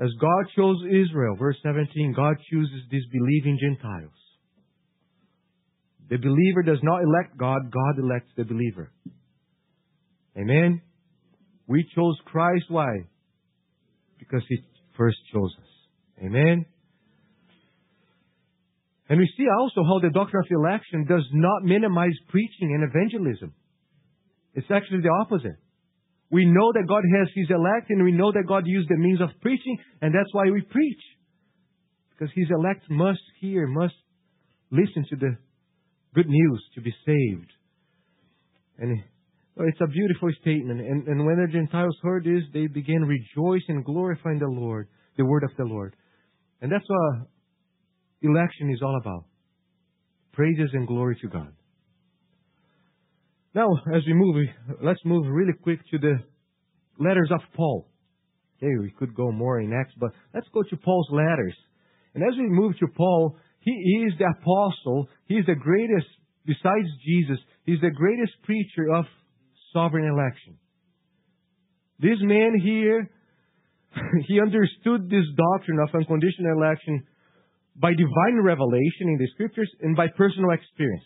As 0.00 0.10
God 0.20 0.44
chose 0.56 0.82
Israel, 0.86 1.36
verse 1.38 1.56
17, 1.62 2.12
God 2.16 2.34
chooses 2.50 2.82
these 2.90 3.04
believing 3.12 3.58
Gentiles. 3.60 4.10
The 6.10 6.16
believer 6.16 6.62
does 6.64 6.80
not 6.82 7.02
elect 7.02 7.38
God, 7.38 7.70
God 7.70 8.02
elects 8.02 8.30
the 8.36 8.44
believer. 8.44 8.90
Amen? 10.36 10.82
We 11.68 11.86
chose 11.94 12.16
Christ. 12.24 12.64
Why? 12.68 13.06
Because 14.18 14.42
He 14.48 14.58
first 14.96 15.18
chose 15.32 15.54
us. 15.58 16.24
Amen? 16.24 16.66
And 19.12 19.20
we 19.20 19.30
see 19.36 19.44
also 19.60 19.84
how 19.84 20.00
the 20.00 20.08
doctrine 20.08 20.42
of 20.42 20.50
election 20.50 21.04
does 21.04 21.28
not 21.34 21.64
minimize 21.64 22.16
preaching 22.30 22.72
and 22.72 22.82
evangelism. 22.82 23.52
It's 24.54 24.70
actually 24.70 25.02
the 25.02 25.12
opposite. 25.20 25.60
We 26.30 26.46
know 26.46 26.72
that 26.72 26.88
God 26.88 27.02
has 27.18 27.28
His 27.34 27.50
elect 27.50 27.90
and 27.90 28.02
we 28.04 28.12
know 28.12 28.32
that 28.32 28.48
God 28.48 28.62
used 28.64 28.88
the 28.88 28.96
means 28.96 29.20
of 29.20 29.28
preaching 29.42 29.76
and 30.00 30.14
that's 30.14 30.32
why 30.32 30.44
we 30.44 30.62
preach. 30.62 31.02
Because 32.08 32.32
His 32.34 32.48
elect 32.56 32.88
must 32.88 33.20
hear, 33.38 33.66
must 33.66 33.92
listen 34.70 35.04
to 35.10 35.16
the 35.16 35.36
good 36.14 36.30
news 36.30 36.64
to 36.76 36.80
be 36.80 36.94
saved. 37.04 37.52
And 38.78 38.98
it's 39.58 39.80
a 39.82 39.88
beautiful 39.88 40.30
statement. 40.40 40.80
And, 40.80 41.06
and 41.06 41.26
when 41.26 41.36
the 41.36 41.52
Gentiles 41.52 41.98
heard 42.02 42.24
this, 42.24 42.44
they 42.54 42.66
began 42.66 43.02
rejoicing 43.02 43.76
and 43.76 43.84
glorifying 43.84 44.38
the 44.38 44.48
Lord, 44.48 44.88
the 45.18 45.26
word 45.26 45.44
of 45.44 45.50
the 45.58 45.64
Lord. 45.64 45.96
And 46.62 46.72
that's 46.72 46.88
what 46.88 47.26
election 48.22 48.70
is 48.70 48.80
all 48.82 48.98
about. 49.00 49.24
Praises 50.32 50.70
and 50.72 50.86
glory 50.86 51.16
to 51.22 51.28
God. 51.28 51.52
Now, 53.54 53.68
as 53.94 54.02
we 54.06 54.14
move, 54.14 54.46
let's 54.82 55.04
move 55.04 55.26
really 55.28 55.52
quick 55.62 55.80
to 55.90 55.98
the 55.98 56.14
letters 56.98 57.30
of 57.30 57.40
Paul. 57.54 57.86
Okay, 58.56 58.72
we 58.80 58.90
could 58.98 59.14
go 59.14 59.30
more 59.30 59.60
in 59.60 59.72
Acts, 59.72 59.92
but 59.98 60.12
let's 60.32 60.46
go 60.54 60.62
to 60.62 60.76
Paul's 60.76 61.08
letters. 61.10 61.54
And 62.14 62.24
as 62.24 62.36
we 62.38 62.48
move 62.48 62.78
to 62.78 62.86
Paul, 62.96 63.36
he 63.60 63.70
is 64.06 64.14
the 64.18 64.26
apostle. 64.26 65.08
He 65.26 65.34
is 65.34 65.46
the 65.46 65.54
greatest, 65.54 66.06
besides 66.46 66.88
Jesus, 67.04 67.38
he's 67.64 67.80
the 67.80 67.90
greatest 67.90 68.32
preacher 68.44 68.92
of 68.94 69.04
sovereign 69.72 70.06
election. 70.06 70.58
This 71.98 72.18
man 72.20 72.58
here, 72.62 73.10
he 74.26 74.40
understood 74.40 75.10
this 75.10 75.26
doctrine 75.36 75.78
of 75.80 75.94
unconditional 75.94 76.56
election 76.56 77.06
by 77.76 77.92
divine 77.92 78.40
revelation 78.42 79.08
in 79.08 79.18
the 79.18 79.28
scriptures 79.34 79.70
and 79.80 79.96
by 79.96 80.08
personal 80.08 80.50
experience. 80.50 81.04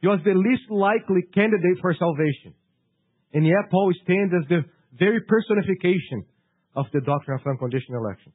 He 0.00 0.08
was 0.08 0.20
the 0.24 0.32
least 0.32 0.70
likely 0.70 1.22
candidate 1.34 1.78
for 1.80 1.94
salvation. 1.94 2.54
And 3.32 3.46
yet 3.46 3.70
Paul 3.70 3.92
stands 4.02 4.32
as 4.34 4.48
the 4.48 4.64
very 4.98 5.20
personification 5.20 6.24
of 6.74 6.86
the 6.92 7.00
doctrine 7.00 7.38
of 7.38 7.46
unconditional 7.46 8.02
election. 8.02 8.32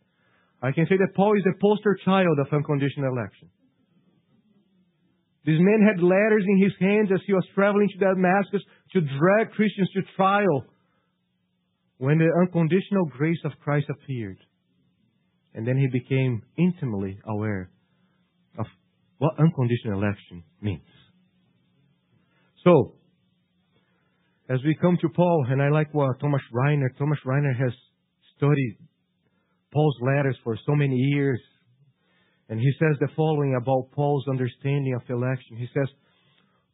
I 0.62 0.72
can 0.72 0.86
say 0.88 0.98
that 0.98 1.16
Paul 1.16 1.36
is 1.38 1.44
the 1.44 1.58
poster 1.60 1.98
child 2.06 2.38
of 2.40 2.54
unconditional 2.54 3.12
election. 3.12 3.50
This 5.46 5.60
man 5.60 5.86
had 5.86 6.02
letters 6.02 6.44
in 6.48 6.58
his 6.62 6.74
hands 6.80 7.10
as 7.14 7.22
he 7.28 7.34
was 7.34 7.46
traveling 7.54 7.90
to 7.90 7.98
Damascus 7.98 8.62
to 8.94 9.02
drag 9.02 9.52
Christians 9.52 9.90
to 9.94 10.02
trial 10.16 10.66
when 11.98 12.18
the 12.18 12.30
unconditional 12.42 13.06
grace 13.06 13.38
of 13.46 13.52
Christ 13.64 13.88
appeared. 13.90 14.38
And 15.56 15.66
then 15.66 15.78
he 15.78 15.88
became 15.88 16.44
intimately 16.58 17.18
aware 17.26 17.72
of 18.60 18.66
what 19.18 19.40
unconditional 19.40 20.04
election 20.04 20.44
means. 20.62 20.84
So, 22.64 22.96
as 24.50 24.60
we 24.66 24.76
come 24.82 24.98
to 25.02 25.10
Paul, 25.10 25.46
and 25.50 25.62
I 25.62 25.70
like 25.70 25.94
what 25.94 26.20
Thomas 26.20 26.42
Schreiner, 26.52 26.92
Thomas 27.00 27.18
Schreiner 27.24 27.54
has 27.54 27.72
studied 28.36 28.78
Paul's 29.72 29.98
letters 30.02 30.38
for 30.44 30.58
so 30.66 30.76
many 30.76 30.96
years, 30.96 31.40
and 32.50 32.60
he 32.60 32.72
says 32.78 32.98
the 33.00 33.08
following 33.16 33.58
about 33.60 33.92
Paul's 33.92 34.28
understanding 34.28 34.94
of 34.94 35.10
election. 35.10 35.58
He 35.58 35.68
says, 35.74 35.88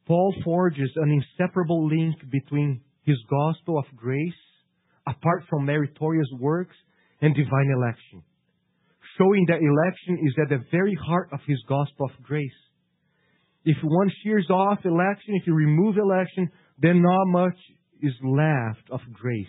Paul 0.08 0.34
forges 0.44 0.90
an 0.96 1.12
inseparable 1.12 1.88
link 1.88 2.16
between 2.32 2.82
his 3.04 3.18
gospel 3.30 3.78
of 3.78 3.86
grace, 3.96 4.34
apart 5.08 5.44
from 5.50 5.66
meritorious 5.66 6.28
works, 6.40 6.76
and 7.22 7.36
divine 7.36 7.72
election, 7.76 8.24
showing 9.18 9.46
that 9.48 9.62
election 9.62 10.26
is 10.26 10.34
at 10.42 10.50
the 10.50 10.64
very 10.72 10.96
heart 10.96 11.30
of 11.32 11.40
his 11.48 11.62
gospel 11.68 12.06
of 12.06 12.24
grace. 12.24 12.50
If 13.64 13.78
one 13.84 14.12
shears 14.24 14.50
off 14.50 14.80
election, 14.86 15.36
if 15.36 15.46
you 15.46 15.54
remove 15.54 15.98
election, 15.98 16.50
then 16.80 17.02
not 17.02 17.28
much 17.28 17.58
is 18.02 18.14
left 18.24 18.90
of 18.90 19.00
grace. 19.14 19.48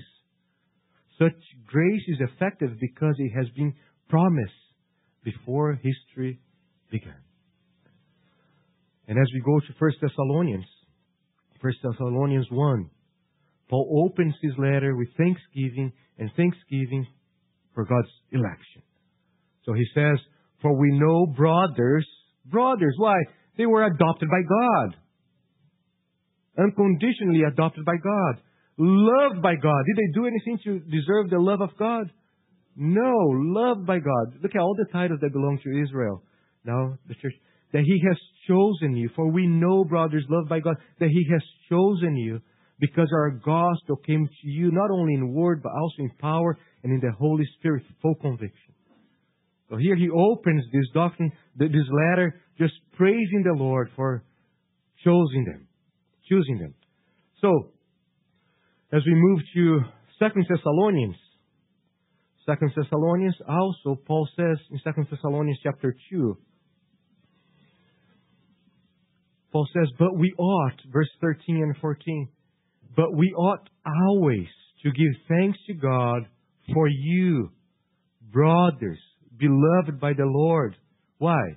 Such 1.18 1.38
grace 1.66 2.02
is 2.08 2.18
effective 2.20 2.70
because 2.80 3.14
it 3.18 3.30
has 3.36 3.48
been 3.56 3.74
promised 4.08 4.52
before 5.24 5.74
history 5.74 6.40
began. 6.90 7.22
And 9.08 9.18
as 9.18 9.26
we 9.32 9.40
go 9.40 9.60
to 9.60 9.72
1 9.78 9.92
Thessalonians, 10.00 10.66
1 11.60 11.72
Thessalonians 11.82 12.46
1, 12.50 12.90
Paul 13.70 14.10
opens 14.10 14.34
his 14.42 14.52
letter 14.58 14.94
with 14.96 15.08
thanksgiving 15.16 15.92
and 16.18 16.30
thanksgiving 16.36 17.06
for 17.74 17.84
God's 17.84 18.10
election. 18.32 18.82
So 19.64 19.72
he 19.72 19.84
says, 19.94 20.18
For 20.60 20.76
we 20.76 20.90
know 20.98 21.26
brothers, 21.26 22.06
brothers, 22.46 22.94
why? 22.98 23.16
They 23.56 23.66
were 23.66 23.84
adopted 23.84 24.28
by 24.28 24.42
God. 24.48 24.96
Unconditionally 26.58 27.42
adopted 27.50 27.84
by 27.84 27.96
God. 28.02 28.42
Loved 28.78 29.42
by 29.42 29.54
God. 29.54 29.84
Did 29.86 29.96
they 29.96 30.12
do 30.14 30.26
anything 30.26 30.58
to 30.64 30.78
deserve 30.90 31.30
the 31.30 31.38
love 31.38 31.60
of 31.60 31.70
God? 31.78 32.10
No, 32.74 33.12
loved 33.30 33.86
by 33.86 33.98
God. 33.98 34.42
Look 34.42 34.54
at 34.54 34.60
all 34.60 34.74
the 34.76 34.90
titles 34.92 35.20
that 35.20 35.32
belong 35.32 35.58
to 35.62 35.82
Israel. 35.82 36.22
Now, 36.64 36.96
the 37.06 37.14
church, 37.14 37.34
that 37.72 37.82
He 37.82 38.02
has 38.08 38.16
chosen 38.48 38.96
you. 38.96 39.10
For 39.14 39.30
we 39.30 39.46
know, 39.46 39.84
brothers, 39.84 40.24
loved 40.28 40.48
by 40.48 40.60
God, 40.60 40.76
that 40.98 41.08
He 41.08 41.26
has 41.30 41.42
chosen 41.68 42.16
you 42.16 42.40
because 42.80 43.08
our 43.14 43.30
gospel 43.30 43.96
came 44.04 44.26
to 44.26 44.48
you 44.48 44.70
not 44.72 44.90
only 44.90 45.14
in 45.14 45.32
word, 45.32 45.62
but 45.62 45.72
also 45.72 45.94
in 45.98 46.10
power 46.18 46.58
and 46.82 46.92
in 46.92 47.00
the 47.00 47.14
Holy 47.16 47.44
Spirit, 47.58 47.84
full 48.00 48.14
conviction. 48.16 48.74
So 49.72 49.78
here 49.78 49.96
he 49.96 50.10
opens 50.10 50.64
this 50.70 50.84
doctrine, 50.92 51.32
this 51.56 51.70
letter, 51.70 52.38
just 52.58 52.74
praising 52.92 53.42
the 53.42 53.54
Lord 53.54 53.88
for 53.96 54.22
choosing 55.02 55.46
them, 55.46 55.66
choosing 56.28 56.58
them. 56.58 56.74
So, 57.40 57.70
as 58.92 59.00
we 59.06 59.14
move 59.14 59.40
to 59.54 59.80
Second 60.18 60.44
Thessalonians, 60.46 61.16
Second 62.44 62.72
Thessalonians 62.76 63.34
also, 63.48 63.98
Paul 64.06 64.28
says 64.36 64.58
in 64.70 64.78
Second 64.84 65.06
Thessalonians 65.10 65.58
chapter 65.62 65.96
2, 66.10 66.36
Paul 69.52 69.66
says, 69.72 69.88
But 69.98 70.18
we 70.18 70.34
ought, 70.36 70.76
verse 70.92 71.08
13 71.22 71.62
and 71.62 71.74
14, 71.78 72.28
but 72.94 73.14
we 73.14 73.32
ought 73.32 73.70
always 74.06 74.48
to 74.82 74.90
give 74.90 75.14
thanks 75.28 75.58
to 75.66 75.72
God 75.72 76.26
for 76.74 76.88
you, 76.88 77.52
brothers, 78.30 78.98
beloved 79.42 80.00
by 80.00 80.12
the 80.12 80.24
Lord. 80.24 80.76
Why? 81.18 81.56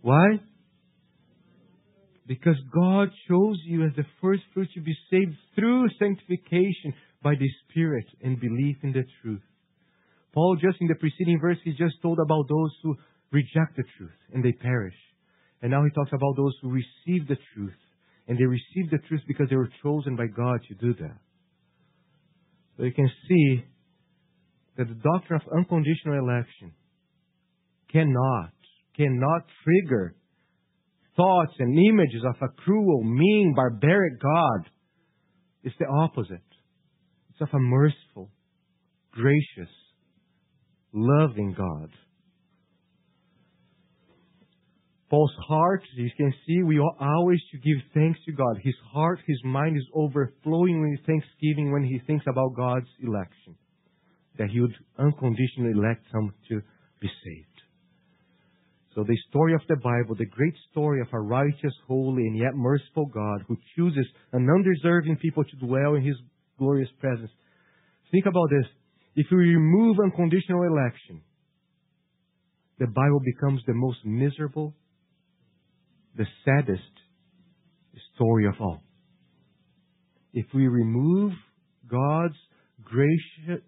Why? 0.00 0.40
Because 2.26 2.56
God 2.72 3.08
chose 3.28 3.58
you 3.66 3.84
as 3.84 3.92
the 3.96 4.06
first 4.22 4.42
fruit 4.54 4.68
to 4.74 4.80
be 4.80 4.96
saved 5.10 5.34
through 5.54 5.88
sanctification 5.98 6.94
by 7.22 7.34
the 7.34 7.48
Spirit 7.68 8.06
and 8.22 8.40
belief 8.40 8.76
in 8.82 8.92
the 8.92 9.04
truth. 9.20 9.42
Paul, 10.32 10.56
just 10.56 10.80
in 10.80 10.86
the 10.86 10.94
preceding 10.94 11.38
verse, 11.40 11.58
he 11.64 11.72
just 11.72 12.00
told 12.00 12.18
about 12.24 12.48
those 12.48 12.70
who 12.82 12.96
reject 13.32 13.76
the 13.76 13.84
truth 13.98 14.18
and 14.32 14.42
they 14.44 14.52
perish. 14.52 14.94
And 15.60 15.72
now 15.72 15.84
he 15.84 15.90
talks 15.90 16.12
about 16.14 16.36
those 16.36 16.54
who 16.62 16.70
receive 16.70 17.28
the 17.28 17.36
truth. 17.54 17.74
And 18.28 18.38
they 18.38 18.44
receive 18.44 18.90
the 18.90 18.98
truth 19.08 19.22
because 19.26 19.48
they 19.50 19.56
were 19.56 19.70
chosen 19.82 20.16
by 20.16 20.26
God 20.28 20.60
to 20.68 20.74
do 20.74 20.94
that. 20.94 21.18
So 22.76 22.84
you 22.84 22.92
can 22.92 23.10
see 23.28 23.64
that 24.76 24.88
the 24.88 24.94
doctrine 24.94 25.40
of 25.40 25.52
unconditional 25.56 26.18
election 26.18 26.72
cannot, 27.92 28.52
cannot 28.96 29.42
trigger 29.64 30.14
thoughts 31.16 31.52
and 31.58 31.78
images 31.78 32.22
of 32.26 32.36
a 32.40 32.48
cruel, 32.62 33.02
mean, 33.04 33.52
barbaric 33.54 34.20
God. 34.20 34.70
It's 35.62 35.76
the 35.78 35.86
opposite. 35.86 36.40
It's 37.30 37.40
of 37.40 37.48
a 37.52 37.58
merciful, 37.58 38.30
gracious, 39.12 39.72
loving 40.92 41.54
God. 41.56 41.90
Paul's 45.10 45.34
heart, 45.48 45.82
you 45.96 46.08
can 46.16 46.32
see, 46.46 46.62
we 46.62 46.78
are 46.78 46.94
always 47.00 47.40
to 47.50 47.58
give 47.58 47.78
thanks 47.92 48.20
to 48.26 48.32
God. 48.32 48.60
His 48.62 48.76
heart, 48.92 49.18
his 49.26 49.40
mind 49.44 49.76
is 49.76 49.86
overflowing 49.92 50.80
with 50.80 51.04
thanksgiving 51.04 51.72
when 51.72 51.82
he 51.82 52.00
thinks 52.06 52.24
about 52.28 52.54
God's 52.54 52.86
election. 53.02 53.56
That 54.38 54.50
he 54.50 54.60
would 54.60 54.74
unconditionally 54.98 55.72
elect 55.72 56.04
some 56.12 56.32
to 56.48 56.60
be 57.00 57.08
saved. 57.24 57.46
So 58.94 59.04
the 59.04 59.16
story 59.28 59.54
of 59.54 59.60
the 59.68 59.76
Bible, 59.76 60.16
the 60.16 60.26
great 60.26 60.54
story 60.70 61.00
of 61.00 61.06
a 61.12 61.20
righteous, 61.20 61.72
holy, 61.86 62.26
and 62.26 62.36
yet 62.36 62.54
merciful 62.54 63.06
God 63.06 63.44
who 63.46 63.56
chooses 63.76 64.06
an 64.32 64.48
undeserving 64.48 65.16
people 65.16 65.44
to 65.44 65.66
dwell 65.66 65.94
in 65.94 66.02
his 66.02 66.16
glorious 66.58 66.88
presence. 66.98 67.30
Think 68.10 68.26
about 68.26 68.50
this. 68.50 68.66
If 69.14 69.26
we 69.30 69.36
remove 69.36 69.98
unconditional 70.02 70.64
election, 70.64 71.22
the 72.78 72.86
Bible 72.86 73.20
becomes 73.24 73.60
the 73.66 73.74
most 73.74 73.98
miserable, 74.04 74.74
the 76.16 76.26
saddest 76.44 76.82
story 78.14 78.46
of 78.46 78.54
all. 78.60 78.82
If 80.32 80.46
we 80.54 80.66
remove 80.66 81.32
God's 81.88 82.36
gracious 82.84 83.62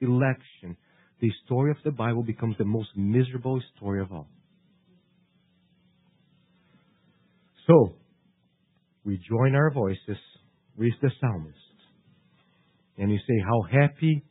election, 0.00 0.76
the 1.20 1.30
story 1.44 1.70
of 1.70 1.78
the 1.84 1.90
Bible 1.90 2.22
becomes 2.22 2.56
the 2.58 2.64
most 2.64 2.90
miserable 2.96 3.60
story 3.76 4.00
of 4.00 4.12
all. 4.12 4.28
So, 7.66 7.94
we 9.04 9.20
join 9.28 9.54
our 9.54 9.70
voices 9.70 10.18
with 10.76 10.92
the 11.02 11.10
psalmist. 11.20 11.56
And 12.96 13.10
you 13.10 13.18
say, 13.18 13.34
How 13.44 13.62
happy, 13.62 14.24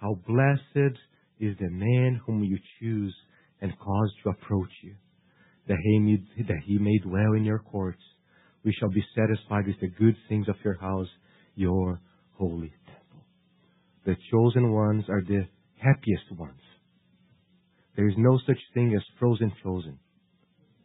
how 0.00 0.18
blessed 0.26 0.96
is 1.40 1.56
the 1.58 1.70
man 1.70 2.20
whom 2.26 2.44
you 2.44 2.58
choose 2.80 3.14
and 3.60 3.78
cause 3.78 4.12
to 4.22 4.30
approach 4.30 4.70
you. 4.82 4.94
that 5.68 5.78
he, 5.82 5.98
may, 5.98 6.16
that 6.44 6.62
he 6.64 6.78
may 6.78 6.98
dwell 6.98 7.34
in 7.36 7.44
your 7.44 7.60
courts. 7.60 8.02
We 8.64 8.72
shall 8.78 8.90
be 8.90 9.04
satisfied 9.14 9.66
with 9.66 9.80
the 9.80 9.88
good 9.88 10.16
things 10.28 10.48
of 10.48 10.56
your 10.64 10.78
house, 10.78 11.08
your 11.54 12.00
holy. 12.38 12.72
The 14.04 14.16
chosen 14.30 14.72
ones 14.72 15.04
are 15.08 15.22
the 15.22 15.46
happiest 15.76 16.38
ones. 16.38 16.60
There 17.96 18.08
is 18.08 18.14
no 18.16 18.38
such 18.46 18.58
thing 18.74 18.94
as 18.94 19.02
frozen 19.18 19.52
chosen. 19.62 19.98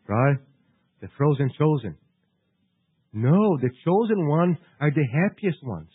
Right? 0.08 0.38
The 1.02 1.08
frozen 1.18 1.50
chosen. 1.58 1.98
No, 3.14 3.58
the 3.62 3.70
chosen 3.86 4.28
ones 4.28 4.58
are 4.82 4.92
the 4.92 5.06
happiest 5.14 5.60
ones. 5.64 5.90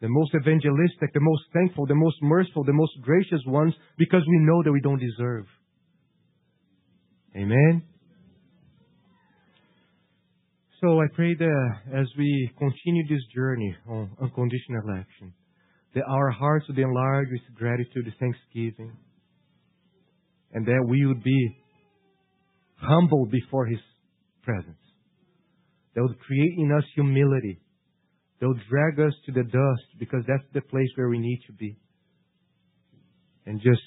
The 0.00 0.08
most 0.08 0.34
evangelistic, 0.34 1.12
the 1.12 1.20
most 1.20 1.42
thankful, 1.52 1.86
the 1.86 1.94
most 1.94 2.16
merciful, 2.22 2.64
the 2.64 2.72
most 2.72 2.92
gracious 3.02 3.40
ones 3.46 3.74
because 3.98 4.22
we 4.26 4.38
know 4.38 4.62
that 4.64 4.72
we 4.72 4.80
don't 4.80 4.98
deserve. 4.98 5.44
Amen? 7.36 7.82
So 10.82 11.00
I 11.00 11.06
pray 11.14 11.32
that 11.32 11.70
as 11.94 12.06
we 12.18 12.50
continue 12.58 13.06
this 13.06 13.22
journey 13.32 13.72
on 13.88 14.10
unconditional 14.20 14.82
election, 14.84 15.32
that 15.94 16.02
our 16.08 16.30
hearts 16.30 16.66
would 16.66 16.74
be 16.74 16.82
enlarged 16.82 17.30
with 17.30 17.56
gratitude 17.56 18.06
and 18.06 18.14
thanksgiving, 18.18 18.92
and 20.52 20.66
that 20.66 20.84
we 20.88 21.06
would 21.06 21.22
be 21.22 21.56
humble 22.74 23.26
before 23.26 23.66
His 23.66 23.78
presence. 24.42 24.74
That 25.94 26.02
would 26.02 26.18
create 26.18 26.54
in 26.58 26.72
us 26.72 26.84
humility. 26.96 27.60
That 28.40 28.48
would 28.48 28.62
drag 28.68 28.98
us 28.98 29.14
to 29.26 29.32
the 29.32 29.44
dust 29.44 29.86
because 30.00 30.24
that's 30.26 30.42
the 30.52 30.62
place 30.62 30.88
where 30.96 31.08
we 31.08 31.20
need 31.20 31.42
to 31.46 31.52
be. 31.52 31.76
And 33.46 33.60
just 33.60 33.82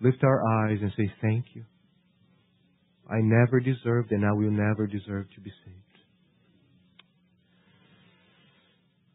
lift 0.00 0.22
our 0.22 0.46
eyes 0.46 0.78
and 0.80 0.92
say, 0.96 1.12
Thank 1.20 1.46
you. 1.54 1.64
I 3.12 3.20
never 3.20 3.60
deserved 3.60 4.10
and 4.10 4.24
I 4.24 4.32
will 4.32 4.50
never 4.50 4.86
deserve 4.86 5.26
to 5.34 5.40
be 5.42 5.50
saved. 5.64 5.78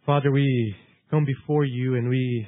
Father, 0.06 0.32
we 0.32 0.76
come 1.10 1.26
before 1.26 1.66
you 1.66 1.96
and 1.96 2.08
we 2.08 2.48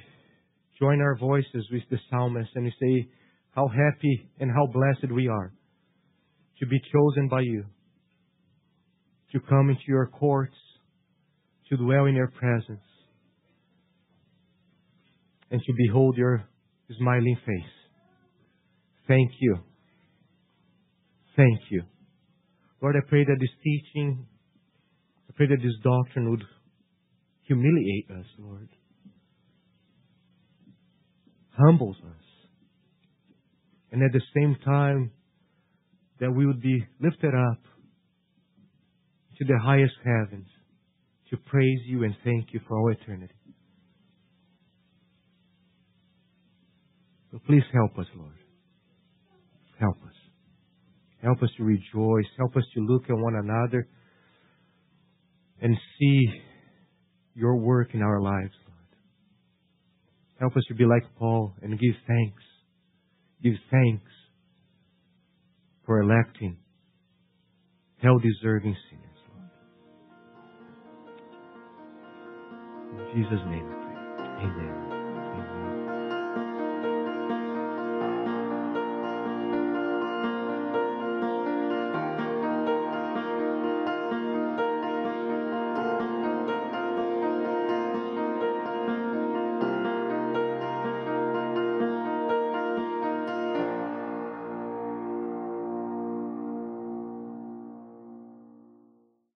join 0.79 1.01
our 1.01 1.17
voices 1.17 1.67
with 1.71 1.81
the 1.89 1.97
psalmist 2.09 2.51
and 2.53 2.65
we 2.65 2.73
say 2.79 3.09
how 3.51 3.67
happy 3.67 4.29
and 4.39 4.51
how 4.51 4.67
blessed 4.67 5.11
we 5.11 5.27
are 5.27 5.51
to 6.59 6.65
be 6.67 6.79
chosen 6.91 7.27
by 7.27 7.41
you, 7.41 7.65
to 9.31 9.39
come 9.39 9.69
into 9.69 9.81
your 9.87 10.07
courts, 10.07 10.55
to 11.69 11.77
dwell 11.77 12.05
in 12.05 12.15
your 12.15 12.29
presence, 12.29 12.83
and 15.49 15.61
to 15.61 15.73
behold 15.77 16.15
your 16.15 16.43
smiling 16.97 17.37
face. 17.45 17.73
Thank 19.07 19.31
you. 19.39 19.57
Thank 21.39 21.71
you. 21.71 21.83
Lord, 22.81 22.97
I 22.97 23.09
pray 23.09 23.23
that 23.23 23.37
this 23.39 23.49
teaching, 23.63 24.27
I 25.29 25.33
pray 25.37 25.47
that 25.47 25.63
this 25.63 25.71
doctrine 25.81 26.29
would 26.31 26.43
humiliate 27.43 28.11
us, 28.11 28.25
Lord. 28.37 28.67
Humbles 31.57 31.95
us. 32.05 32.25
And 33.93 34.03
at 34.03 34.11
the 34.11 34.21
same 34.35 34.57
time, 34.65 35.11
that 36.19 36.29
we 36.29 36.45
would 36.45 36.61
be 36.61 36.85
lifted 36.99 37.33
up 37.33 37.61
to 39.37 39.45
the 39.45 39.57
highest 39.63 39.95
heavens 40.03 40.47
to 41.29 41.37
praise 41.37 41.79
you 41.85 42.03
and 42.03 42.13
thank 42.25 42.47
you 42.51 42.59
for 42.67 42.77
all 42.77 42.91
eternity. 42.91 43.33
So 47.31 47.39
please 47.47 47.63
help 47.71 47.97
us, 47.97 48.07
Lord. 48.17 48.35
Help 49.79 49.95
us. 50.05 50.18
Help 51.23 51.43
us 51.43 51.49
to 51.57 51.63
rejoice. 51.63 52.25
Help 52.37 52.55
us 52.55 52.63
to 52.75 52.81
look 52.81 53.03
at 53.09 53.17
one 53.17 53.35
another 53.35 53.87
and 55.61 55.75
see 55.99 56.25
your 57.35 57.57
work 57.57 57.89
in 57.93 58.01
our 58.01 58.21
lives, 58.21 58.53
Lord. 58.67 58.79
Help 60.39 60.57
us 60.57 60.63
to 60.69 60.75
be 60.75 60.85
like 60.85 61.03
Paul 61.17 61.53
and 61.61 61.77
give 61.79 61.95
thanks. 62.07 62.43
Give 63.43 63.53
thanks 63.71 64.11
for 65.85 66.01
electing 66.01 66.57
hell 68.01 68.19
deserving 68.19 68.75
sinners, 68.89 69.19
Lord. 69.35 69.49
In 72.91 73.23
Jesus' 73.23 73.45
name 73.47 73.65
I 73.65 73.73
pray. 73.73 74.45
Amen. 74.45 74.88